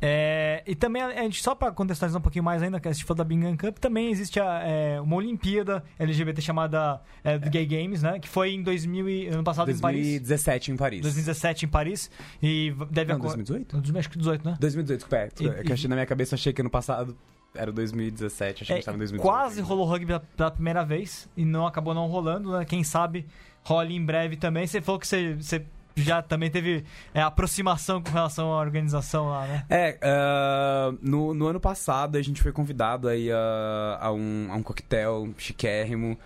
É, 0.00 0.62
e 0.66 0.74
também, 0.74 1.02
a 1.02 1.22
gente, 1.22 1.42
só 1.42 1.54
pra 1.54 1.70
contextualizar 1.72 2.20
um 2.20 2.22
pouquinho 2.22 2.44
mais 2.44 2.62
ainda, 2.62 2.78
que 2.78 2.86
a 2.88 2.92
gente 2.92 3.04
falou 3.04 3.16
da 3.18 3.24
Bingham 3.24 3.56
Cup, 3.56 3.78
também 3.78 4.10
existe 4.10 4.38
a, 4.38 4.60
é, 4.62 5.00
uma 5.00 5.16
Olimpíada 5.16 5.82
LGBT 5.98 6.42
chamada 6.42 7.00
é, 7.22 7.38
Gay 7.38 7.64
Games, 7.64 8.02
né? 8.02 8.18
Que 8.18 8.28
foi 8.28 8.52
em 8.52 8.62
2000 8.62 9.08
e, 9.08 9.28
ano 9.28 9.42
passado 9.42 9.70
em 9.70 9.78
Paris. 9.78 10.00
2017 10.02 10.72
em 10.72 10.76
Paris. 10.76 11.00
2017 11.00 11.64
em 11.64 11.68
Paris. 11.68 12.10
E 12.42 12.74
deve 12.90 13.12
Não, 13.12 13.16
acor- 13.18 13.30
2018? 13.36 13.72
2018? 13.80 13.98
Acho 13.98 14.10
que 14.10 14.18
18, 14.18 14.44
né? 14.48 14.56
2018, 14.60 15.06
perto. 15.08 15.42
E- 15.42 15.48
é 15.48 15.62
que 15.62 15.70
eu 15.70 15.74
achei 15.74 15.88
na 15.88 15.96
minha 15.96 16.06
cabeça, 16.06 16.34
achei 16.34 16.52
que 16.52 16.60
ano 16.60 16.70
passado 16.70 17.16
era 17.54 17.72
2017, 17.72 18.64
achei 18.64 18.66
que 18.66 18.72
É, 18.72 18.76
gente 18.76 18.84
tava 18.84 18.96
em 18.96 18.98
2018. 18.98 19.22
quase 19.32 19.60
rolou 19.62 19.86
rugby 19.86 20.06
pela, 20.06 20.20
pela 20.20 20.50
primeira 20.50 20.84
vez 20.84 21.28
e 21.36 21.44
não 21.44 21.66
acabou 21.66 21.94
não 21.94 22.06
rolando, 22.08 22.52
né? 22.58 22.64
Quem 22.64 22.82
sabe 22.84 23.24
role 23.62 23.94
em 23.94 24.04
breve 24.04 24.36
também. 24.36 24.66
Você 24.66 24.82
falou 24.82 25.00
que 25.00 25.06
você, 25.06 25.34
você 25.34 25.64
já 25.96 26.22
também 26.22 26.50
teve 26.50 26.84
é, 27.12 27.20
aproximação 27.20 28.02
com 28.02 28.10
relação 28.10 28.52
à 28.52 28.60
organização 28.60 29.28
lá, 29.28 29.46
né? 29.46 29.64
É, 29.68 29.98
ah, 30.02 30.92
no, 31.00 31.34
no 31.34 31.46
ano 31.46 31.60
passado 31.60 32.16
a 32.16 32.22
gente 32.22 32.42
foi 32.42 32.52
convidado 32.52 33.08
aí 33.08 33.30
a, 33.30 33.98
a, 34.00 34.12
um, 34.12 34.48
a 34.50 34.56
um 34.56 34.62
coquetel 34.62 35.28
chiquérrimo 35.38 36.18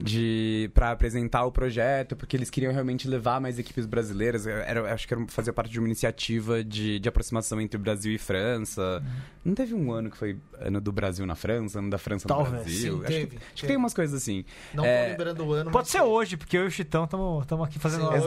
de 0.00 0.70
para 0.74 0.90
apresentar 0.90 1.44
o 1.44 1.52
projeto, 1.52 2.14
porque 2.16 2.36
eles 2.36 2.50
queriam 2.50 2.72
realmente 2.72 3.08
levar 3.08 3.40
mais 3.40 3.58
equipes 3.58 3.86
brasileiras. 3.86 4.46
Era, 4.46 4.92
acho 4.92 5.06
que 5.08 5.14
era, 5.14 5.26
fazia 5.28 5.52
parte 5.52 5.70
de 5.70 5.78
uma 5.78 5.88
iniciativa 5.88 6.62
de, 6.62 6.98
de 6.98 7.08
aproximação 7.08 7.60
entre 7.60 7.78
Brasil 7.78 8.12
e 8.12 8.18
França. 8.18 9.02
Não 9.44 9.54
teve 9.54 9.74
um 9.74 9.92
ano 9.92 10.10
que 10.10 10.16
foi 10.16 10.38
ano 10.60 10.80
do 10.80 10.90
Brasil 10.92 11.24
na 11.24 11.34
França, 11.34 11.78
ano 11.78 11.90
da 11.90 11.98
França 11.98 12.26
Talvez, 12.26 12.52
no 12.52 12.58
Brasil? 12.60 12.92
sim, 12.92 12.98
acho, 12.98 13.06
teve, 13.06 13.26
que, 13.26 13.36
acho 13.36 13.54
que 13.62 13.66
tem 13.66 13.76
umas 13.76 13.94
coisas 13.94 14.20
assim. 14.20 14.44
Não 14.74 14.84
É, 14.84 15.04
tô 15.04 15.10
lembrando 15.10 15.44
o 15.46 15.52
ano. 15.52 15.70
Pode 15.70 15.84
mas 15.86 15.92
ser 15.92 16.00
hoje, 16.02 16.36
porque 16.36 16.56
eu 16.58 16.64
e 16.64 16.66
o 16.66 16.70
Chitão 16.70 17.04
estamos 17.04 17.66
aqui 17.66 17.78
fazendo. 17.78 18.06
Sim, 18.08 18.14
hoje 18.14 18.26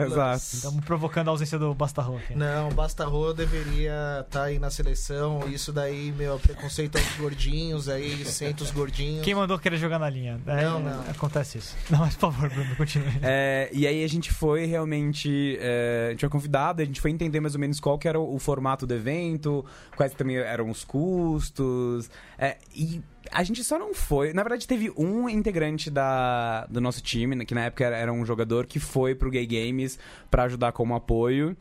Exato. 0.00 0.36
Estamos 0.52 0.84
provocando 0.84 1.28
a 1.28 1.30
ausência 1.30 1.58
do 1.58 1.74
Bastarro 1.74 2.16
aqui. 2.18 2.34
Não, 2.34 2.70
Basta 2.70 3.04
Rô 3.04 3.32
deveria 3.32 4.20
estar 4.26 4.44
aí 4.44 4.58
na 4.58 4.70
seleção. 4.70 5.40
Isso 5.48 5.72
daí, 5.72 6.12
meu, 6.12 6.38
preconceito 6.38 6.96
aos 6.96 7.16
gordinhos 7.16 7.88
aí, 7.88 8.24
senta 8.24 8.62
os 8.62 8.70
gordinhos. 8.70 9.24
Quem 9.24 9.34
mandou 9.34 9.58
querer 9.58 9.76
jogar 9.78 9.98
na 9.98 10.08
linha? 10.10 10.40
É, 10.46 10.64
Não, 10.64 10.80
não. 10.80 10.99
Acontece 11.08 11.58
isso. 11.58 11.76
Não, 11.90 12.00
mas 12.00 12.14
por 12.16 12.32
favor, 12.32 12.48
Bruno, 12.50 12.76
continue. 12.76 13.08
É, 13.22 13.68
e 13.72 13.86
aí 13.86 14.02
a 14.04 14.08
gente 14.08 14.32
foi 14.32 14.66
realmente. 14.66 15.56
É, 15.60 16.06
a 16.08 16.10
gente 16.10 16.20
foi 16.20 16.28
convidado, 16.28 16.82
a 16.82 16.84
gente 16.84 17.00
foi 17.00 17.10
entender 17.10 17.40
mais 17.40 17.54
ou 17.54 17.60
menos 17.60 17.78
qual 17.80 17.98
que 17.98 18.06
era 18.08 18.18
o, 18.18 18.34
o 18.34 18.38
formato 18.38 18.86
do 18.86 18.94
evento, 18.94 19.64
quais 19.96 20.12
também 20.14 20.36
eram 20.36 20.68
os 20.70 20.84
custos. 20.84 22.10
é, 22.38 22.56
e 22.74 23.00
a 23.32 23.42
gente 23.44 23.62
só 23.62 23.78
não 23.78 23.94
foi. 23.94 24.32
Na 24.32 24.42
verdade, 24.42 24.66
teve 24.66 24.90
um 24.96 25.28
integrante 25.28 25.90
da, 25.90 26.66
do 26.66 26.80
nosso 26.80 27.00
time, 27.02 27.44
que 27.44 27.54
na 27.54 27.64
época 27.66 27.84
era, 27.84 27.96
era 27.96 28.12
um 28.12 28.24
jogador, 28.24 28.66
que 28.66 28.80
foi 28.80 29.14
pro 29.14 29.30
Gay 29.30 29.46
Games 29.46 29.98
pra 30.30 30.44
ajudar 30.44 30.72
como 30.72 30.94
apoio. 30.94 31.56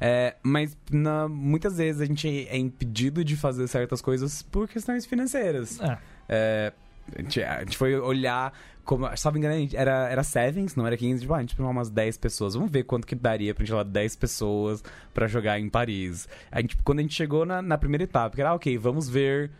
É, 0.00 0.36
mas 0.44 0.76
na- 0.92 1.26
muitas 1.28 1.76
vezes 1.78 2.00
a 2.00 2.04
gente 2.04 2.46
é 2.48 2.56
impedido 2.56 3.24
de 3.24 3.34
fazer 3.36 3.66
certas 3.66 4.00
coisas 4.00 4.42
por 4.42 4.68
questões 4.68 5.04
financeiras. 5.04 5.80
É. 5.80 5.98
É, 6.28 6.72
a, 7.16 7.22
gente, 7.22 7.42
a 7.42 7.60
gente 7.60 7.76
foi 7.76 7.98
olhar 7.98 8.52
como. 8.84 9.08
Se 9.16 9.24
não 9.24 9.32
me 9.32 9.38
engano, 9.38 9.68
era, 9.74 10.08
era 10.08 10.22
Sevens, 10.22 10.74
não 10.74 10.86
era 10.86 10.96
15. 10.96 11.20
Tipo, 11.20 11.34
ah, 11.34 11.36
a 11.36 11.40
gente 11.40 11.54
pegou 11.54 11.70
umas 11.70 11.90
10 11.90 12.16
pessoas. 12.16 12.54
Vamos 12.54 12.70
ver 12.70 12.84
quanto 12.84 13.06
que 13.06 13.14
daria 13.14 13.54
pra 13.54 13.64
gente 13.64 13.72
levar 13.72 13.84
10 13.84 14.16
pessoas 14.16 14.82
pra 15.12 15.26
jogar 15.26 15.58
em 15.60 15.68
Paris. 15.68 16.28
A 16.50 16.60
gente, 16.60 16.76
quando 16.78 17.00
a 17.00 17.02
gente 17.02 17.14
chegou 17.14 17.44
na, 17.44 17.60
na 17.60 17.76
primeira 17.76 18.04
etapa, 18.04 18.34
que 18.34 18.40
era, 18.40 18.50
ah, 18.50 18.54
ok, 18.54 18.76
vamos 18.78 19.08
ver 19.08 19.50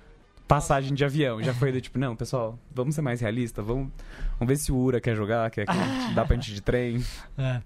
passagem 0.48 0.94
de 0.94 1.04
avião. 1.04 1.42
Já 1.42 1.52
foi 1.52 1.70
do 1.70 1.80
tipo, 1.80 1.98
não, 1.98 2.16
pessoal, 2.16 2.58
vamos 2.74 2.94
ser 2.94 3.02
mais 3.02 3.20
realistas. 3.20 3.64
Vamos, 3.64 3.90
vamos 4.38 4.48
ver 4.48 4.56
se 4.56 4.72
o 4.72 4.76
Ura 4.76 4.98
quer 4.98 5.14
jogar, 5.14 5.50
quer, 5.50 5.66
quer, 5.66 5.74
dá 6.14 6.24
pra 6.24 6.34
gente 6.34 6.50
ir 6.50 6.54
de 6.54 6.62
trem. 6.62 7.04
É. 7.36 7.60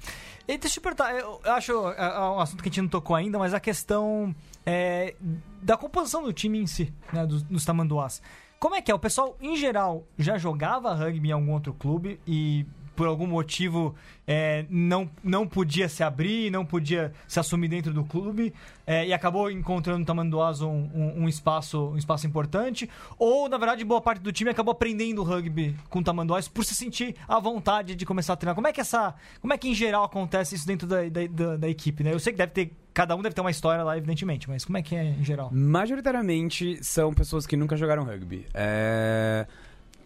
E 0.48 0.58
deixa 0.58 0.66
eu 0.66 0.70
te 0.72 0.80
perguntar, 0.80 1.14
eu 1.14 1.40
eu 1.44 1.52
acho 1.52 1.72
é, 1.92 2.04
é 2.04 2.20
um 2.20 2.40
assunto 2.40 2.60
que 2.60 2.68
a 2.68 2.72
gente 2.72 2.82
não 2.82 2.88
tocou 2.88 3.14
ainda, 3.14 3.38
mas 3.38 3.54
a 3.54 3.60
questão 3.60 4.34
é, 4.66 5.14
da 5.62 5.76
composição 5.76 6.24
do 6.24 6.32
time 6.32 6.58
em 6.58 6.66
si, 6.66 6.92
né, 7.12 7.24
dos, 7.24 7.44
dos 7.44 7.64
tamanduás. 7.64 8.20
Como 8.62 8.76
é 8.76 8.80
que 8.80 8.92
é? 8.92 8.94
O 8.94 8.98
pessoal, 8.98 9.36
em 9.40 9.56
geral, 9.56 10.04
já 10.16 10.38
jogava 10.38 10.94
rugby 10.94 11.30
em 11.30 11.32
algum 11.32 11.50
outro 11.50 11.74
clube 11.74 12.20
e 12.24 12.64
por 12.94 13.06
algum 13.06 13.26
motivo 13.26 13.94
é, 14.26 14.64
não, 14.70 15.10
não 15.22 15.46
podia 15.46 15.88
se 15.88 16.02
abrir, 16.02 16.50
não 16.50 16.64
podia 16.64 17.12
se 17.26 17.40
assumir 17.40 17.68
dentro 17.68 17.92
do 17.92 18.04
clube 18.04 18.52
é, 18.86 19.06
e 19.06 19.12
acabou 19.12 19.50
encontrando 19.50 20.00
no 20.00 20.04
Tamanduás 20.04 20.60
um, 20.60 20.88
um, 20.94 21.22
um 21.22 21.28
espaço, 21.28 21.88
um 21.88 21.96
espaço 21.96 22.26
importante? 22.26 22.88
Ou, 23.18 23.48
na 23.48 23.58
verdade, 23.58 23.84
boa 23.84 24.00
parte 24.00 24.20
do 24.20 24.32
time 24.32 24.50
acabou 24.50 24.72
aprendendo 24.72 25.22
rugby 25.22 25.76
com 25.88 26.00
o 26.00 26.04
Tamanduás 26.04 26.48
por 26.48 26.64
se 26.64 26.74
sentir 26.74 27.16
à 27.26 27.38
vontade 27.38 27.94
de 27.94 28.06
começar 28.06 28.34
a 28.34 28.36
treinar? 28.36 28.54
Como 28.54 28.66
é 28.66 28.72
que 28.72 28.80
essa. 28.80 29.14
Como 29.40 29.52
é 29.52 29.58
que 29.58 29.68
em 29.68 29.74
geral 29.74 30.04
acontece 30.04 30.54
isso 30.54 30.66
dentro 30.66 30.86
da, 30.86 31.08
da, 31.08 31.26
da, 31.26 31.56
da 31.56 31.68
equipe, 31.68 32.02
né? 32.04 32.12
Eu 32.12 32.18
sei 32.18 32.32
que 32.32 32.38
deve 32.38 32.52
ter. 32.52 32.72
Cada 32.94 33.16
um 33.16 33.22
deve 33.22 33.34
ter 33.34 33.40
uma 33.40 33.50
história 33.50 33.82
lá, 33.82 33.96
evidentemente, 33.96 34.50
mas 34.50 34.66
como 34.66 34.76
é 34.76 34.82
que 34.82 34.94
é 34.94 35.02
em 35.02 35.24
geral? 35.24 35.48
Majoritariamente 35.50 36.78
são 36.84 37.14
pessoas 37.14 37.46
que 37.46 37.56
nunca 37.56 37.74
jogaram 37.74 38.04
rugby. 38.04 38.46
É. 38.52 39.46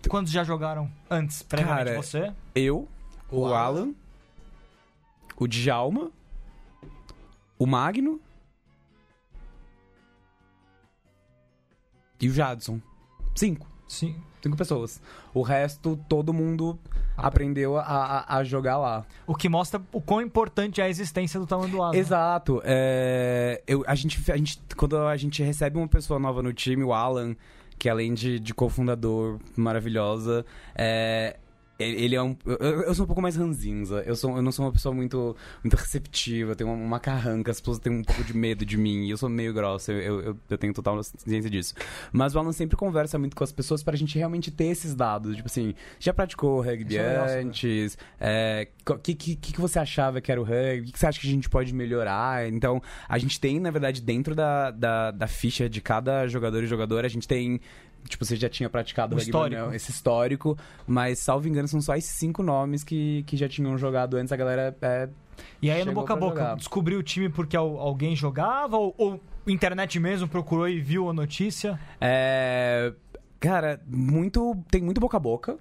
Quantos 0.09 0.33
já 0.33 0.45
jogaram 0.45 0.91
antes, 1.11 1.43
previamente 1.43 1.85
Cara, 1.87 1.97
você? 2.03 2.33
Eu, 2.55 2.89
o, 3.31 3.41
O 3.41 3.55
Alan, 3.55 3.93
o 5.37 5.47
Djalma, 5.47 6.11
o 7.59 7.67
Magno 7.67 8.21
e 12.21 12.29
o 12.29 12.33
Jadson. 12.33 12.81
Cinco. 13.35 13.67
Sim. 13.87 14.17
Cinco 14.43 14.57
pessoas. 14.57 15.01
O 15.35 15.43
resto, 15.43 15.99
todo 16.09 16.33
mundo 16.33 16.79
aprendeu 17.17 17.77
a, 17.77 17.83
a, 17.83 18.37
a 18.39 18.45
jogar 18.45 18.79
lá. 18.79 19.05
O 19.27 19.35
que 19.35 19.49
mostra 19.49 19.81
o 19.93 20.01
quão 20.01 20.21
importante 20.21 20.81
é 20.81 20.85
a 20.85 20.89
existência 20.89 21.41
do 21.41 21.47
Tamanduás. 21.47 21.93
né? 21.93 21.99
Exato. 21.99 22.61
É, 22.65 23.63
eu, 23.67 23.83
a, 23.87 23.95
gente, 23.95 24.31
a 24.31 24.37
gente, 24.37 24.61
quando 24.77 24.97
a 24.99 25.17
gente 25.17 25.43
recebe 25.43 25.77
uma 25.79 25.89
pessoa 25.89 26.19
nova 26.21 26.43
no 26.43 26.53
time, 26.53 26.83
o 26.85 26.93
Alan, 26.93 27.35
que 27.79 27.89
além 27.89 28.15
de, 28.15 28.39
de 28.39 28.55
cofundador 28.55 29.39
maravilhosa, 29.57 30.45
é, 30.75 31.37
ele 31.79 32.15
é 32.17 32.23
um. 32.23 32.37
Eu, 32.45 32.83
eu 32.83 32.95
sou 32.95 33.05
um 33.05 33.07
pouco 33.07 33.21
mais 33.21 33.37
ranzinza. 33.37 34.03
Eu, 34.07 34.17
sou, 34.17 34.35
eu 34.37 34.43
não 34.43 34.51
sou 34.53 34.65
uma 34.65 34.73
pessoa 34.73 34.95
muito, 34.95 35.37
muito 35.63 35.75
receptiva. 35.77 36.53
Eu 36.53 36.57
tenho 36.57 36.71
uma, 36.71 36.83
uma 36.85 37.01
carranca. 37.01 37.51
As 37.51 37.61
pessoas 37.61 37.79
têm 37.79 37.93
um 37.93 38.03
pouco 38.03 38.25
de 38.25 38.37
medo 38.37 38.65
de 38.65 38.77
mim. 38.77 39.05
E 39.07 39.11
eu 39.11 39.17
sou 39.17 39.29
meio 39.29 39.53
grossa. 39.53 39.93
Eu, 39.93 40.21
eu, 40.21 40.37
eu- 40.49 40.59
tenho 40.59 40.73
total 40.73 41.03
ciência 41.03 41.51
disso. 41.51 41.75
Mas 42.13 42.35
o 42.35 42.39
Alan 42.39 42.53
sempre 42.53 42.77
conversa 42.77 43.19
muito 43.19 43.37
com 43.37 43.45
as 43.45 43.53
pessoas 43.53 43.83
pra 43.83 43.97
gente 43.97 44.17
realmente 44.19 44.51
ter 44.51 44.67
esses 44.67 44.95
dados. 44.95 45.37
Tipo 45.37 45.47
assim, 45.49 45.75
já 45.99 46.13
praticou 46.15 46.61
rugby 46.61 46.97
é 46.97 47.41
antes? 47.41 47.99
O 48.89 48.95
que, 48.99 49.15
que, 49.15 49.37
que 49.37 49.61
você 49.61 49.79
achava 49.79 50.21
que 50.21 50.33
era 50.33 50.41
o 50.41 50.45
rugby? 50.45 50.81
O 50.81 50.85
que, 50.87 50.93
que 50.93 50.99
você 50.99 51.07
acha 51.07 51.21
que 51.21 51.27
a 51.27 51.31
gente 51.31 51.49
pode 51.51 51.75
melhorar? 51.75 52.49
Então, 52.49 52.81
a 53.09 53.19
gente 53.19 53.39
tem, 53.41 53.61
na 53.61 53.71
verdade, 53.71 54.01
dentro 54.01 54.35
da, 54.35 54.71
da, 54.71 55.11
da 55.11 55.27
ficha 55.27 55.69
de 55.69 55.81
cada 55.81 56.27
jogador 56.27 56.63
e 56.63 56.67
jogadora, 56.67 57.07
a 57.07 57.11
gente 57.11 57.27
tem. 57.29 57.61
Tipo, 58.09 58.25
você 58.25 58.37
já 58.37 58.49
tinha 58.49 58.69
praticado 58.71 59.15
Um 59.15 59.19
rugby, 59.19 59.31
histórico. 59.31 59.67
né? 59.71 59.77
esse 59.77 59.91
histórico, 59.91 60.59
mas, 60.87 61.19
salvo 61.19 61.49
engano, 61.49 61.69
são 61.69 61.81
só 61.81 61.95
esses 61.97 62.13
cinco 62.13 62.43
nomes 62.43 62.83
que, 62.85 63.23
que 63.27 63.37
já 63.37 63.49
tinham 63.49 63.77
jogado 63.77 64.17
antes. 64.17 64.33
A 64.33 64.37
galera 64.37 64.77
é, 64.81 65.09
E 65.61 65.71
aí, 65.71 65.85
no 65.85 65.93
boca 65.93 66.13
a 66.13 66.17
boca, 66.17 66.41
jogar. 66.41 66.57
descobriu 66.57 66.99
o 66.99 67.03
time 67.03 67.29
porque 67.29 67.57
al- 67.57 67.79
alguém 67.79 68.15
jogava? 68.17 68.77
Ou, 68.77 68.95
ou 68.97 69.21
internet 69.47 69.99
mesmo 70.01 70.27
procurou 70.29 70.69
e 70.69 70.81
viu 70.81 71.09
a 71.09 71.13
notícia? 71.13 71.79
É, 72.01 72.93
Cara, 73.39 73.81
muito. 73.87 74.57
Tem 74.71 74.83
muito 74.83 75.01
boca 75.01 75.17
a 75.17 75.21
boca. 75.21 75.57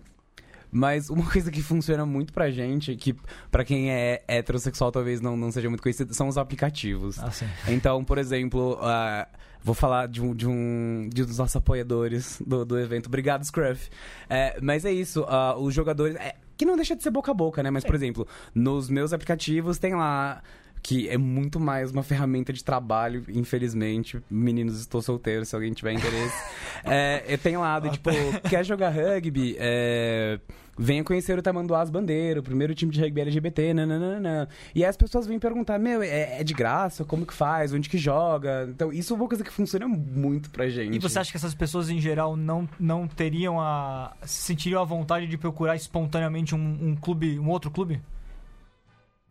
Mas 0.71 1.09
uma 1.09 1.23
coisa 1.31 1.51
que 1.51 1.61
funciona 1.61 2.05
muito 2.05 2.33
pra 2.33 2.49
gente, 2.51 2.95
que 2.95 3.15
pra 3.51 3.63
quem 3.63 3.91
é 3.91 4.23
heterossexual 4.27 4.91
talvez 4.91 5.21
não, 5.21 5.37
não 5.37 5.51
seja 5.51 5.69
muito 5.69 5.81
conhecido, 5.81 6.13
são 6.13 6.27
os 6.27 6.37
aplicativos. 6.37 7.17
Assim. 7.19 7.45
Então, 7.67 8.03
por 8.03 8.17
exemplo, 8.17 8.77
ah, 8.81 9.27
vou 9.65 9.73
falar 9.73 10.07
de 10.07 10.21
um, 10.21 10.35
de 10.35 10.47
um 10.47 11.09
de 11.11 11.23
um 11.23 11.25
dos 11.25 11.39
nossos 11.39 11.55
apoiadores 11.55 12.39
do, 12.45 12.63
do 12.63 12.79
evento. 12.79 13.07
Obrigado, 13.07 13.43
Scruff. 13.43 13.89
É, 14.29 14.59
mas 14.61 14.85
é 14.85 14.91
isso, 14.91 15.25
ah, 15.27 15.57
os 15.57 15.73
jogadores. 15.73 16.15
é, 16.17 16.35
que 16.55 16.65
não 16.65 16.75
deixa 16.75 16.95
de 16.95 17.01
ser 17.01 17.09
boca 17.09 17.31
a 17.31 17.33
boca, 17.33 17.63
né? 17.63 17.71
Mas, 17.71 17.83
por 17.83 17.95
exemplo, 17.95 18.27
nos 18.53 18.89
meus 18.89 19.11
aplicativos 19.11 19.79
tem 19.79 19.95
lá. 19.95 20.41
Que 20.83 21.09
é 21.09 21.17
muito 21.17 21.59
mais 21.59 21.89
uma 21.89 22.03
ferramenta 22.03 22.53
de 22.53 22.63
trabalho, 22.63 23.25
infelizmente. 23.29 24.21
Meninos, 24.29 24.79
estou 24.79 25.01
solteiro, 25.01 25.43
se 25.43 25.55
alguém 25.55 25.73
tiver 25.73 25.93
interesse. 25.93 26.35
é, 26.85 27.23
eu 27.27 27.39
tenho 27.39 27.59
lá, 27.59 27.79
do, 27.79 27.89
tipo, 27.89 28.11
quer 28.47 28.63
jogar 28.63 28.91
rugby? 28.91 29.55
É, 29.57 30.39
venha 30.77 31.03
conhecer 31.03 31.37
o 31.37 31.41
Tamanduás 31.41 31.89
Bandeira, 31.89 32.39
o 32.39 32.43
primeiro 32.43 32.73
time 32.75 32.91
de 32.91 33.01
rugby 33.01 33.21
LGBT, 33.21 33.73
nananana. 33.73 34.49
E 34.73 34.83
aí 34.83 34.89
as 34.89 34.97
pessoas 34.97 35.27
vêm 35.27 35.39
perguntar, 35.39 35.79
meu, 35.79 36.01
é, 36.01 36.41
é 36.41 36.43
de 36.43 36.53
graça? 36.53 37.03
Como 37.05 37.25
que 37.25 37.33
faz? 37.33 37.73
Onde 37.73 37.89
que 37.89 37.97
joga? 37.97 38.67
Então, 38.69 38.91
isso 38.91 39.13
é 39.13 39.15
uma 39.15 39.27
coisa 39.27 39.43
que 39.43 39.51
funciona 39.51 39.87
muito 39.87 40.49
pra 40.49 40.67
gente. 40.67 40.95
E 40.95 40.99
você 40.99 41.19
acha 41.19 41.31
que 41.31 41.37
essas 41.37 41.53
pessoas, 41.53 41.89
em 41.89 41.99
geral, 41.99 42.35
não, 42.35 42.67
não 42.79 43.07
teriam 43.07 43.59
a. 43.59 44.13
se 44.23 44.43
sentiriam 44.43 44.81
a 44.81 44.85
vontade 44.85 45.27
de 45.27 45.37
procurar 45.37 45.75
espontaneamente 45.75 46.55
um, 46.55 46.77
um 46.81 46.95
clube, 46.95 47.39
um 47.39 47.49
outro 47.49 47.71
clube? 47.71 48.01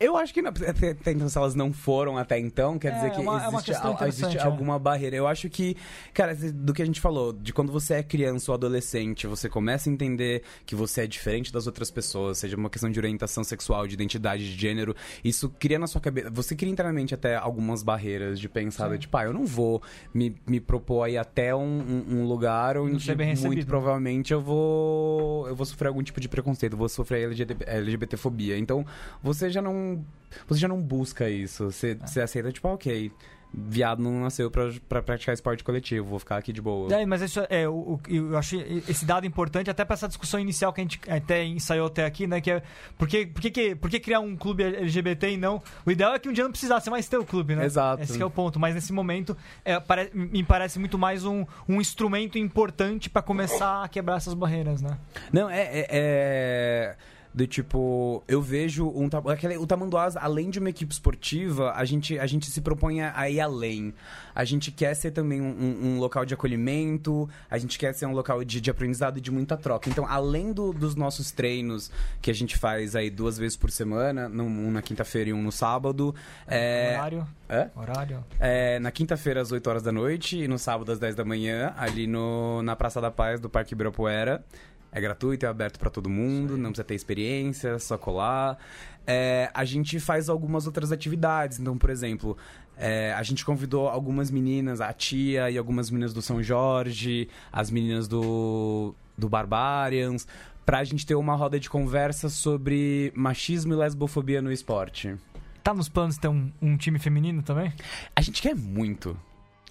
Eu 0.00 0.16
acho 0.16 0.34
que 0.34 0.42
não. 0.42 0.50
até- 0.50 1.12
Então, 1.12 1.28
se 1.28 1.38
elas 1.38 1.54
não 1.54 1.72
foram 1.72 2.18
até 2.18 2.36
então, 2.38 2.78
quer 2.80 2.88
É, 2.88 2.94
dizer 2.96 3.10
que 3.12 3.18
é 3.18 3.20
uma- 3.20 3.42
é 3.44 3.48
uma 3.48 3.60
existe, 3.60 3.72
al- 3.86 4.06
existe 4.08 4.36
é. 4.38 4.42
alguma 4.42 4.76
barreira. 4.76 5.14
Eu 5.14 5.26
acho 5.26 5.48
que, 5.48 5.76
cara, 6.12 6.34
do 6.34 6.74
que 6.74 6.82
a 6.82 6.84
gente 6.84 7.00
falou, 7.00 7.32
de 7.32 7.52
quando 7.52 7.70
você 7.72 7.94
é 7.94 8.02
criança 8.02 8.50
ou 8.50 8.54
adolescente, 8.56 9.26
você 9.28 9.48
começa 9.48 9.88
a 9.88 9.92
entender 9.92 10.42
que 10.66 10.74
você 10.74 11.02
é 11.02 11.06
diferente 11.06 11.52
das 11.52 11.68
outras 11.68 11.92
pessoas, 11.92 12.38
seja 12.38 12.56
uma 12.56 12.68
questão 12.68 12.90
de 12.90 12.98
orientação 12.98 13.44
sexual, 13.44 13.86
de 13.86 13.94
identidade 13.94 14.44
de 14.52 14.60
gênero, 14.60 14.96
isso 15.22 15.48
cria 15.60 15.78
na 15.78 15.86
sua 15.86 16.00
cabeça. 16.00 16.28
Você 16.30 16.56
cria 16.56 16.72
internamente 16.72 17.14
até 17.14 17.36
algumas 17.36 17.84
barreiras 17.84 18.40
de 18.40 18.48
pensar, 18.48 18.90
Sim. 18.90 18.98
tipo, 18.98 19.16
ah, 19.16 19.24
eu 19.24 19.32
não 19.32 19.46
vou 19.46 19.80
me, 20.12 20.34
me 20.44 20.60
propor 20.60 21.04
aí 21.04 21.16
até 21.16 21.54
um, 21.54 22.04
um- 22.10 22.24
lugar 22.24 22.76
onde 22.78 23.14
muito 23.46 23.66
provavelmente 23.66 24.32
eu 24.32 24.40
vou 24.40 25.46
eu 25.46 25.54
vou 25.54 25.64
sofrer 25.66 25.88
algum 25.88 26.02
tipo 26.02 26.20
de 26.20 26.28
preconceito, 26.28 26.76
vou 26.76 26.88
sofrer 26.88 27.24
LGBT, 27.26 27.64
LGBTfobia. 27.68 28.58
Então, 28.58 28.84
você 29.22 29.48
já 29.50 29.62
não 29.62 29.83
você 30.48 30.60
já 30.60 30.68
não 30.68 30.80
busca 30.80 31.28
isso. 31.30 31.70
Você, 31.70 31.98
É. 32.02 32.06
você 32.06 32.20
aceita, 32.20 32.50
tipo, 32.52 32.66
ah, 32.68 32.72
ok, 32.74 33.10
viado 33.56 34.02
não 34.02 34.22
nasceu 34.22 34.50
pra, 34.50 34.68
pra 34.88 35.00
praticar 35.00 35.32
esporte 35.32 35.62
coletivo, 35.62 36.04
vou 36.08 36.18
ficar 36.18 36.38
aqui 36.38 36.52
de 36.52 36.60
boa. 36.60 36.92
É, 36.92 37.06
mas 37.06 37.22
isso 37.22 37.40
é, 37.48 37.68
o, 37.68 37.72
o- 37.72 38.00
eu 38.08 38.36
achei 38.36 38.82
esse 38.88 39.04
dado 39.04 39.24
importante 39.28 39.70
até 39.70 39.84
para 39.84 39.94
essa 39.94 40.08
discussão 40.08 40.40
inicial 40.40 40.72
que 40.72 40.80
a 40.80 40.84
gente 40.84 41.00
até 41.08 41.44
ensaiou 41.44 41.86
até 41.86 42.04
aqui, 42.04 42.26
né? 42.26 42.40
Que 42.40 42.50
é 42.50 42.62
por 42.98 43.06
que, 43.06 43.24
por 43.26 43.40
que, 43.40 43.76
por 43.76 43.88
que 43.88 44.00
criar 44.00 44.18
um 44.18 44.36
clube 44.36 44.64
LGBT 44.64 45.30
e 45.30 45.36
não. 45.36 45.62
O 45.86 45.90
ideal 45.92 46.14
é 46.14 46.18
que 46.18 46.28
um 46.28 46.32
dia 46.32 46.42
não 46.42 46.50
precisasse 46.50 46.90
mais 46.90 47.08
ter 47.08 47.16
o 47.16 47.24
clube, 47.24 47.54
né? 47.54 47.64
Exato. 47.64 48.02
Esse 48.02 48.16
que 48.16 48.22
é 48.24 48.26
o 48.26 48.30
ponto. 48.30 48.58
Mas 48.58 48.74
nesse 48.74 48.92
momento 48.92 49.36
é, 49.64 49.78
pare- 49.78 50.10
me 50.12 50.42
parece 50.42 50.80
muito 50.80 50.98
mais 50.98 51.24
um, 51.24 51.46
um 51.68 51.80
instrumento 51.80 52.36
importante 52.36 53.08
para 53.08 53.22
começar 53.22 53.84
a 53.84 53.88
quebrar 53.88 54.16
essas 54.16 54.34
barreiras, 54.34 54.82
né? 54.82 54.98
Não, 55.32 55.48
é. 55.48 55.60
é, 55.62 55.86
é 55.90 56.96
do 57.34 57.46
tipo, 57.48 58.22
eu 58.28 58.40
vejo 58.40 58.86
um 58.88 59.08
aquele, 59.28 59.56
o 59.56 59.66
Tamanduás, 59.66 60.16
além 60.16 60.50
de 60.50 60.60
uma 60.60 60.70
equipe 60.70 60.92
esportiva, 60.92 61.72
a 61.74 61.84
gente, 61.84 62.16
a 62.16 62.26
gente 62.26 62.48
se 62.48 62.60
propõe 62.60 63.00
a 63.02 63.28
ir 63.28 63.40
além. 63.40 63.92
A 64.32 64.44
gente 64.44 64.70
quer 64.70 64.94
ser 64.94 65.10
também 65.10 65.40
um, 65.40 65.46
um- 65.48 65.86
um 65.88 65.98
local 65.98 66.24
de 66.24 66.32
acolhimento, 66.32 67.28
a 67.50 67.58
gente 67.58 67.76
quer 67.76 67.92
ser 67.92 68.06
um 68.06 68.12
local 68.12 68.44
de, 68.44 68.60
de 68.60 68.70
aprendizado 68.70 69.18
e 69.18 69.20
de 69.20 69.32
muita 69.32 69.56
troca. 69.56 69.90
Então, 69.90 70.06
além 70.08 70.52
do- 70.52 70.72
dos 70.72 70.94
nossos 70.94 71.32
treinos 71.32 71.90
que 72.22 72.30
a 72.30 72.34
gente 72.34 72.56
faz 72.56 72.94
aí 72.94 73.10
duas 73.10 73.36
vezes 73.36 73.56
por 73.56 73.70
semana, 73.70 74.28
num- 74.28 74.68
um 74.68 74.70
na 74.70 74.80
quinta-feira 74.80 75.30
e 75.30 75.32
um 75.32 75.42
no 75.42 75.50
sábado, 75.52 76.14
é, 76.46 76.92
Horário. 76.96 77.26
Hã? 77.50 77.70
Horário. 77.74 78.24
é, 78.38 78.78
na 78.78 78.90
quinta-feira 78.92 79.40
às 79.40 79.50
8 79.50 79.66
horas 79.68 79.82
da 79.82 79.90
noite 79.92 80.38
e 80.38 80.46
no 80.48 80.58
sábado 80.58 80.92
às 80.92 80.98
10 81.00 81.14
da 81.16 81.24
manhã, 81.24 81.74
ali 81.76 82.06
no, 82.06 82.62
na 82.62 82.76
Praça 82.76 83.00
da 83.00 83.10
Paz 83.10 83.40
do 83.40 83.50
Parque 83.50 83.74
Ibirapuera. 83.74 84.44
É 84.94 85.00
gratuito, 85.00 85.44
é 85.44 85.48
aberto 85.48 85.76
pra 85.76 85.90
todo 85.90 86.08
mundo, 86.08 86.56
não 86.56 86.70
precisa 86.70 86.84
ter 86.84 86.94
experiência, 86.94 87.80
só 87.80 87.98
colar. 87.98 88.56
É, 89.04 89.50
a 89.52 89.64
gente 89.64 89.98
faz 89.98 90.28
algumas 90.28 90.66
outras 90.68 90.92
atividades. 90.92 91.58
Então, 91.58 91.76
por 91.76 91.90
exemplo, 91.90 92.38
é, 92.76 93.12
a 93.12 93.22
gente 93.24 93.44
convidou 93.44 93.88
algumas 93.88 94.30
meninas, 94.30 94.80
a 94.80 94.92
tia 94.92 95.50
e 95.50 95.58
algumas 95.58 95.90
meninas 95.90 96.14
do 96.14 96.22
São 96.22 96.40
Jorge, 96.40 97.28
as 97.52 97.72
meninas 97.72 98.06
do, 98.06 98.94
do 99.18 99.28
Barbarians, 99.28 100.28
pra 100.64 100.84
gente 100.84 101.04
ter 101.04 101.16
uma 101.16 101.34
roda 101.34 101.58
de 101.58 101.68
conversa 101.68 102.28
sobre 102.28 103.12
machismo 103.16 103.74
e 103.74 103.76
lesbofobia 103.76 104.40
no 104.40 104.52
esporte. 104.52 105.16
Tá 105.64 105.74
nos 105.74 105.88
planos 105.88 106.18
ter 106.18 106.28
um, 106.28 106.52
um 106.62 106.76
time 106.76 107.00
feminino 107.00 107.42
também? 107.42 107.72
A 108.14 108.20
gente 108.20 108.40
quer 108.40 108.54
muito. 108.54 109.18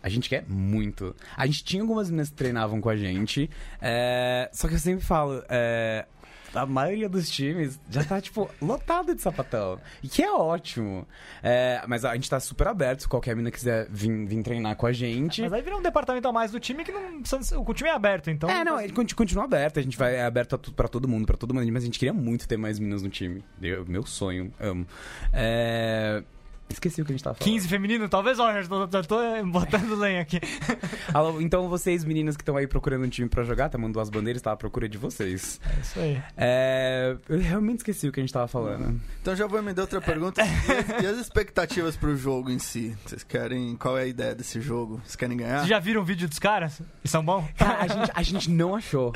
A 0.03 0.09
gente 0.09 0.27
quer 0.29 0.43
muito. 0.47 1.15
A 1.37 1.45
gente 1.45 1.63
tinha 1.63 1.81
algumas 1.81 2.09
meninas 2.09 2.29
que 2.29 2.35
treinavam 2.35 2.81
com 2.81 2.89
a 2.89 2.95
gente. 2.97 3.49
é, 3.81 4.49
Só 4.53 4.67
que 4.67 4.73
eu 4.75 4.79
sempre 4.79 5.03
falo. 5.05 5.41
é, 5.49 6.05
A 6.53 6.65
maioria 6.67 7.09
dos 7.09 7.27
times 7.31 7.79
já 7.89 8.03
tá, 8.03 8.21
tipo, 8.21 8.47
lotado 8.61 9.15
de 9.15 9.21
sapatão. 9.21 9.79
E 10.03 10.07
que 10.09 10.21
é 10.21 10.31
ótimo. 10.31 11.07
É, 11.41 11.81
Mas 11.87 12.05
a 12.05 12.13
gente 12.13 12.29
tá 12.29 12.39
super 12.39 12.67
aberto. 12.67 13.01
Se 13.03 13.07
qualquer 13.07 13.33
menina 13.35 13.49
quiser 13.49 13.87
vir, 13.89 14.25
vir 14.27 14.43
treinar 14.43 14.75
com 14.75 14.85
a 14.85 14.91
gente. 14.91 15.41
Mas 15.41 15.53
aí 15.53 15.61
vira 15.63 15.77
um 15.77 15.81
departamento 15.81 16.27
a 16.27 16.31
mais 16.33 16.51
do 16.51 16.59
time 16.59 16.83
que 16.83 16.91
não. 16.91 17.23
O 17.65 17.73
time 17.73 17.89
é 17.89 17.93
aberto, 17.93 18.29
então. 18.29 18.47
É, 18.49 18.63
não, 18.63 18.79
ele 18.79 18.93
conti- 18.93 19.15
continua 19.15 19.45
aberto, 19.45 19.79
a 19.79 19.81
gente 19.81 19.97
vai 19.97 20.15
é 20.17 20.23
aberto 20.25 20.55
a 20.55 20.57
tu- 20.59 20.73
pra 20.73 20.87
todo 20.87 21.07
mundo, 21.07 21.25
pra 21.25 21.37
todo 21.37 21.53
mundo, 21.55 21.65
mas 21.71 21.81
a 21.81 21.85
gente 21.85 21.97
queria 21.97 22.13
muito 22.13 22.47
ter 22.47 22.57
mais 22.57 22.77
meninas 22.77 23.01
no 23.01 23.09
time. 23.09 23.43
Eu- 23.61 23.85
meu 23.87 24.05
sonho, 24.05 24.53
amo. 24.59 24.85
É... 25.31 26.21
Esqueci 26.70 27.01
o 27.01 27.05
que 27.05 27.11
a 27.11 27.16
gente 27.16 27.24
tava 27.24 27.36
falando. 27.36 27.53
15 27.53 27.68
feminino, 27.68 28.09
talvez, 28.09 28.39
ó, 28.39 28.51
já 28.51 28.68
tô, 28.68 28.88
já 28.91 29.03
tô 29.03 29.18
botando 29.45 29.95
lenha 29.95 30.22
aqui. 30.22 30.39
Alô, 31.14 31.39
então 31.39 31.70
vocês, 31.70 32.03
meninas 32.03 32.36
que 32.36 32.41
estão 32.41 32.57
aí 32.57 32.66
procurando 32.66 33.05
um 33.05 33.09
time 33.09 33.30
pra 33.30 33.43
jogar, 33.43 33.70
tá 33.70 33.78
mandando 33.78 33.99
as 33.99 34.09
bandeiras, 34.09 34.41
tá 34.41 34.51
à 34.51 34.55
procura 34.57 34.89
de 34.89 34.97
vocês. 34.97 35.61
É 35.66 35.80
isso 35.82 35.99
aí. 35.99 36.24
É... 36.36 37.16
Eu 37.30 37.39
realmente 37.39 37.78
esqueci 37.80 38.07
o 38.07 38.11
que 38.11 38.20
a 38.20 38.24
gente 38.24 38.34
tava 38.34 38.47
falando. 38.47 38.99
Então 39.22 39.36
já 39.36 39.45
vou 39.45 39.59
emendar 39.59 39.84
outra 39.84 40.01
pergunta. 40.01 40.41
E 40.43 40.95
as, 40.95 41.03
e 41.03 41.05
as 41.05 41.18
expectativas 41.20 41.95
pro 41.95 42.16
jogo 42.18 42.49
em 42.49 42.59
si? 42.59 42.95
Vocês 43.05 43.24
querem. 43.24 43.76
Qual 43.76 43.97
é 43.97 44.03
a 44.03 44.07
ideia 44.07 44.34
desse 44.34 44.59
jogo? 44.59 44.99
Vocês 45.03 45.16
querem 45.16 45.38
ganhar? 45.38 45.57
Vocês 45.59 45.70
já 45.70 45.80
viram 45.80 46.01
o 46.01 46.05
vídeo 46.05 46.28
dos 46.28 46.39
caras? 46.39 46.82
E 47.03 47.07
são 47.07 47.24
bons? 47.24 47.45
Cara, 47.55 47.82
a 47.84 47.88
gente, 47.88 48.11
a 48.16 48.24
gente 48.24 48.49
não 48.49 48.76
achou. 48.76 49.11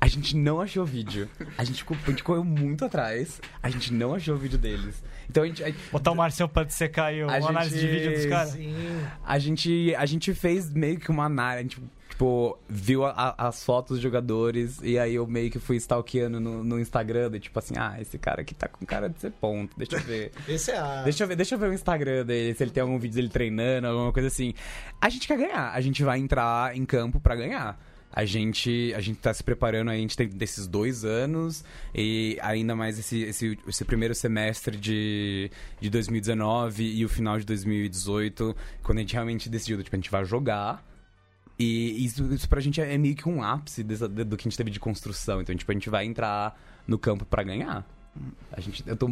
A 0.00 0.08
gente 0.08 0.36
não 0.36 0.60
achou 0.60 0.84
vídeo. 0.84 1.28
A 1.56 1.62
gente, 1.64 1.78
ficou- 1.78 1.96
a 2.06 2.10
gente 2.10 2.24
correu 2.24 2.42
muito 2.44 2.84
atrás. 2.84 3.40
A 3.62 3.70
gente 3.70 3.92
não 3.92 4.14
achou 4.14 4.34
o 4.34 4.38
vídeo 4.38 4.58
deles. 4.58 5.00
Então 5.32 5.42
a 5.42 5.46
gente. 5.46 5.64
A, 5.64 5.72
Botar 5.90 6.12
o 6.12 6.14
Marcião 6.14 6.46
pra 6.48 6.62
dissecar 6.62 7.06
aí 7.06 7.24
uma 7.24 7.40
gente- 7.40 7.48
análise 7.48 7.80
de 7.80 7.86
vídeo 7.86 8.12
dos 8.12 8.26
caras? 8.26 8.58
A 9.26 9.38
gente, 9.38 9.94
a 9.96 10.04
gente 10.06 10.34
fez 10.34 10.70
meio 10.72 10.98
que 11.00 11.10
uma 11.10 11.24
análise. 11.24 11.58
A 11.58 11.62
gente, 11.62 11.82
tipo, 12.10 12.58
viu 12.68 13.04
a- 13.06 13.34
a- 13.38 13.48
as 13.48 13.64
fotos 13.64 13.96
dos 13.96 14.00
jogadores. 14.02 14.78
E 14.82 14.98
aí 14.98 15.14
eu 15.14 15.26
meio 15.26 15.50
que 15.50 15.58
fui 15.58 15.76
stalkeando 15.76 16.38
no, 16.38 16.62
no 16.62 16.78
Instagram. 16.78 17.30
De, 17.30 17.40
tipo 17.40 17.58
assim, 17.58 17.74
ah, 17.78 17.96
esse 18.00 18.18
cara 18.18 18.42
aqui 18.42 18.54
tá 18.54 18.68
com 18.68 18.84
cara 18.84 19.08
de 19.08 19.18
ser 19.18 19.30
ponto. 19.32 19.74
Deixa 19.76 19.96
eu 19.96 20.00
ver. 20.00 20.30
Esse 20.46 20.70
é 20.70 20.78
a. 20.78 21.02
Deixa 21.02 21.24
eu 21.24 21.28
ver, 21.28 21.36
deixa 21.36 21.54
eu 21.54 21.58
ver 21.58 21.70
o 21.70 21.72
Instagram 21.74 22.24
dele, 22.26 22.54
se 22.54 22.62
ele 22.62 22.70
tem 22.70 22.82
algum 22.82 22.98
vídeo 22.98 23.14
dele 23.16 23.28
treinando, 23.30 23.86
alguma 23.88 24.12
coisa 24.12 24.28
assim. 24.28 24.52
A 25.00 25.08
gente 25.08 25.26
quer 25.26 25.38
ganhar, 25.38 25.72
a 25.72 25.80
gente 25.80 26.04
vai 26.04 26.18
entrar 26.18 26.76
em 26.76 26.84
campo 26.84 27.18
pra 27.18 27.34
ganhar. 27.34 27.78
A 28.12 28.24
gente, 28.26 28.92
a 28.94 29.00
gente 29.00 29.18
tá 29.20 29.32
se 29.32 29.42
preparando, 29.42 29.90
aí, 29.90 29.96
a 29.98 30.00
gente 30.00 30.16
tem 30.16 30.28
desses 30.28 30.66
dois 30.66 31.02
anos 31.04 31.64
e 31.94 32.38
ainda 32.42 32.76
mais 32.76 32.98
esse, 32.98 33.22
esse, 33.22 33.58
esse 33.66 33.84
primeiro 33.86 34.14
semestre 34.14 34.76
de, 34.76 35.50
de 35.80 35.88
2019 35.88 36.84
e 36.84 37.04
o 37.04 37.08
final 37.08 37.38
de 37.38 37.46
2018, 37.46 38.54
quando 38.82 38.98
a 38.98 39.00
gente 39.00 39.14
realmente 39.14 39.48
decidiu, 39.48 39.82
tipo, 39.82 39.96
a 39.96 39.98
gente 39.98 40.10
vai 40.10 40.24
jogar. 40.26 40.84
E 41.58 42.04
isso, 42.04 42.24
isso 42.34 42.48
pra 42.48 42.60
gente 42.60 42.80
é 42.80 42.98
meio 42.98 43.14
que 43.14 43.28
um 43.28 43.42
ápice 43.42 43.82
dessa- 43.82 44.08
do 44.08 44.36
que 44.36 44.42
a 44.42 44.48
gente 44.50 44.56
teve 44.58 44.70
de 44.70 44.80
construção. 44.80 45.40
Então, 45.40 45.54
tipo, 45.54 45.70
a 45.70 45.74
gente 45.74 45.88
vai 45.88 46.04
entrar 46.04 46.58
no 46.86 46.98
campo 46.98 47.24
pra 47.24 47.42
ganhar. 47.42 47.86
A 48.52 48.60
gente, 48.60 48.82
eu 48.86 48.96
tô 48.96 49.08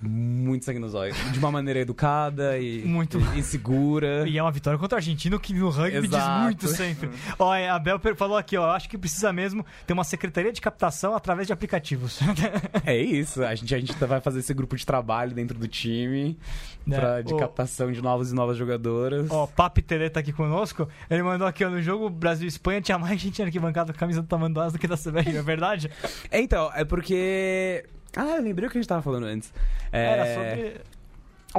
muito 0.00 0.64
sangue 0.64 0.78
nos 0.78 0.94
olhos. 0.94 1.16
De 1.32 1.38
uma 1.38 1.50
maneira 1.50 1.80
educada 1.80 2.58
e, 2.58 2.82
Muito. 2.84 3.18
e, 3.34 3.42
segura. 3.42 4.28
E 4.28 4.36
é 4.36 4.42
uma 4.42 4.52
vitória 4.52 4.78
contra 4.78 4.96
o 4.96 4.98
argentino 4.98 5.40
que 5.40 5.54
no 5.54 5.70
rugby 5.70 6.02
diz 6.02 6.12
Exato. 6.12 6.42
muito 6.42 6.68
sempre. 6.68 7.10
Ó, 7.38 7.50
a 7.52 7.74
Abel 7.74 7.98
per- 7.98 8.14
falou 8.14 8.36
aqui, 8.36 8.56
ó, 8.56 8.70
acho 8.72 8.88
que 8.88 8.98
precisa 8.98 9.32
mesmo 9.32 9.64
ter 9.86 9.92
uma 9.94 10.04
secretaria 10.04 10.52
de 10.52 10.60
captação 10.60 11.14
através 11.14 11.46
de 11.46 11.52
aplicativos. 11.52 12.20
É 12.84 12.96
isso. 12.96 13.42
A 13.42 13.54
gente, 13.54 13.74
a 13.74 13.78
gente 13.78 13.92
vai 14.04 14.20
fazer 14.20 14.40
esse 14.40 14.52
grupo 14.54 14.76
de 14.76 14.84
trabalho 14.86 15.32
dentro 15.34 15.58
do 15.58 15.66
time 15.66 16.38
Né? 16.86 16.96
pra, 17.00 17.20
de 17.22 17.34
captação 17.36 17.90
de 17.90 18.00
novas 18.00 18.30
e 18.30 18.34
novas 18.34 18.56
jogadoras. 18.56 19.28
Ó, 19.30 19.46
Papi 19.46 19.82
Tele 19.82 20.08
tá 20.10 20.20
aqui 20.20 20.32
conosco. 20.32 20.88
Ele 21.10 21.22
mandou 21.22 21.46
aqui, 21.46 21.64
ó, 21.64 21.70
no 21.70 21.80
jogo 21.82 22.08
Brasil 22.08 22.44
e 22.44 22.48
Espanha 22.48 22.80
tinha 22.80 22.98
mais 22.98 23.20
gente 23.20 23.42
arquibancada 23.42 23.92
com 23.92 23.96
a 23.96 24.00
camisa 24.00 24.22
do 24.22 24.28
Tamanduás 24.28 24.72
do 24.72 24.78
que 24.78 24.86
da 24.86 24.96
CBR, 24.96 25.36
é 25.38 25.42
verdade? 25.42 25.90
É, 26.30 26.40
então, 26.40 26.70
é 26.74 26.84
porque. 26.84 27.84
Ah, 28.16 28.36
eu 28.36 28.42
lembrei 28.42 28.66
o 28.66 28.70
que 28.70 28.78
a 28.78 28.80
gente 28.80 28.88
tava 28.88 29.02
falando 29.02 29.24
antes. 29.26 29.52
É... 29.92 30.04
Era 30.04 30.34
sobre... 30.34 30.80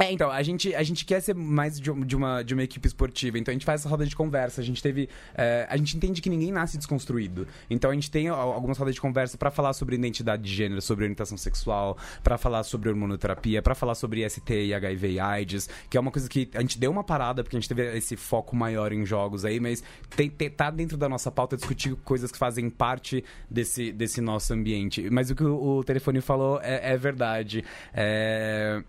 É, 0.00 0.12
então, 0.12 0.30
a 0.30 0.40
gente, 0.44 0.72
a 0.76 0.82
gente 0.84 1.04
quer 1.04 1.20
ser 1.20 1.34
mais 1.34 1.80
de, 1.80 1.92
de 2.04 2.14
uma, 2.16 2.42
de 2.44 2.54
uma 2.54 2.62
equipe 2.62 2.86
esportiva, 2.86 3.36
então 3.36 3.50
a 3.50 3.54
gente 3.54 3.64
faz 3.64 3.80
essa 3.80 3.88
roda 3.88 4.06
de 4.06 4.14
conversa. 4.14 4.60
A 4.60 4.64
gente 4.64 4.80
teve. 4.80 5.08
é, 5.34 5.66
a 5.68 5.76
gente 5.76 5.96
entende 5.96 6.22
que 6.22 6.30
ninguém 6.30 6.52
nasce 6.52 6.78
desconstruído. 6.78 7.48
Então 7.68 7.90
a 7.90 7.94
gente 7.94 8.08
tem 8.08 8.28
al- 8.28 8.52
algumas 8.52 8.78
rodas 8.78 8.94
de 8.94 9.00
conversa 9.00 9.36
pra 9.36 9.50
falar 9.50 9.72
sobre 9.72 9.96
identidade 9.96 10.42
de 10.44 10.54
gênero, 10.54 10.80
sobre 10.80 11.04
orientação 11.04 11.36
sexual, 11.36 11.98
pra 12.22 12.38
falar 12.38 12.62
sobre 12.62 12.88
hormonoterapia, 12.88 13.60
pra 13.60 13.74
falar 13.74 13.96
sobre 13.96 14.28
ST 14.28 14.66
e 14.66 14.72
HIV 14.72 15.10
e 15.14 15.18
AIDS, 15.20 15.68
que 15.90 15.96
é 15.96 16.00
uma 16.00 16.12
coisa 16.12 16.28
que 16.28 16.48
a 16.54 16.60
gente 16.60 16.78
deu 16.78 16.92
uma 16.92 17.02
parada, 17.02 17.42
porque 17.42 17.56
a 17.56 17.60
gente 17.60 17.68
teve 17.68 17.96
esse 17.96 18.14
foco 18.16 18.54
maior 18.54 18.92
em 18.92 19.04
jogos 19.04 19.44
aí, 19.44 19.58
mas 19.58 19.82
tem, 20.14 20.30
tem- 20.30 20.48
tá 20.48 20.70
dentro 20.70 20.96
da 20.96 21.08
nossa 21.08 21.28
pauta 21.30 21.56
discutir 21.56 21.96
coisas 22.04 22.30
que 22.30 22.38
fazem 22.38 22.70
parte 22.70 23.24
desse, 23.50 23.90
desse 23.90 24.20
nosso 24.20 24.52
ambiente. 24.54 25.10
Mas 25.10 25.28
o 25.30 25.34
que 25.34 25.42
o, 25.42 25.78
o 25.78 25.82
telefone 25.84 26.20
falou 26.20 26.60
é, 26.62 26.92
é 26.92 26.96
verdade. 26.96 27.64
É. 27.92 28.80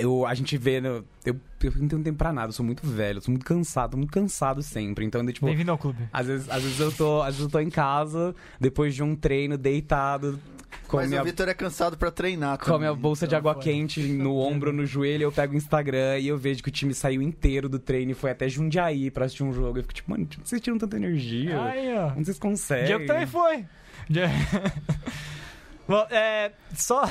Eu, 0.00 0.26
a 0.26 0.34
gente 0.34 0.56
vê. 0.56 0.80
No, 0.80 1.04
eu, 1.24 1.36
eu 1.62 1.72
não 1.76 1.88
tenho 1.88 2.02
tempo 2.02 2.18
pra 2.18 2.32
nada, 2.32 2.48
eu 2.48 2.52
sou 2.52 2.64
muito 2.64 2.86
velho, 2.86 3.18
eu 3.18 3.22
sou 3.22 3.32
muito 3.32 3.44
cansado, 3.44 3.92
tô 3.92 3.96
muito 3.96 4.12
cansado 4.12 4.62
sempre. 4.62 5.04
Então, 5.04 5.22
eu, 5.22 5.32
tipo, 5.32 5.46
Bem-vindo 5.46 5.70
ao 5.70 5.78
clube. 5.78 5.98
às 6.12 6.26
vezes, 6.26 6.48
às, 6.50 6.62
vezes 6.62 6.80
eu 6.80 6.92
tô, 6.92 7.20
às 7.22 7.28
vezes 7.28 7.42
eu 7.42 7.48
tô 7.48 7.58
em 7.60 7.70
casa, 7.70 8.34
depois 8.60 8.94
de 8.94 9.02
um 9.02 9.16
treino, 9.16 9.56
deitado, 9.58 10.38
com 10.86 10.98
a 10.98 11.00
Mas 11.00 11.10
minha, 11.10 11.22
o 11.22 11.24
Vitor 11.24 11.48
é 11.48 11.54
cansado 11.54 11.96
pra 11.96 12.10
treinar. 12.10 12.58
com 12.58 12.74
a 12.74 12.78
minha 12.78 12.94
bolsa 12.94 13.26
de 13.26 13.34
então 13.34 13.38
água 13.38 13.54
foi. 13.54 13.62
quente 13.64 14.00
no 14.02 14.36
ombro, 14.36 14.72
no 14.72 14.86
joelho, 14.86 15.24
eu 15.24 15.32
pego 15.32 15.54
o 15.54 15.56
Instagram 15.56 16.18
e 16.18 16.28
eu 16.28 16.38
vejo 16.38 16.62
que 16.62 16.68
o 16.68 16.72
time 16.72 16.94
saiu 16.94 17.20
inteiro 17.20 17.68
do 17.68 17.78
treino 17.78 18.12
e 18.12 18.14
foi 18.14 18.30
até 18.30 18.48
Jundiaí 18.48 19.10
pra 19.10 19.24
assistir 19.24 19.42
um 19.42 19.52
jogo. 19.52 19.78
Eu 19.78 19.82
fico 19.82 19.94
tipo, 19.94 20.10
mano, 20.10 20.28
vocês 20.44 20.60
tiram 20.60 20.78
tanta 20.78 20.96
energia? 20.96 21.60
Aí, 21.60 21.92
ó. 21.96 22.12
Onde 22.12 22.26
vocês 22.26 22.38
conseguem? 22.38 22.86
Diego 22.86 23.06
também 23.06 23.26
foi. 23.26 23.64
Bom, 25.88 26.06
é, 26.10 26.52
só. 26.74 27.02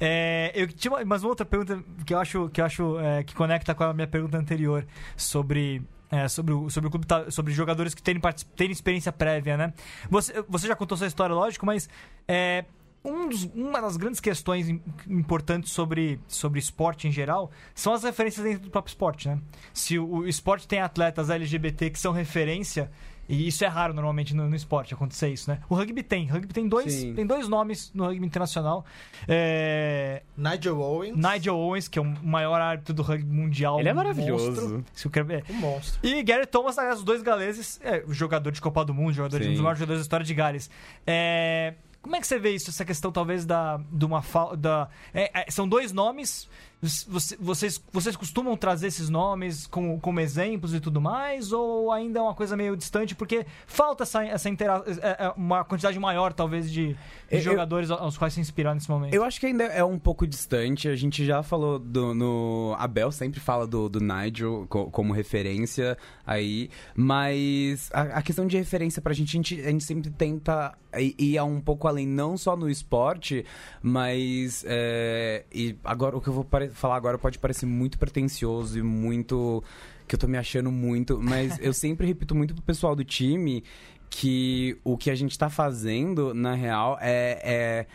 É, 0.00 0.50
eu 0.54 0.66
tinha 0.66 0.90
uma, 0.92 1.04
mas 1.04 1.22
uma 1.22 1.28
outra 1.28 1.44
pergunta 1.46 1.82
que 2.06 2.14
eu 2.14 2.18
acho 2.18 2.48
que, 2.48 2.60
eu 2.60 2.64
acho, 2.64 2.98
é, 2.98 3.22
que 3.22 3.34
conecta 3.34 3.74
com 3.74 3.84
a 3.84 3.92
minha 3.94 4.06
pergunta 4.08 4.38
anterior 4.38 4.86
sobre. 5.16 5.82
é, 6.10 6.26
sobre, 6.26 6.52
o, 6.54 6.68
sobre 6.70 6.88
o 6.88 6.90
clube, 6.90 7.06
sobre 7.30 7.52
jogadores 7.52 7.94
que 7.94 8.02
terem, 8.02 8.20
terem 8.56 8.72
experiência 8.72 9.12
prévia, 9.12 9.56
né? 9.56 9.72
Você, 10.08 10.42
você 10.48 10.66
já 10.66 10.74
contou 10.74 10.96
sua 10.98 11.06
história, 11.06 11.34
lógico, 11.34 11.64
mas 11.66 11.88
é, 12.26 12.64
um 13.04 13.28
dos- 13.28 13.44
uma 13.54 13.80
das 13.80 13.96
grandes 13.96 14.18
questões 14.20 14.68
im- 14.68 14.82
importantes 15.08 15.70
sobre, 15.72 16.18
sobre 16.26 16.58
esporte 16.58 17.06
em 17.06 17.12
geral 17.12 17.50
são 17.74 17.92
as 17.92 18.02
referências 18.02 18.44
dentro 18.44 18.62
do 18.64 18.70
próprio 18.70 18.90
esporte, 18.90 19.28
né? 19.28 19.38
Se 19.72 19.98
o, 19.98 20.06
o 20.06 20.26
esporte 20.28 20.66
tem 20.66 20.80
atletas 20.80 21.30
LGBT 21.30 21.90
que 21.90 21.98
são 21.98 22.12
referência, 22.12 22.90
e 23.30 23.46
isso 23.48 23.64
é 23.64 23.68
raro 23.68 23.94
normalmente 23.94 24.34
no, 24.34 24.48
no 24.48 24.56
esporte 24.56 24.92
acontecer 24.92 25.28
isso, 25.28 25.50
né? 25.50 25.60
O 25.68 25.74
rugby 25.74 26.02
tem. 26.02 26.28
O 26.28 26.32
rugby 26.32 26.52
tem 26.52 26.68
dois, 26.68 26.92
Sim. 26.92 27.14
tem 27.14 27.26
dois 27.26 27.48
nomes 27.48 27.90
no 27.94 28.04
rugby 28.06 28.26
internacional. 28.26 28.84
É, 29.28 30.22
Nigel 30.36 30.78
Owens. 30.80 31.16
Nigel 31.16 31.56
Owens, 31.56 31.88
que 31.88 31.98
é 31.98 32.02
o 32.02 32.04
maior 32.04 32.60
árbitro 32.60 32.92
do 32.92 33.02
rugby 33.02 33.32
mundial. 33.32 33.78
Ele 33.80 33.88
é 33.88 33.94
maravilhoso. 33.94 34.46
monstro. 34.50 34.84
Se 34.92 35.06
eu 35.06 35.10
quero- 35.10 35.32
é, 35.32 35.42
Um 35.48 35.54
monstro. 35.54 36.00
e 36.06 36.22
Gary 36.22 36.46
Thomas, 36.46 36.78
aliás, 36.78 36.98
os 36.98 37.04
dois 37.04 37.22
galeses, 37.22 37.80
é, 37.82 38.02
jogador 38.08 38.50
de 38.50 38.60
Copa 38.60 38.84
do 38.84 38.92
Mundo, 38.92 39.12
jogador 39.12 39.38
de 39.40 39.46
um 39.46 39.50
dos 39.50 39.56
Sim. 39.58 39.62
maiores 39.62 39.78
jogadores 39.78 40.00
da 40.00 40.04
história 40.04 40.26
de 40.26 40.34
Gales. 40.34 40.70
É, 41.06 41.74
como 42.02 42.16
é 42.16 42.20
que 42.20 42.26
você 42.26 42.38
vê 42.38 42.50
isso, 42.50 42.70
essa 42.70 42.84
questão 42.84 43.12
talvez 43.12 43.44
da, 43.44 43.78
de 43.92 44.04
uma 44.04 44.22
falta. 44.22 44.88
é, 45.14 45.42
é, 45.42 45.50
são 45.50 45.68
dois 45.68 45.92
nomes. 45.92 46.48
Você- 46.82 47.36
Vocês, 47.38 47.82
vocês 47.92 48.16
costumam 48.16 48.56
trazer 48.56 48.86
esses 48.86 49.10
nomes 49.10 49.66
como, 49.66 50.00
como 50.00 50.18
exemplos 50.18 50.72
e 50.74 50.80
tudo 50.80 50.98
mais? 51.00 51.52
Ou 51.52 51.92
ainda 51.92 52.20
é 52.20 52.22
uma 52.22 52.34
coisa 52.34 52.56
meio 52.56 52.74
distante? 52.76 53.14
Porque 53.14 53.44
falta 53.66 54.04
essa, 54.04 54.24
essa 54.24 54.48
intera 54.48 54.82
é, 55.02 55.26
é, 55.26 55.32
uma 55.36 55.62
quantidade 55.62 55.98
maior, 55.98 56.32
talvez, 56.32 56.70
de, 56.72 56.94
de 56.94 56.96
Eu- 57.30 57.40
jogadores 57.42 57.90
aos 57.90 58.16
quais 58.16 58.32
se 58.32 58.40
inspirar 58.40 58.72
nesse 58.74 58.88
momento. 58.90 59.12
Eu 59.12 59.22
acho 59.24 59.38
que 59.38 59.44
ainda 59.46 59.64
é 59.64 59.84
um 59.84 59.98
pouco 59.98 60.26
distante. 60.26 60.88
A 60.88 60.96
gente 60.96 61.24
já 61.24 61.42
falou 61.42 61.78
do, 61.78 62.14
no. 62.14 62.74
Abel 62.78 63.12
sempre 63.12 63.40
fala 63.40 63.66
do, 63.66 63.88
do 63.88 64.00
Nigel 64.00 64.66
co- 64.68 64.90
como 64.90 65.12
referência 65.12 65.98
aí. 66.26 66.70
Mas 66.94 67.90
a, 67.92 68.02
a 68.18 68.22
questão 68.22 68.46
de 68.46 68.56
referência 68.56 69.02
pra 69.02 69.12
gente, 69.12 69.28
a 69.28 69.32
gente, 69.36 69.60
a 69.60 69.70
gente 69.70 69.84
sempre 69.84 70.10
tenta 70.10 70.72
ir, 70.96 71.14
ir 71.18 71.40
um 71.42 71.60
pouco 71.60 71.86
além, 71.86 72.06
não 72.06 72.38
só 72.38 72.56
no 72.56 72.70
esporte, 72.70 73.44
mas. 73.82 74.64
é, 74.66 75.44
e 75.52 75.76
agora 75.84 76.16
o 76.16 76.20
que 76.20 76.28
eu 76.28 76.32
vou 76.32 76.44
pare- 76.44 76.69
falar 76.74 76.96
agora 76.96 77.18
pode 77.18 77.38
parecer 77.38 77.66
muito 77.66 77.98
pretencioso 77.98 78.78
e 78.78 78.82
muito. 78.82 79.62
que 80.06 80.14
eu 80.14 80.18
tô 80.18 80.26
me 80.26 80.38
achando 80.38 80.70
muito, 80.70 81.20
mas 81.22 81.58
eu 81.60 81.72
sempre 81.74 82.06
repito 82.06 82.34
muito 82.34 82.54
pro 82.54 82.62
pessoal 82.62 82.96
do 82.96 83.04
time 83.04 83.62
que 84.10 84.76
o 84.82 84.98
que 84.98 85.08
a 85.08 85.14
gente 85.14 85.38
tá 85.38 85.48
fazendo, 85.48 86.34
na 86.34 86.54
real, 86.54 86.98
é. 87.00 87.40
é... 87.42 87.86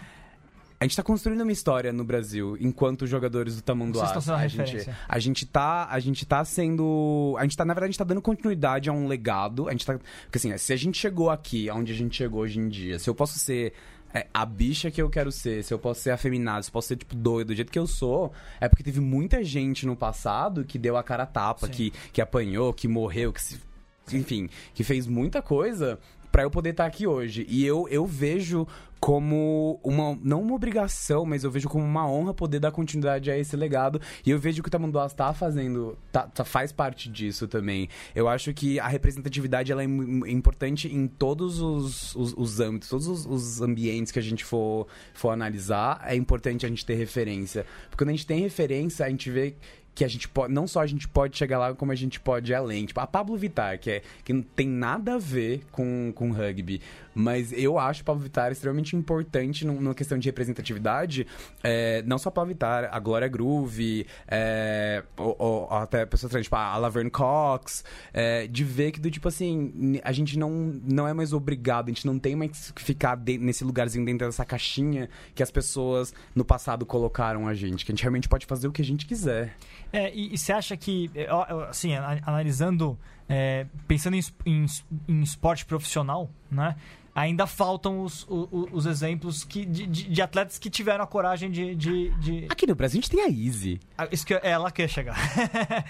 A 0.78 0.84
gente 0.84 0.97
tá 0.97 1.03
construindo 1.03 1.41
uma 1.41 1.51
história 1.53 1.93
no 1.93 2.03
Brasil 2.03 2.57
enquanto 2.59 3.07
jogadores 3.07 3.55
do 3.55 3.61
Tamanduá. 3.61 4.07
Vocês 4.07 4.09
estão 4.09 4.21
sendo 4.21 4.43
a 4.43 4.47
gente, 4.47 4.89
a 5.07 5.19
gente 5.19 5.45
tá, 5.45 5.88
a 5.89 5.99
gente 5.99 6.26
tá 6.26 6.43
sendo, 6.43 7.34
a 7.39 7.43
gente 7.43 7.55
tá, 7.55 7.63
na 7.63 7.73
verdade, 7.73 7.89
a 7.89 7.91
gente 7.91 7.97
tá 7.97 8.03
dando 8.03 8.21
continuidade 8.21 8.89
a 8.89 8.93
um 8.93 9.07
legado. 9.07 9.69
A 9.69 9.71
gente 9.71 9.86
tá, 9.86 9.97
porque 10.23 10.38
assim, 10.38 10.55
se 10.57 10.73
a 10.73 10.76
gente 10.76 10.97
chegou 10.97 11.30
aqui, 11.30 11.71
onde 11.71 11.93
a 11.93 11.95
gente 11.95 12.17
chegou 12.17 12.41
hoje 12.41 12.59
em 12.59 12.67
dia, 12.67 12.99
se 12.99 13.09
eu 13.09 13.15
posso 13.15 13.39
ser 13.39 13.73
é, 14.16 14.28
a 14.34 14.45
bicha 14.45 14.89
que 14.89 15.01
eu 15.01 15.09
quero 15.09 15.30
ser, 15.30 15.61
se 15.61 15.74
eu 15.74 15.78
posso 15.78 15.99
ser 15.99 16.11
afeminado, 16.11 16.63
se 16.63 16.70
eu 16.70 16.74
posso 16.74 16.88
ser, 16.88 16.95
tipo, 16.95 17.13
doido, 17.13 17.47
do 17.47 17.55
jeito 17.55 17.70
que 17.70 17.78
eu 17.78 17.86
sou, 17.86 18.32
é 18.61 18.70
porque 18.70 18.82
teve 18.82 19.01
muita 19.01 19.43
gente 19.43 19.86
no 19.86 19.93
passado 19.93 20.63
que 20.63 20.80
deu 20.80 20.95
a 20.95 21.03
cara 21.03 21.24
a 21.24 21.26
tapa, 21.26 21.68
Sim. 21.68 21.74
que, 21.74 21.93
que 22.13 22.22
apanhou, 22.22 22.74
que 22.74 22.88
morreu, 22.88 23.34
que 23.34 23.41
se, 23.41 23.59
enfim, 24.13 24.49
que 24.74 24.86
fez 24.86 25.05
muita 25.05 25.41
coisa 25.41 25.99
pra 26.36 26.43
eu 26.43 26.51
poder 26.51 26.71
estar 26.71 26.86
aqui 26.86 27.07
hoje. 27.07 27.45
E 27.47 27.65
eu, 27.65 27.88
eu 27.89 28.05
vejo 28.05 28.67
como 28.99 29.79
uma, 29.81 30.19
não 30.21 30.41
uma 30.41 30.53
obrigação, 30.53 31.25
mas 31.25 31.45
eu 31.45 31.49
vejo 31.51 31.69
como 31.69 31.86
uma 31.86 32.05
honra 32.09 32.33
poder 32.33 32.59
dar 32.59 32.73
continuidade 32.73 33.31
a 33.31 33.38
esse 33.38 33.55
legado. 33.55 34.01
E 34.25 34.31
eu 34.31 34.38
vejo 34.38 34.61
que 34.61 34.67
o 34.67 34.71
Tamanduás 34.71 35.13
tá 35.13 35.33
fazendo, 35.33 35.97
tá, 36.11 36.23
tá- 36.23 36.43
faz 36.43 36.73
parte 36.73 37.07
disso 37.07 37.47
também. 37.47 37.88
Eu 38.13 38.27
acho 38.27 38.53
que 38.53 38.77
a 38.81 38.88
representatividade 38.89 39.71
ela 39.71 39.81
é 39.81 39.86
im- 39.86 40.29
importante 40.29 40.93
em 40.93 41.07
todos 41.07 41.61
os, 41.61 42.13
os, 42.17 42.33
os 42.36 42.59
âmbitos, 42.59 42.89
todos 42.89 43.07
os, 43.07 43.25
os 43.25 43.61
ambientes 43.61 44.11
que 44.11 44.19
a 44.19 44.21
gente 44.21 44.43
for, 44.43 44.88
for 45.13 45.29
analisar, 45.29 46.01
é 46.05 46.17
importante 46.17 46.65
a 46.65 46.69
gente 46.69 46.86
ter 46.86 46.95
referência. 46.95 47.65
Porque 47.89 48.03
quando 48.03 48.09
a 48.09 48.13
gente 48.13 48.27
tem 48.27 48.41
referência, 48.41 49.05
a 49.05 49.09
gente 49.09 49.31
vê 49.31 49.55
que 49.95 50.03
a 50.03 50.07
gente 50.09 50.27
pode, 50.27 50.53
não 50.53 50.67
só 50.67 50.81
a 50.81 50.85
gente 50.85 51.07
pode 51.07 51.37
chegar 51.37 51.57
lá, 51.57 51.73
como 51.73 51.91
a 51.91 51.95
gente 51.95 52.19
pode 52.19 52.51
ir 52.51 52.55
além. 52.55 52.85
Tipo, 52.85 52.99
a 52.99 53.07
Pablo 53.07 53.37
Vittar, 53.37 53.79
que, 53.79 53.89
é, 53.89 54.01
que 54.25 54.33
não 54.33 54.41
tem 54.41 54.67
nada 54.67 55.15
a 55.15 55.17
ver 55.17 55.61
com, 55.71 56.11
com 56.13 56.31
rugby, 56.31 56.81
mas 57.16 57.51
eu 57.53 57.80
acho 57.80 58.01
a 58.01 58.03
Pablo 58.03 58.22
Vittar 58.22 58.51
extremamente 58.51 58.95
importante 58.95 59.66
num- 59.66 59.80
numa 59.82 59.95
questão 59.95 60.18
de 60.20 60.28
representatividade. 60.28 61.26
É, 61.63 62.03
não 62.05 62.18
só 62.18 62.30
a 62.30 62.32
Pablo 62.32 62.49
Vittar, 62.49 62.89
a 62.91 62.99
Glória 62.99 63.28
Groove, 63.28 64.05
é, 64.28 65.01
ou, 65.18 65.36
ou 65.39 65.70
até 65.72 66.05
pessoas 66.05 66.30
trans, 66.32 66.43
tipo 66.43 66.55
a 66.55 66.78
Laverne 66.78 67.09
Cox, 67.09 67.84
é, 68.13 68.45
de 68.47 68.63
ver 68.63 68.91
que 68.91 68.99
do 68.99 69.09
tipo 69.09 69.28
assim, 69.28 69.99
a 70.03 70.11
gente 70.11 70.38
não, 70.38 70.51
não 70.84 71.07
é 71.07 71.13
mais 71.13 71.32
obrigado, 71.34 71.86
a 71.86 71.91
gente 71.91 72.05
não 72.05 72.20
tem 72.20 72.36
mais 72.36 72.72
que 72.72 72.82
ficar 72.82 73.16
de- 73.16 73.38
nesse 73.38 73.63
lugarzinho 73.63 74.05
dentro 74.05 74.28
dessa 74.28 74.43
caixinha 74.45 75.09
que 75.34 75.41
as 75.41 75.49
pessoas 75.49 76.13
no 76.36 76.43
passado 76.43 76.86
colocaram 76.86 77.47
a 77.47 77.53
gente, 77.53 77.86
que 77.86 77.91
a 77.91 77.95
gente 77.95 78.01
realmente 78.03 78.28
pode 78.28 78.45
fazer 78.45 78.68
o 78.68 78.72
que 78.72 78.82
a 78.82 78.86
gente 78.86 79.05
quiser. 79.05 79.55
É, 79.93 80.13
e, 80.13 80.34
e 80.34 80.38
você 80.38 80.51
acha 80.51 80.76
que, 80.76 81.09
é, 81.16 81.28
assim, 81.70 81.93
analisando, 81.95 82.97
é, 83.30 83.65
pensando 83.88 84.15
em, 84.15 84.21
em 84.45 84.65
em 85.07 85.21
esporte 85.21 85.65
profissional, 85.65 86.30
né? 86.51 86.76
Ainda 87.13 87.47
faltam 87.47 88.01
os, 88.03 88.23
o- 88.23 88.49
o- 88.51 88.69
os 88.73 88.86
exemplos 88.86 89.45
que, 89.45 89.65
de, 89.65 89.88
de- 89.88 90.09
de 90.09 90.21
atletas 90.21 90.59
que 90.59 90.69
tiveram 90.69 91.01
a 91.01 91.07
coragem 91.07 91.49
de. 91.49 91.73
de, 91.73 92.45
Aqui 92.49 92.67
no 92.67 92.76
Brasil 92.76 92.99
a 92.99 93.01
gente 93.01 93.09
tem 93.09 93.21
a 93.23 93.30
Easy. 93.30 93.80
Ah, 93.97 94.05
Isso 94.11 94.26
que 94.26 94.34
é 94.34 94.41
ela 94.43 94.69
quer 94.69 94.89
chegar. 94.89 95.15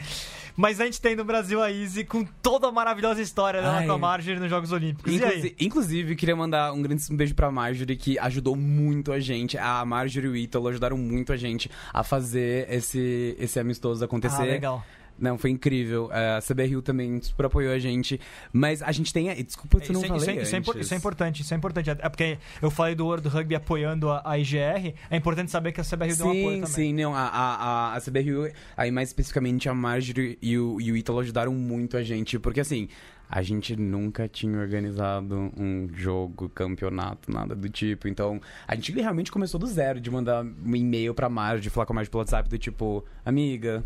Mas 0.56 0.80
a 0.80 0.86
gente 0.86 1.02
tem 1.02 1.16
no 1.16 1.26
Brasil 1.26 1.62
a 1.62 1.70
Izzy 1.70 2.06
com 2.06 2.24
toda 2.24 2.68
a 2.68 2.72
maravilhosa 2.72 3.22
história 3.22 3.62
dela 3.62 3.80
Ai. 3.80 3.86
com 3.88 3.92
a 3.94 3.98
Marjorie 3.98 4.40
nos 4.40 4.50
Jogos 4.50 4.72
Olímpicos. 4.72 5.12
Inclusi- 5.14 5.56
inclusive, 5.60 6.16
queria 6.16 6.36
mandar 6.36 6.72
um 6.72 6.82
grande 6.82 7.04
beijo 7.14 7.36
pra 7.36 7.52
Marjorie, 7.52 7.98
que 7.98 8.18
ajudou 8.20 8.56
muito 8.56 9.12
a 9.12 9.20
gente. 9.20 9.58
A 9.58 9.84
Marjorie 9.84 10.28
e 10.30 10.32
o 10.32 10.36
Ítalo 10.38 10.68
ajudaram 10.70 10.98
muito 10.98 11.34
a 11.34 11.38
gente 11.38 11.70
a 11.94 12.04
fazer 12.04 12.68
esse, 12.72 13.36
esse 13.38 13.60
amistoso 13.60 14.06
acontecer. 14.06 14.42
Ah, 14.44 14.46
legal. 14.46 14.86
Não, 15.18 15.38
foi 15.38 15.50
incrível. 15.52 16.10
É, 16.12 16.38
A 16.38 16.42
CBRU 16.42 16.82
também 16.82 17.22
super 17.22 17.46
apoiou 17.46 17.74
a 17.74 17.80
gente. 17.80 18.20
Mas 18.52 18.82
a 18.82 18.92
gente 18.92 19.14
tem. 19.14 19.34
Desculpa 19.44 19.78
eu 19.78 19.94
não 19.94 20.02
Isso, 20.02 20.06
é- 20.06 20.08
falei. 20.08 20.22
isso 20.22 20.30
é- 20.30 20.60
isso 20.60 20.72
é 20.76 20.80
isso 20.82 20.94
é 20.94 20.98
importante, 20.98 21.42
isso 21.42 21.54
é 21.54 21.58
importante. 21.58 21.90
É 21.90 22.10
porque 22.10 22.38
eu 22.62 22.70
falei 22.70 22.96
do 22.96 23.06
World 23.06 23.28
Rugby 23.28 23.56
apoiando 23.56 24.10
a, 24.10 24.22
a 24.26 24.38
IGR, 24.38 24.94
é 25.10 25.16
importante 25.16 25.52
saber 25.52 25.72
que 25.72 25.80
a 25.80 25.84
CBRU 25.84 26.16
deu 26.18 26.26
um 26.28 26.30
apoio 26.30 26.44
Sim, 26.44 26.62
também. 26.62 26.68
sim, 26.68 26.94
não, 26.94 27.16
a, 27.16 27.28
a, 27.28 27.96
a, 27.96 28.02
CBRU, 28.02 28.52
aí 28.76 28.92
mais 28.92 29.10
especificamente 29.10 29.70
a 29.70 29.74
Marjorie 29.74 30.38
e 30.42 30.58
o, 30.58 30.80
e 30.82 30.92
o 30.92 30.98
Ítalo 30.98 31.20
ajudaram 31.20 31.54
muito 31.54 31.96
a 31.98 32.04
gente, 32.04 32.38
porque 32.38 32.60
assim, 32.60 32.88
a 33.30 33.42
gente 33.42 33.76
nunca 33.76 34.28
tinha 34.28 34.60
organizado 34.60 35.52
um 35.58 35.88
jogo, 35.94 36.48
campeonato, 36.50 37.32
nada 37.32 37.56
do 37.56 37.68
tipo, 37.70 38.08
então 38.08 38.40
a 38.68 38.76
gente 38.76 38.92
realmente 38.94 39.32
começou 39.32 39.60
do 39.60 39.66
zero, 39.68 40.00
de 40.00 40.12
mandar 40.12 40.44
um 40.44 40.76
e-mail 40.76 41.14
pra 41.14 41.28
Marjorie, 41.30 41.70
falar 41.70 41.86
com 41.86 41.94
a 41.94 41.96
Marjorie 41.96 42.12
pelo 42.12 42.22
WhatsApp, 42.22 42.48
do 42.50 42.58
tipo, 42.58 43.04
amiga, 43.26 43.84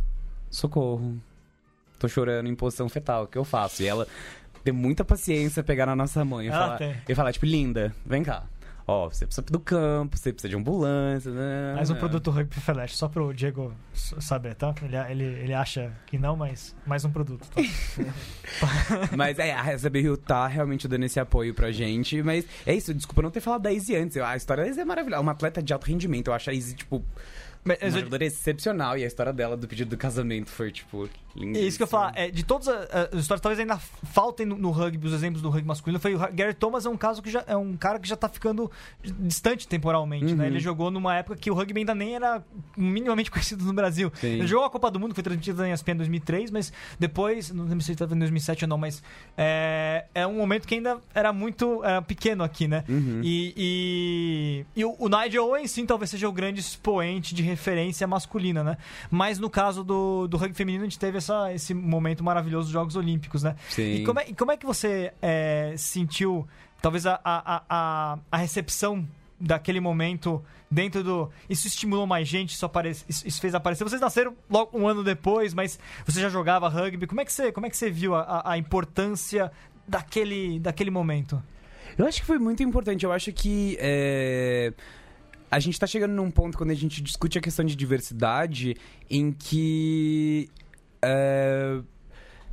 socorro, 0.50 1.18
tô 1.98 2.08
chorando 2.08 2.48
em 2.48 2.56
posição 2.56 2.88
fetal, 2.90 3.24
o 3.24 3.28
que 3.28 3.38
eu 3.38 3.44
faço? 3.44 3.84
E 3.84 3.88
ela 3.88 4.08
ter 4.64 4.72
muita 4.72 5.06
paciência, 5.06 5.64
pegar 5.64 5.86
na 5.86 5.96
nossa 5.96 6.24
mãe 6.26 6.48
e 6.48 6.50
Ela 6.50 6.60
falar, 6.60 6.78
tem. 6.78 6.96
e 7.08 7.16
falar, 7.16 7.32
tipo, 7.34 7.46
linda, 7.46 7.94
vem 8.06 8.24
cá. 8.24 8.44
Ó, 8.92 9.08
você 9.08 9.24
precisa 9.24 9.46
do 9.46 9.60
campo, 9.60 10.18
você 10.18 10.34
precisa 10.34 10.50
de 10.50 10.56
ambulância, 10.56 11.32
né? 11.32 11.76
Mais 11.76 11.92
um 11.92 11.96
produto 11.96 12.32
Rugby 12.32 12.56
Flash, 12.60 12.96
só 12.98 13.08
pro 13.08 13.32
Diego 13.32 13.72
saber, 13.94 14.56
tá? 14.56 14.74
Ele, 14.82 14.96
ele, 15.12 15.24
ele 15.44 15.54
acha 15.54 15.94
que 16.08 16.18
não, 16.18 16.36
mas 16.36 16.76
mais 16.88 17.06
um 17.06 17.12
produto. 17.12 17.48
Tá? 17.50 17.62
Mas 19.16 19.38
é, 19.38 19.54
a 19.54 19.78
CBRU 19.78 20.18
tá 20.18 20.48
realmente 20.48 20.88
dando 20.88 21.04
esse 21.04 21.20
apoio 21.20 21.54
pra 21.54 21.72
gente. 21.72 22.24
Mas 22.24 22.46
é 22.66 22.74
isso, 22.74 22.92
desculpa 22.92 23.22
não 23.22 23.30
ter 23.30 23.42
falado 23.42 23.62
da 23.62 23.72
Izzy 23.72 23.96
antes. 23.96 24.18
A 24.18 24.36
história 24.36 24.64
da 24.64 24.70
Izzy 24.72 24.80
é 24.82 24.86
maravilhosa. 24.86 25.22
Uma 25.22 25.34
atleta 25.34 25.62
de 25.62 25.72
alto 25.72 25.86
rendimento. 25.86 26.30
Eu 26.30 26.34
acho 26.34 26.50
a 26.50 26.54
Izzy, 26.54 26.76
tipo, 26.76 27.06
Mas, 27.64 27.78
uma 27.82 27.92
jogadora 27.92 28.26
excepcional. 28.26 28.98
E 28.98 29.04
a 29.04 29.08
história 29.08 29.34
dela 29.34 29.56
do 29.58 29.68
pedido 29.68 29.90
do 29.90 29.98
casamento 29.98 30.50
foi, 30.50 30.72
tipo, 30.72 31.10
linda. 31.36 31.60
É 31.60 31.62
isso 31.62 31.78
que 31.78 31.84
eu 31.84 31.88
falar, 31.88 32.14
é, 32.16 32.32
de 32.32 32.44
todas 32.44 32.68
a- 32.68 32.74
a- 32.92 33.10
as 33.16 33.22
histórias, 33.22 33.42
talvez 33.42 33.60
ainda 33.60 33.78
faltem 33.78 34.46
no, 34.46 34.58
no 34.58 34.72
rugby, 34.72 35.06
os 35.08 35.14
exemplos 35.14 35.42
do 35.42 35.50
rugby 35.50 35.68
masculino, 35.68 36.00
foi 36.00 36.16
o 36.16 36.20
Gary 36.34 36.54
Thomas 36.54 36.86
é 36.86 36.90
um 36.90 36.98
caso 36.98 37.22
que 37.22 37.30
já 37.30 37.44
é 37.48 37.56
um 37.56 37.76
cara 37.78 38.00
que 38.00 38.08
já 38.08 38.16
tá 38.16 38.28
ficando 38.30 38.72
distante 39.20 39.68
temporalmente, 39.68 40.34
né? 40.34 40.44
Uhum. 40.46 40.50
Ele 40.50 40.60
jogou 40.60 40.90
numa 40.90 41.16
época 41.16 41.36
que 41.36 41.52
o 41.52 41.54
rugby 41.54 41.80
ainda 41.82 41.94
nem 41.94 42.16
era 42.16 42.44
minimamente 42.78 43.30
conhecido 43.32 43.64
no 43.66 43.74
Brasil. 43.74 44.12
Sim. 44.20 44.28
Ele 44.40 44.48
jogou 44.48 44.66
a 44.66 44.70
Copa 44.70 44.90
do 44.90 45.00
Mundo, 45.00 45.14
foi 45.14 45.24
transmitida 45.24 45.68
em 45.68 45.72
ESPN 45.74 45.92
em 45.94 45.98
2003, 45.98 46.52
mas 46.52 46.74
depois, 46.98 47.52
não 47.52 47.66
lembro 47.66 47.82
se 47.82 47.92
estava 47.92 48.16
em 48.16 48.20
2007 48.20 48.64
ou 48.66 48.70
não, 48.70 48.78
mas 48.78 49.04
é, 49.38 50.06
é 50.16 50.26
um 50.26 50.36
momento 50.36 50.68
que 50.68 50.76
ainda 50.76 50.98
era 51.14 51.32
muito 51.34 51.84
era 51.84 52.02
pequeno 52.02 52.44
aqui, 52.44 52.68
né? 52.68 52.84
Uhum. 52.90 53.22
E, 53.24 53.54
e, 53.56 54.66
e 54.76 54.86
o, 54.86 54.96
o 54.98 55.10
Nigel 55.10 55.46
Owen, 55.46 55.68
sim, 55.68 55.86
talvez 55.86 56.10
seja 56.10 56.28
o 56.28 56.32
grande 56.32 56.60
expoente 56.60 57.36
de 57.36 57.44
referência 57.50 58.08
masculina, 58.08 58.64
né? 58.64 58.78
Mas 59.12 59.40
no 59.40 59.50
caso 59.50 59.84
do, 59.84 60.28
do 60.28 60.38
rugby 60.38 60.56
feminino, 60.56 60.84
a 60.84 60.88
gente 60.88 61.00
teve 61.00 61.18
essa, 61.18 61.54
esse 61.54 61.74
momento 61.74 62.24
maravilhoso 62.24 62.66
dos 62.68 62.74
Jogos 62.74 62.96
Olímpicos, 62.96 63.44
né? 63.44 63.56
Sim. 63.70 63.96
E 63.96 64.04
como 64.06 64.20
é, 64.20 64.30
e 64.30 64.34
como 64.34 64.52
é 64.52 64.58
que 64.58 64.66
você 64.66 65.14
é, 65.22 65.74
sentiu, 65.78 66.48
talvez, 66.82 67.06
a, 67.06 67.20
a, 67.24 67.64
a, 67.70 68.20
a 68.32 68.38
recepção 68.38 69.08
daquele 69.40 69.80
momento 69.80 70.44
dentro 70.70 71.02
do. 71.04 71.30
Isso 71.50 71.66
estimulou 71.68 72.06
mais 72.06 72.28
gente, 72.28 72.50
isso, 72.54 72.66
aparece, 72.66 73.06
isso, 73.08 73.40
fez 73.42 73.56
aparecer. 73.56 73.84
Vocês 73.86 74.02
nasceram 74.02 74.36
logo 74.50 74.78
um 74.78 74.88
ano 74.88 75.04
depois, 75.04 75.54
mas 75.54 75.80
você 76.06 76.20
já 76.22 76.30
jogava 76.30 76.68
rugby. 76.68 77.08
Como 77.08 77.22
é 77.22 77.26
que 77.26 77.32
você, 77.34 77.52
como 77.52 77.66
é 77.66 77.70
que 77.70 77.78
você 77.78 77.90
viu 77.90 78.14
a, 78.16 78.22
a- 78.22 78.52
a 78.54 78.58
importância 78.58 79.52
daquele, 79.88 80.60
daquele 80.60 80.92
momento? 80.92 81.42
Eu 81.98 82.06
acho 82.06 82.20
que 82.22 82.26
foi 82.28 82.38
muito 82.38 82.62
importante. 82.64 83.04
Eu 83.06 83.12
acho 83.12 83.32
que 83.34 83.78
é, 83.80 84.74
a 85.52 85.60
gente 85.60 85.80
tá 85.80 85.88
chegando 85.88 86.14
num 86.14 86.30
ponto 86.30 86.58
quando 86.58 86.72
a 86.72 86.76
gente 86.76 87.02
discute 87.02 87.38
a 87.38 87.42
questão 87.42 87.66
de 87.66 87.76
diversidade 87.76 88.76
em 89.10 89.32
que. 89.32 90.50
É, 91.02 91.80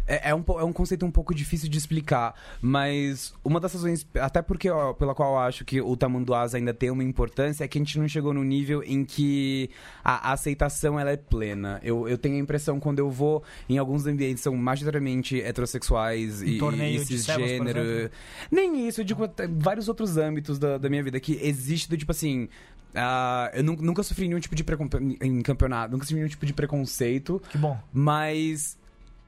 é, 0.06 0.30
é 0.30 0.34
um, 0.34 0.44
é 0.58 0.64
um 0.64 0.72
conceito 0.72 1.04
um 1.04 1.10
pouco 1.10 1.34
difícil 1.34 1.68
de 1.68 1.76
explicar, 1.78 2.34
mas 2.60 3.34
uma 3.44 3.58
das 3.60 3.72
razões, 3.72 4.06
até 4.14 4.40
porque 4.42 4.68
ó, 4.70 4.92
pela 4.92 5.14
qual 5.14 5.32
eu 5.34 5.38
acho 5.40 5.64
que 5.64 5.80
o 5.80 5.96
Tamanduás 5.96 6.54
ainda 6.54 6.72
tem 6.74 6.90
uma 6.90 7.02
importância, 7.04 7.64
é 7.64 7.68
que 7.68 7.78
a 7.78 7.80
gente 7.80 7.98
não 7.98 8.06
chegou 8.08 8.32
no 8.34 8.44
nível 8.44 8.82
em 8.82 9.04
que 9.04 9.70
a, 10.04 10.30
a 10.30 10.32
aceitação 10.32 10.98
ela 10.98 11.10
é 11.10 11.16
plena. 11.16 11.80
Eu, 11.82 12.08
eu 12.08 12.16
tenho 12.18 12.36
a 12.36 12.38
impressão 12.38 12.78
quando 12.78 12.98
eu 12.98 13.10
vou 13.10 13.42
em 13.68 13.78
alguns 13.78 14.06
ambientes 14.06 14.36
que 14.36 14.44
são 14.44 14.54
majoritariamente 14.56 15.40
heterossexuais 15.40 16.42
e, 16.42 16.58
e 16.58 17.04
cisgênero, 17.04 17.78
exemplo. 17.80 18.10
nem 18.50 18.86
isso, 18.88 19.00
eu 19.00 19.04
digo 19.04 19.22
vários 19.58 19.88
outros 19.88 20.16
âmbitos 20.16 20.58
da, 20.58 20.78
da 20.78 20.88
minha 20.88 21.02
vida 21.02 21.18
que 21.20 21.38
existe 21.42 21.88
do 21.88 21.96
tipo 21.96 22.12
assim. 22.12 22.48
ah, 22.94 23.50
eu 23.54 23.62
nu- 23.64 23.76
nunca 23.76 24.02
sofri 24.02 24.28
nenhum 24.28 24.40
tipo 24.40 24.54
de 24.54 24.62
preconceito 24.64 25.16
em 25.22 25.42
campeonato, 25.42 25.92
nunca 25.92 26.04
sofri 26.04 26.16
nenhum 26.16 26.28
tipo 26.28 26.46
de 26.46 26.52
preconceito, 26.52 27.42
Que 27.50 27.58
bom. 27.58 27.78
mas 27.92 28.78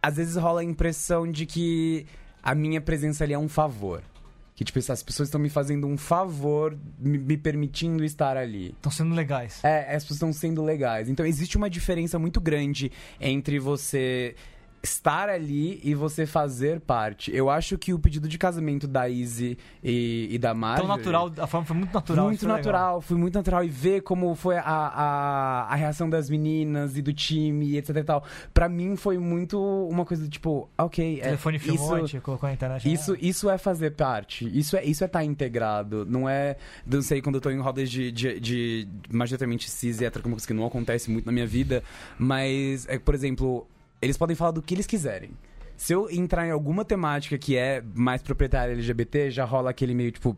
às 0.02 0.16
vezes 0.16 0.36
rola 0.36 0.60
a 0.60 0.64
impressão 0.64 1.30
de 1.30 1.46
que 1.46 2.06
a 2.42 2.54
minha 2.54 2.80
presença 2.80 3.24
ali 3.24 3.32
é 3.32 3.38
um 3.38 3.48
favor. 3.48 4.02
Que, 4.54 4.64
tipo, 4.64 4.78
as 4.78 5.02
pessoas 5.04 5.28
estão 5.28 5.40
me 5.40 5.48
fazendo 5.48 5.86
um 5.86 5.96
favor, 5.96 6.76
me, 6.98 7.16
me 7.16 7.36
permitindo 7.36 8.04
estar 8.04 8.36
ali. 8.36 8.70
Estão 8.70 8.90
sendo 8.90 9.14
legais. 9.14 9.62
É, 9.62 9.94
as 9.94 10.02
pessoas 10.02 10.16
estão 10.16 10.32
sendo 10.32 10.64
legais. 10.64 11.08
Então 11.08 11.24
existe 11.24 11.56
uma 11.56 11.70
diferença 11.70 12.18
muito 12.18 12.40
grande 12.40 12.90
entre 13.20 13.60
você 13.60 14.34
estar 14.82 15.28
ali 15.28 15.80
e 15.82 15.94
você 15.94 16.26
fazer 16.26 16.80
parte. 16.80 17.34
Eu 17.34 17.50
acho 17.50 17.76
que 17.76 17.92
o 17.92 17.98
pedido 17.98 18.28
de 18.28 18.38
casamento 18.38 18.86
da 18.86 19.08
Izzy 19.08 19.58
e, 19.82 20.28
e 20.30 20.38
da 20.38 20.54
Marjorie... 20.54 20.86
Tão 20.86 20.96
natural, 20.96 21.32
a 21.38 21.46
forma 21.46 21.66
foi 21.66 21.76
muito 21.76 21.92
natural. 21.92 22.26
Muito 22.26 22.40
foi 22.40 22.48
legal. 22.48 22.56
natural, 22.58 23.00
foi 23.00 23.16
muito 23.16 23.34
natural. 23.34 23.64
E 23.64 23.68
ver 23.68 24.02
como 24.02 24.34
foi 24.34 24.56
a, 24.56 24.62
a, 24.62 25.62
a 25.68 25.74
reação 25.74 26.08
das 26.08 26.30
meninas 26.30 26.96
e 26.96 27.02
do 27.02 27.12
time, 27.12 27.76
etc 27.76 27.96
e 27.96 28.04
tal. 28.04 28.24
Pra 28.54 28.68
mim 28.68 28.96
foi 28.96 29.18
muito 29.18 29.58
uma 29.88 30.04
coisa 30.04 30.22
do 30.22 30.28
tipo, 30.28 30.68
ok, 30.76 31.16
O 31.16 31.18
é, 31.18 31.22
telefone 31.22 31.58
filmou, 31.58 32.04
isso, 32.04 32.20
colocou 32.20 32.48
na 32.48 32.54
internet. 32.54 32.92
isso, 32.92 33.16
isso 33.20 33.50
é 33.50 33.58
fazer 33.58 33.92
parte. 33.92 34.48
Isso 34.58 34.76
é 34.76 34.84
isso 34.84 35.04
é 35.04 35.06
estar 35.06 35.24
integrado. 35.24 36.06
Não 36.06 36.28
é. 36.28 36.56
Não 36.86 37.02
sei, 37.02 37.20
quando 37.20 37.36
eu 37.36 37.40
tô 37.40 37.50
em 37.50 37.60
rodas 37.60 37.90
de, 37.90 38.10
de, 38.10 38.40
de 38.40 38.88
majoritariamente 39.10 39.70
cis 39.70 40.00
e 40.00 40.04
hétero, 40.04 40.22
como 40.22 40.36
que 40.36 40.54
não 40.54 40.66
acontece 40.66 41.10
muito 41.10 41.26
na 41.26 41.32
minha 41.32 41.46
vida. 41.46 41.82
Mas, 42.18 42.86
é, 42.88 42.98
por 42.98 43.14
exemplo, 43.14 43.66
eles 44.00 44.16
podem 44.16 44.36
falar 44.36 44.52
do 44.52 44.62
que 44.62 44.74
eles 44.74 44.86
quiserem. 44.86 45.30
Se 45.76 45.92
eu 45.92 46.10
entrar 46.10 46.46
em 46.46 46.50
alguma 46.50 46.84
temática 46.84 47.38
que 47.38 47.56
é 47.56 47.82
mais 47.94 48.20
proprietária 48.20 48.72
LGBT, 48.72 49.30
já 49.30 49.44
rola 49.44 49.70
aquele 49.70 49.94
meio 49.94 50.10
tipo. 50.10 50.36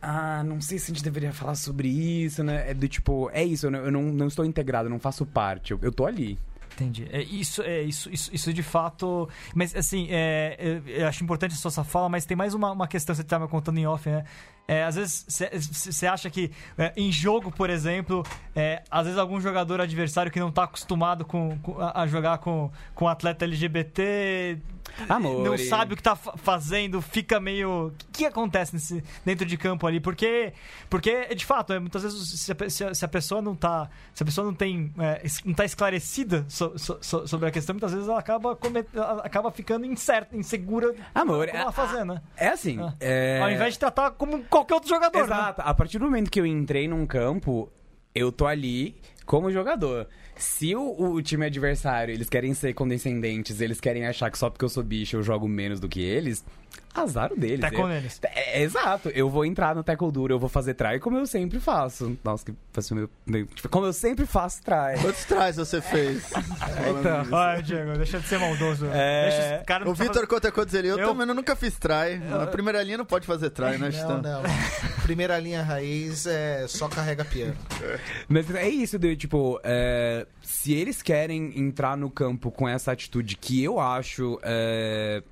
Ah, 0.00 0.42
não 0.42 0.62
sei 0.62 0.78
se 0.78 0.90
a 0.90 0.94
gente 0.94 1.04
deveria 1.04 1.30
falar 1.30 1.54
sobre 1.54 1.88
isso, 1.88 2.42
né? 2.42 2.70
É 2.70 2.72
do 2.72 2.88
tipo, 2.88 3.28
é 3.34 3.44
isso, 3.44 3.66
eu 3.66 3.90
não, 3.90 4.02
não 4.02 4.26
estou 4.26 4.46
integrado, 4.46 4.86
eu 4.86 4.90
não 4.90 4.98
faço 4.98 5.26
parte, 5.26 5.72
eu, 5.72 5.78
eu 5.82 5.92
tô 5.92 6.06
ali. 6.06 6.38
Entendi. 6.72 7.06
É, 7.12 7.22
isso, 7.22 7.60
é, 7.62 7.82
isso, 7.82 8.10
isso, 8.10 8.34
isso 8.34 8.52
de 8.54 8.62
fato. 8.62 9.28
Mas 9.54 9.76
assim, 9.76 10.06
é, 10.10 10.56
eu, 10.58 10.82
eu 10.86 11.06
acho 11.06 11.22
importante 11.22 11.52
a 11.52 11.70
sua 11.70 11.84
fala, 11.84 12.08
mas 12.08 12.24
tem 12.24 12.36
mais 12.36 12.54
uma, 12.54 12.72
uma 12.72 12.88
questão 12.88 13.12
que 13.12 13.18
você 13.18 13.22
estava 13.22 13.46
contando 13.46 13.76
em 13.76 13.86
off, 13.86 14.08
né? 14.08 14.24
É, 14.70 14.84
às 14.84 14.94
vezes 14.94 15.26
você 15.72 16.06
acha 16.06 16.30
que 16.30 16.52
é, 16.78 16.92
em 16.96 17.10
jogo, 17.10 17.50
por 17.50 17.68
exemplo, 17.68 18.24
é, 18.54 18.82
às 18.88 19.04
vezes 19.04 19.18
algum 19.18 19.40
jogador 19.40 19.80
adversário 19.80 20.30
que 20.30 20.38
não 20.38 20.48
está 20.50 20.62
acostumado 20.62 21.24
com, 21.24 21.58
com- 21.58 21.76
a 21.80 22.06
jogar 22.06 22.38
com, 22.38 22.70
com 22.94 23.08
atleta 23.08 23.44
LGBT 23.44 24.58
Amor. 25.08 25.44
não 25.44 25.56
sabe 25.58 25.94
o 25.94 25.96
que 25.96 26.02
tá 26.02 26.14
fa- 26.16 26.34
fazendo, 26.36 27.00
fica 27.00 27.38
meio. 27.40 27.88
O 27.88 27.92
que, 28.12 28.24
acontece 28.26 28.74
nesse, 28.74 29.02
dentro 29.24 29.46
de 29.46 29.56
campo 29.56 29.86
ali? 29.86 29.98
Porque, 30.00 30.52
porque 30.88 31.34
de 31.34 31.44
fato, 31.46 31.72
é, 31.72 31.78
muitas 31.78 32.02
vezes, 32.02 32.40
se 32.40 32.52
a, 32.52 32.70
se 32.70 32.84
a- 32.84 32.94
se 32.94 33.04
a 33.04 33.08
pessoa 33.08 33.40
não 33.40 33.54
tá. 33.54 33.88
Se 34.14 34.22
a 34.22 34.26
pessoa 34.26 34.44
não 34.44 34.54
tem. 34.54 34.92
é, 34.98 35.22
não 35.44 35.54
tá 35.54 35.64
esclarecida 35.64 36.44
so- 36.48 36.76
so- 36.78 36.98
so- 37.00 37.26
sobre 37.26 37.48
a 37.48 37.50
questão, 37.50 37.74
muitas 37.74 37.92
vezes 37.92 38.08
ela 38.08 38.18
acaba, 38.18 38.54
comet- 38.56 38.88
ela 38.94 39.22
acaba 39.24 39.50
ficando 39.50 39.86
incerta, 39.86 40.36
insegura 40.36 40.94
Amor, 41.14 41.46
como 41.46 41.58
ela 41.58 41.70
a- 41.70 41.72
fazer, 41.72 42.04
né? 42.04 42.20
É 42.36 42.48
assim. 42.48 42.78
Ah. 42.80 42.94
é- 43.00 43.40
Ao 43.42 43.50
invés 43.50 43.74
de 43.74 43.78
tratar 43.78 44.10
como 44.12 44.42
qualquer 44.60 44.74
outro 44.74 44.88
jogador. 44.88 45.18
né? 45.18 45.24
Exato. 45.24 45.62
A 45.62 45.74
partir 45.74 45.98
do 45.98 46.04
momento 46.04 46.30
que 46.30 46.40
eu 46.40 46.46
entrei 46.46 46.86
num 46.88 47.06
campo, 47.06 47.70
eu 48.14 48.30
tô 48.32 48.46
ali 48.46 48.96
como 49.26 49.50
jogador. 49.50 50.08
Se 50.36 50.74
o, 50.74 51.12
o 51.12 51.22
time 51.22 51.46
adversário, 51.46 52.12
eles 52.12 52.28
querem 52.28 52.54
ser 52.54 52.72
condescendentes, 52.74 53.60
eles 53.60 53.80
querem 53.80 54.06
achar 54.06 54.30
que 54.30 54.38
só 54.38 54.48
porque 54.50 54.64
eu 54.64 54.68
sou 54.68 54.82
bicho 54.82 55.16
eu 55.16 55.22
jogo 55.22 55.46
menos 55.46 55.78
do 55.78 55.88
que 55.88 56.00
eles, 56.00 56.44
azar 56.94 57.32
deles. 57.36 57.60
Tackle 57.60 57.80
Eu- 57.82 57.88
neles. 57.88 58.18
É, 58.22 58.60
é, 58.60 58.62
exato. 58.62 59.08
Eu 59.10 59.30
vou 59.30 59.44
entrar 59.44 59.74
no 59.74 59.82
tackle 59.82 60.10
duro, 60.10 60.34
eu 60.34 60.38
vou 60.38 60.48
fazer 60.48 60.74
try 60.74 60.98
como 60.98 61.16
eu 61.16 61.26
sempre 61.26 61.60
faço. 61.60 62.18
Nossa, 62.24 62.44
que 62.44 62.52
fosse 62.72 62.92
meu, 62.94 63.08
meu- 63.26 63.46
tipo, 63.46 63.68
Como 63.68 63.86
eu 63.86 63.92
sempre 63.92 64.26
faço 64.26 64.62
try. 64.62 65.00
Quantos 65.00 65.24
trás 65.24 65.56
você 65.56 65.80
fez? 65.80 66.24
Falando 66.58 67.00
Então. 67.00 67.38
Ai, 67.38 67.62
Diego, 67.62 67.92
deixa 67.96 68.18
de 68.18 68.26
ser 68.26 68.38
maldoso. 68.38 68.86
É. 68.92 69.22
Deixa 69.30 69.54
esse 69.56 69.64
cara 69.64 69.84
não 69.84 69.92
O 69.92 69.96
tá 69.96 70.02
Vitor 70.02 70.26
conta 70.26 70.50
quantos 70.52 70.74
ele. 70.74 70.88
Eu, 70.88 70.98
Eu- 70.98 71.08
também 71.08 71.26
nunca 71.26 71.54
fiz 71.56 71.78
try. 71.78 72.18
Na 72.28 72.46
primeira 72.46 72.82
linha 72.82 72.98
não 72.98 73.06
pode 73.06 73.26
fazer 73.26 73.50
try, 73.50 73.78
né, 73.78 73.90
Não, 74.02 74.20
não. 74.20 74.42
Primeira 75.02 75.38
linha 75.38 75.62
raiz 75.62 76.26
é 76.26 76.66
só 76.68 76.88
carrega 76.88 77.24
piano. 77.24 77.56
Mas 78.28 78.52
é 78.54 78.68
isso, 78.68 78.98
de, 78.98 79.16
tipo, 79.16 79.60
é, 79.64 80.26
se 80.42 80.72
eles 80.72 81.02
querem 81.02 81.58
entrar 81.58 81.96
no 81.96 82.10
campo 82.10 82.50
com 82.50 82.68
essa 82.68 82.92
atitude 82.92 83.36
que 83.36 83.62
eu 83.62 83.78
acho 83.80 84.38
é, 84.42 85.22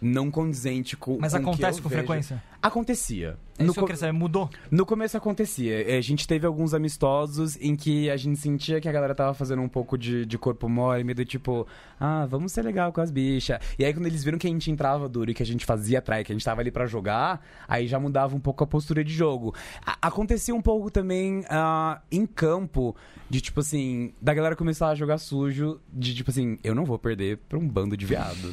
não 0.00 0.30
condizente 0.30 0.96
com. 0.96 1.18
Mas 1.20 1.32
com 1.32 1.38
acontece 1.38 1.80
com 1.82 1.88
vejo- 1.88 2.00
frequência? 2.02 2.42
Acontecia. 2.60 3.36
É 3.56 3.62
No 3.62 3.70
isso 3.72 3.84
que 3.86 3.96
saber. 3.96 4.12
Mudou? 4.12 4.50
No 4.68 4.84
começo 4.84 5.16
acontecia. 5.16 5.96
A 5.96 6.00
gente 6.00 6.26
teve 6.26 6.44
alguns 6.44 6.74
amistosos 6.74 7.56
em 7.60 7.76
que 7.76 8.10
a 8.10 8.16
gente 8.16 8.36
sentia 8.38 8.80
que 8.80 8.88
a 8.88 8.92
galera 8.92 9.14
tava 9.14 9.32
fazendo 9.32 9.62
um 9.62 9.68
pouco 9.68 9.96
de, 9.96 10.26
de 10.26 10.36
corpo 10.36 10.68
mole, 10.68 11.04
meio 11.04 11.14
do 11.14 11.24
tipo, 11.24 11.66
ah, 12.00 12.26
vamos 12.26 12.50
ser 12.52 12.62
legal 12.62 12.92
com 12.92 13.00
as 13.00 13.12
bichas. 13.12 13.58
E 13.78 13.84
aí 13.84 13.92
quando 13.94 14.06
eles 14.06 14.24
viram 14.24 14.38
que 14.38 14.46
a 14.48 14.50
gente 14.50 14.70
entrava 14.72 15.08
duro 15.08 15.30
e 15.30 15.34
que 15.34 15.42
a 15.42 15.46
gente 15.46 15.64
fazia 15.64 16.02
try, 16.02 16.24
que 16.24 16.32
a 16.32 16.34
gente 16.34 16.44
tava 16.44 16.60
ali 16.60 16.70
pra 16.72 16.84
jogar, 16.86 17.44
aí 17.68 17.86
já 17.86 17.98
mudava 18.00 18.34
um 18.34 18.40
pouco 18.40 18.64
a 18.64 18.66
postura 18.66 19.04
de 19.04 19.12
jogo. 19.12 19.54
A- 19.86 19.98
acontecia 20.08 20.54
um 20.54 20.62
pouco 20.62 20.90
também 20.90 21.44
ah, 21.48 22.00
em 22.10 22.26
campo, 22.26 22.94
de 23.30 23.40
tipo 23.40 23.60
assim, 23.60 24.12
da 24.20 24.34
galera 24.34 24.56
começar 24.56 24.88
a 24.88 24.94
jogar 24.96 25.18
sujo, 25.18 25.80
de 25.92 26.12
tipo 26.12 26.30
assim, 26.30 26.58
eu 26.64 26.74
não 26.74 26.84
vou 26.84 26.98
perder 26.98 27.38
pra 27.48 27.56
um 27.58 27.68
bando 27.68 27.96
de 27.96 28.04
viado. 28.04 28.52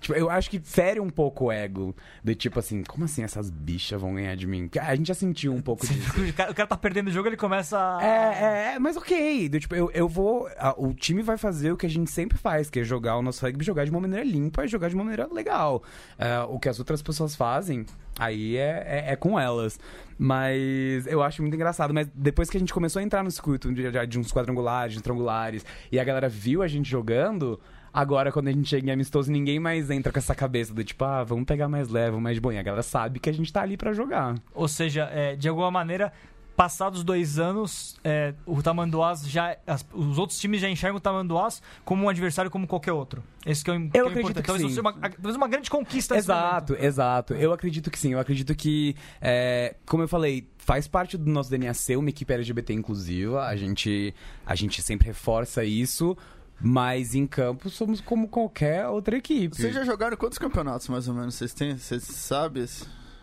Tipo, 0.00 0.14
eu 0.14 0.30
acho 0.30 0.48
que 0.48 0.58
fere 0.58 0.98
um 0.98 1.10
pouco 1.10 1.44
o 1.46 1.52
ego. 1.52 1.94
Do 2.24 2.34
tipo 2.34 2.58
assim, 2.58 2.82
como 2.82 3.04
assim 3.04 3.22
essas 3.22 3.50
bichas 3.50 4.00
vão 4.00 4.14
ganhar 4.14 4.34
de 4.34 4.46
mim? 4.46 4.62
Porque 4.66 4.78
A 4.78 4.94
gente 4.94 5.08
já 5.08 5.14
sentiu 5.14 5.52
um 5.52 5.60
pouco 5.60 5.86
disso. 5.86 6.10
O 6.50 6.54
cara, 6.54 6.66
tá 6.66 6.76
perdendo 6.76 7.08
o 7.08 7.10
jogo, 7.10 7.28
ele 7.28 7.36
começa 7.36 7.78
a... 7.78 8.02
É, 8.02 8.08
é, 8.08 8.74
é, 8.74 8.78
mas 8.78 8.96
ok. 8.96 9.48
Do, 9.50 9.60
tipo, 9.60 9.74
eu, 9.74 9.90
eu 9.92 10.08
vou. 10.08 10.48
a- 10.58 10.74
o 10.78 10.94
time 10.94 11.20
vai 11.22 11.36
fazer 11.36 11.70
o 11.72 11.76
que 11.76 11.84
a 11.84 11.90
gente 11.90 12.10
sempre 12.10 12.38
faz, 12.38 12.70
que 12.70 12.80
é 12.80 12.82
jogar 12.84 13.16
o 13.18 13.22
nosso 13.22 13.44
rugby, 13.44 13.62
jogar 13.64 13.84
de 13.84 13.90
uma 13.90 14.00
maneira 14.00 14.24
limpa 14.24 14.64
e 14.64 14.68
jogar 14.68 14.88
de 14.88 14.94
uma 14.94 15.04
maneira 15.04 15.28
legal. 15.30 15.82
É, 16.18 16.40
o 16.48 16.58
que 16.58 16.68
as 16.70 16.78
outras 16.78 17.02
pessoas 17.02 17.36
fazem, 17.36 17.84
aí 18.18 18.56
é, 18.56 19.04
é, 19.06 19.12
é 19.12 19.16
com 19.16 19.38
elas. 19.38 19.78
Mas 20.18 21.06
eu 21.06 21.22
acho 21.22 21.42
muito 21.42 21.54
engraçado. 21.54 21.92
Mas 21.92 22.08
depois 22.14 22.48
que 22.48 22.56
a 22.56 22.60
gente 22.60 22.72
começou 22.72 23.00
a 23.00 23.02
entrar 23.02 23.22
no 23.24 23.30
circuito 23.30 23.72
de, 23.72 23.90
de- 23.90 24.06
de 24.06 24.18
uns 24.18 24.32
quadrangulares, 24.32 24.94
de 24.94 25.02
triangulares, 25.02 25.64
e 25.90 25.98
a 25.98 26.04
galera 26.04 26.28
viu 26.28 26.62
a 26.62 26.68
gente 26.68 26.88
jogando. 26.88 27.60
Agora, 27.92 28.30
quando 28.30 28.48
a 28.48 28.52
gente 28.52 28.68
chega 28.68 28.88
em 28.88 28.92
amistoso, 28.92 29.30
ninguém 29.32 29.58
mais 29.58 29.90
entra 29.90 30.12
com 30.12 30.18
essa 30.18 30.34
cabeça 30.34 30.72
do 30.72 30.84
tipo, 30.84 31.04
ah, 31.04 31.24
vamos 31.24 31.44
pegar 31.44 31.68
mais 31.68 31.88
leve, 31.88 32.16
mais 32.18 32.36
de 32.36 32.40
boinha. 32.40 32.60
A 32.60 32.62
galera 32.62 32.82
sabe 32.82 33.18
que 33.18 33.28
a 33.28 33.32
gente 33.32 33.52
tá 33.52 33.62
ali 33.62 33.76
pra 33.76 33.92
jogar. 33.92 34.36
Ou 34.54 34.68
seja, 34.68 35.08
é, 35.12 35.34
de 35.34 35.48
alguma 35.48 35.70
maneira, 35.72 36.12
passados 36.56 37.02
dois 37.02 37.38
anos, 37.38 37.96
é, 38.04 38.34
o 38.46 38.62
Tamanduás 38.62 39.26
já. 39.28 39.56
as- 39.66 39.84
os 39.92 40.18
outros 40.18 40.38
times 40.38 40.60
já 40.60 40.68
enxergam 40.68 40.98
o 40.98 41.00
Tamanduás 41.00 41.62
como 41.84 42.04
um 42.04 42.08
adversário 42.08 42.50
como 42.50 42.66
qualquer 42.66 42.92
outro. 42.92 43.24
Esse 43.46 43.64
que 43.64 43.70
é 43.70 43.74
o, 43.74 43.90
que 43.90 43.98
é 43.98 44.02
o 44.02 44.08
acredito 44.08 44.20
importante. 44.38 44.42
que 44.42 44.46
Talvez 44.46 44.74
sim. 44.74 44.80
uma, 44.80 44.92
talvez 44.92 45.36
uma 45.36 45.48
grande 45.48 45.70
conquista 45.70 46.14
Exato, 46.16 46.76
exato. 46.78 47.34
Eu 47.34 47.52
acredito 47.52 47.90
que 47.90 47.98
sim. 47.98 48.12
Eu 48.12 48.20
acredito 48.20 48.54
que, 48.54 48.94
é, 49.20 49.74
como 49.86 50.02
eu 50.02 50.08
falei, 50.08 50.46
faz 50.58 50.86
parte 50.86 51.16
do 51.16 51.30
nosso 51.30 51.48
DNA 51.50 51.72
ser 51.74 51.96
uma 51.96 52.10
equipe 52.10 52.30
LGBT 52.32 52.74
inclusiva. 52.74 53.46
A 53.46 53.56
gente, 53.56 54.14
a 54.44 54.54
gente 54.54 54.82
sempre 54.82 55.06
reforça 55.08 55.64
isso. 55.64 56.16
Mas 56.60 57.14
em 57.14 57.26
campo 57.26 57.70
somos 57.70 58.00
como 58.00 58.28
qualquer 58.28 58.86
outra 58.86 59.16
equipe. 59.16 59.56
Vocês 59.56 59.74
já 59.74 59.84
jogaram 59.84 60.16
quantos 60.16 60.38
campeonatos, 60.38 60.88
mais 60.88 61.08
ou 61.08 61.14
menos? 61.14 61.34
Vocês 61.34 61.54
têm? 61.54 61.76
Vocês 61.76 62.02
sabem? 62.02 62.66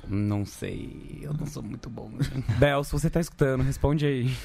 Não 0.07 0.45
sei. 0.45 1.19
Eu 1.21 1.33
não 1.33 1.45
sou 1.45 1.61
muito 1.61 1.89
bom. 1.89 2.11
Bel, 2.57 2.83
se 2.83 2.91
você 2.91 3.09
tá 3.09 3.19
escutando, 3.19 3.63
responde 3.63 4.05
aí. 4.05 4.35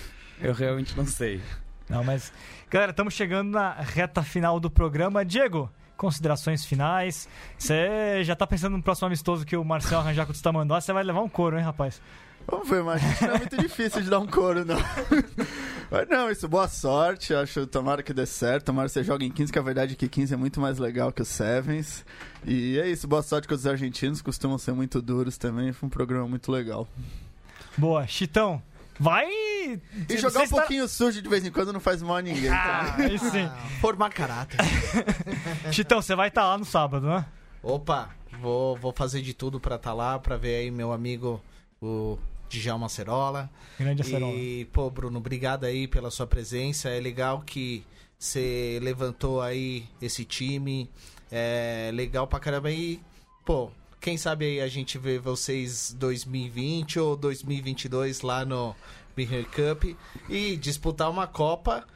Eu 0.41 0.53
realmente 0.53 0.97
não 0.97 1.07
sei. 1.07 1.41
Não, 1.89 2.05
mas. 2.05 2.33
Galera, 2.69 2.91
estamos 2.91 3.15
chegando 3.15 3.51
na 3.51 3.73
reta 3.73 4.23
final 4.23 4.59
do 4.59 4.71
programa. 4.71 5.25
Diego, 5.25 5.71
considerações 5.97 6.65
finais. 6.65 7.29
Você 7.57 8.25
já 8.25 8.35
tá 8.35 8.47
pensando 8.47 8.77
no 8.77 8.83
próximo 8.83 9.07
amistoso 9.07 9.47
que 9.47 9.57
o 9.57 9.65
Marcel 9.65 10.01
arranjar 10.01 10.27
com 10.27 10.33
o 10.33 10.37
Tamanduás? 10.37 10.85
Você 10.85 10.93
vai 10.93 11.05
levar 11.05 11.23
um 11.23 11.29
couro, 11.29 11.57
hein, 11.57 11.65
rapaz? 11.65 12.03
Vamos 12.47 12.69
ver, 12.69 12.83
mas 12.83 13.01
não 13.21 13.31
é 13.31 13.39
muito 13.39 13.57
difícil 13.57 14.03
de 14.03 14.11
dar 14.11 14.19
um 14.19 14.27
couro, 14.27 14.65
não. 14.65 14.77
Mas 15.93 16.09
não, 16.09 16.31
isso, 16.31 16.49
boa 16.49 16.67
sorte. 16.69 17.35
Acho, 17.35 17.67
tomara 17.67 18.03
que 18.03 18.15
dê 18.15 18.25
certo. 18.25 18.65
Tomara 18.65 18.89
que 18.89 18.95
você 18.95 19.05
jogue 19.05 19.27
em 19.27 19.31
15, 19.31 19.53
que 19.53 19.59
a 19.59 19.63
verdade 19.63 19.93
é 19.93 19.97
que 19.97 20.09
15 20.09 20.33
é 20.33 20.37
muito 20.39 20.59
mais 20.59 20.79
legal 20.79 21.13
que 21.13 21.21
os 21.21 21.29
Sevens. 21.29 22.03
E 22.47 22.79
é 22.79 22.89
isso, 22.89 23.07
boa 23.07 23.23
sorte 23.23 23.47
com 23.47 23.55
os 23.55 23.67
argentinos, 23.67 24.23
costumam 24.23 24.57
ser 24.57 24.73
muito 24.73 25.03
duros 25.03 25.37
também. 25.37 25.71
Foi 25.71 25.87
um 25.87 25.91
programa 25.91 26.27
muito 26.27 26.51
legal. 26.51 26.89
Boa. 27.77 28.07
Chitão, 28.07 28.63
vai. 28.99 29.27
E 30.09 30.17
jogar 30.17 30.41
um 30.41 30.45
está- 30.45 30.57
pouquinho 30.57 30.89
sujo 30.89 31.21
de 31.21 31.29
vez 31.29 31.45
em 31.45 31.51
quando 31.51 31.75
não 31.75 31.81
faz 31.81 32.03
mal 32.03 32.17
a 32.17 32.23
ninguém. 32.23 32.49
Ah, 32.49 32.97
aí 32.97 33.19
sim. 33.19 33.47
Formar 33.83 34.09
caráter. 34.11 34.59
Chitão, 35.73 36.01
você 36.01 36.15
vai 36.15 36.29
estar 36.29 36.47
lá 36.47 36.57
no 36.57 36.65
sábado, 36.65 37.07
né? 37.07 37.27
Opa, 37.63 38.09
vou, 38.41 38.77
vou 38.77 38.95
fazer 38.97 39.21
de 39.21 39.35
tudo 39.35 39.61
pra 39.61 39.77
estar 39.77 39.93
lá, 39.93 40.19
pra 40.19 40.39
ver 40.39 40.57
aí 40.57 40.71
meu 40.71 40.91
amigo, 40.91 41.39
o 41.83 42.19
Djalma 42.61 42.87
Acerola. 42.87 43.51
Grande 43.79 44.03
acerola. 44.03 44.35
E, 44.35 44.65
pô, 44.67 44.91
Bruno, 44.91 45.19
obrigado 45.19 45.65
aí 45.65 45.87
pela 45.87 46.11
sua 46.11 46.27
presença. 46.27 46.89
É 46.89 47.01
legal 47.01 47.43
que 47.43 47.85
você 48.19 48.79
levantou 48.83 49.41
aí 49.41 49.85
esse 50.01 50.25
time. 50.25 50.89
É 51.31 51.91
legal 51.93 52.27
pra 52.27 52.39
caramba. 52.39 52.71
E, 52.71 53.01
pô, 53.45 53.71
quem 54.01 54.17
sabe 54.17 54.45
aí 54.45 54.61
a 54.61 54.69
gente 54.69 54.99
vê 54.99 55.19
vocês 55.19 55.95
2020 55.99 56.99
ou 56.99 57.17
2022 57.17 58.21
lá 58.23 58.45
no 58.45 58.75
Beer 59.15 59.47
Cup 59.47 59.97
e 60.29 60.57
disputar 60.57 61.11
uma 61.11 61.27
Copa 61.27 61.87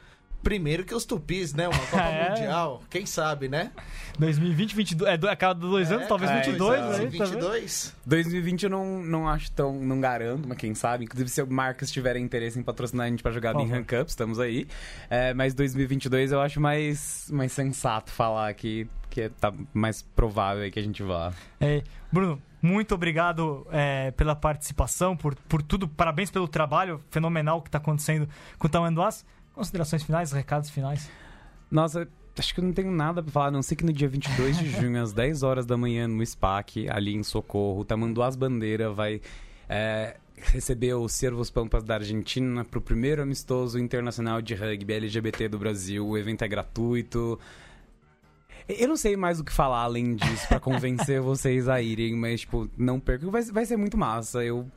Primeiro 0.43 0.85
que 0.85 0.95
os 0.95 1.05
tupis, 1.05 1.53
né? 1.53 1.67
Uma 1.67 1.77
Copa 1.87 2.03
É. 2.03 2.29
Mundial. 2.29 2.81
Quem 2.89 3.05
sabe, 3.05 3.47
né? 3.49 3.71
2020, 4.19 4.75
22. 4.75 5.23
É, 5.23 5.29
a 5.29 5.35
cada 5.35 5.59
dois 5.59 5.91
anos, 5.91 6.07
talvez 6.07 6.31
é, 6.31 6.41
22, 6.41 6.79
exato. 6.79 6.93
aí, 6.93 7.17
tá 7.17 7.25
vendo? 7.25 7.33
22. 7.35 7.95
2020 8.05 8.63
eu 8.63 8.69
não, 8.69 9.03
não 9.03 9.27
acho 9.27 9.51
tão. 9.51 9.73
Não 9.79 9.99
garanto, 9.99 10.47
mas 10.47 10.57
quem 10.57 10.73
sabe. 10.73 11.05
Inclusive, 11.05 11.29
se 11.29 11.43
marcas 11.43 11.91
tiverem 11.91 12.23
interesse 12.23 12.57
em 12.57 12.63
patrocinar 12.63 13.07
a 13.07 13.09
gente 13.09 13.21
pra 13.21 13.31
jogar 13.31 13.53
Por 13.53 13.61
em 13.61 13.67
favor. 13.67 13.79
Rank 13.79 14.01
Up, 14.01 14.09
estamos 14.09 14.39
aí. 14.39 14.67
É, 15.09 15.33
mas 15.33 15.53
2022 15.53 16.31
eu 16.31 16.41
acho 16.41 16.59
mais, 16.61 17.27
mais 17.31 17.51
sensato 17.51 18.11
falar 18.11 18.53
que, 18.53 18.87
que 19.09 19.29
tá 19.29 19.53
mais 19.73 20.01
provável 20.01 20.63
aí 20.63 20.71
que 20.71 20.79
a 20.79 20.83
gente 20.83 21.03
vá. 21.03 21.31
É, 21.59 21.83
Bruno, 22.11 22.41
muito 22.61 22.95
obrigado 22.95 23.67
é, 23.71 24.11
pela 24.11 24.35
participação, 24.35 25.15
por, 25.15 25.35
por 25.35 25.61
tudo. 25.61 25.87
Parabéns 25.87 26.31
pelo 26.31 26.47
trabalho 26.47 27.01
fenomenal 27.11 27.61
que 27.61 27.67
está 27.69 27.77
acontecendo 27.77 28.27
com 28.57 28.67
o 28.67 28.69
Tamanduás. 28.69 29.25
Considerações 29.57 30.03
finais, 30.03 30.31
recados 30.31 30.69
finais. 30.69 31.09
Nossa, 31.71 32.07
acho 32.37 32.53
que 32.53 32.59
eu 32.59 32.63
não 32.63 32.71
tenho 32.71 32.91
nada 32.91 33.23
pra 33.23 33.31
falar, 33.31 33.47
a 33.47 33.51
não 33.51 33.63
sei 33.63 33.75
que 33.75 33.83
no 33.83 33.91
dia 33.91 34.07
22 34.07 34.55
de 34.55 34.69
junho, 34.69 35.01
às 35.01 35.11
10 35.11 35.41
horas 35.41 35.65
da 35.65 35.75
manhã, 35.75 36.07
no 36.07 36.23
SPAC, 36.23 36.87
ali 36.87 37.15
em 37.15 37.23
Socorro, 37.23 37.79
o 37.79 37.83
Tamanduás 37.83 38.35
Bandeira 38.35 38.91
vai 38.91 39.19
é, 39.67 40.17
receber 40.37 40.93
os 40.93 41.11
Servos 41.11 41.49
Pampas 41.49 41.83
da 41.83 41.95
Argentina 41.95 42.63
pro 42.63 42.79
primeiro 42.79 43.23
amistoso 43.23 43.79
internacional 43.79 44.43
de 44.43 44.53
rugby 44.53 44.93
LGBT 44.93 45.49
do 45.49 45.57
Brasil. 45.57 46.07
O 46.07 46.15
evento 46.15 46.43
é 46.43 46.47
gratuito. 46.47 47.39
Eu 48.69 48.87
não 48.87 48.95
sei 48.95 49.17
mais 49.17 49.39
o 49.39 49.43
que 49.43 49.51
falar 49.51 49.81
além 49.81 50.15
disso 50.15 50.47
pra 50.47 50.59
convencer 50.59 51.19
vocês 51.19 51.67
a 51.67 51.81
irem, 51.81 52.15
mas, 52.15 52.41
tipo, 52.41 52.69
não 52.77 52.99
percam. 52.99 53.31
Vai, 53.31 53.41
vai 53.41 53.65
ser 53.65 53.75
muito 53.75 53.97
massa. 53.97 54.43
Eu 54.43 54.67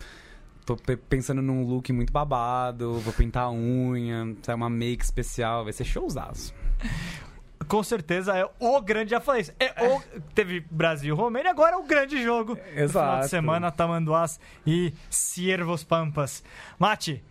tô 0.65 0.77
pe- 0.77 0.97
pensando 0.97 1.41
num 1.43 1.65
look 1.67 1.93
muito 1.93 2.13
babado, 2.13 2.95
vou 3.01 3.13
pintar 3.13 3.45
a 3.45 3.51
unha, 3.51 4.35
sai 4.43 4.55
uma 4.55 4.71
make 4.71 5.03
especial, 5.05 5.65
vai 5.65 5.73
ser 5.73 5.85
showzaço. 5.85 6.55
Com 7.69 7.83
certeza 7.85 8.37
é 8.37 8.49
o 8.59 8.81
grande, 8.81 9.11
já 9.11 9.21
falei 9.21 9.43
isso. 9.43 9.53
É 9.61 9.87
o, 9.89 10.01
teve 10.35 10.65
Brasil 10.71 11.15
e 11.15 11.17
Romênia, 11.19 11.51
agora 11.51 11.75
é 11.75 11.79
o 11.79 11.85
grande 11.85 12.21
jogo. 12.23 12.53
No 12.55 12.57
final 12.57 12.75
de 12.75 12.81
Exato. 12.81 13.29
semana, 13.29 13.71
Tamanduás 13.71 14.41
e 14.67 14.93
Ciervos 15.09 15.85
Pampas. 15.85 16.43
Mate, 16.79 17.23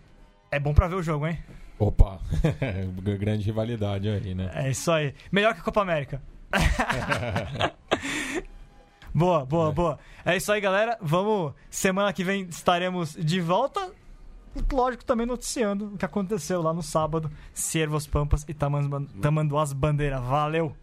é 0.51 0.59
bom 0.59 0.73
pra 0.73 0.87
ver 0.87 0.95
o 0.95 1.03
jogo, 1.03 1.27
hein? 1.27 1.39
Opa, 1.77 2.19
grande 3.19 3.45
rivalidade 3.45 4.07
aí, 4.09 4.33
né? 4.35 4.49
É 4.53 4.69
isso 4.69 4.91
aí. 4.91 5.13
Melhor 5.31 5.53
que 5.53 5.61
a 5.61 5.63
Copa 5.63 5.81
América. 5.81 6.21
boa, 9.13 9.45
boa, 9.45 9.69
É. 9.69 9.71
boa. 9.73 9.99
É 10.25 10.37
isso 10.37 10.51
aí, 10.51 10.59
galera. 10.61 10.97
Vamos. 11.01 11.53
Semana 11.69 12.11
que 12.13 12.23
vem 12.23 12.43
estaremos 12.49 13.13
de 13.15 13.39
volta. 13.41 13.91
Lógico, 14.71 15.05
também 15.05 15.25
noticiando 15.27 15.93
o 15.93 15.97
que 15.97 16.03
aconteceu 16.05 16.61
lá 16.61 16.73
no 16.73 16.81
sábado. 16.81 17.31
Ciervos 17.53 18.07
Pampas 18.07 18.45
e 18.47 18.53
Tamanduás 18.53 19.71
Bandeira. 19.73 20.19
Valeu! 20.19 20.75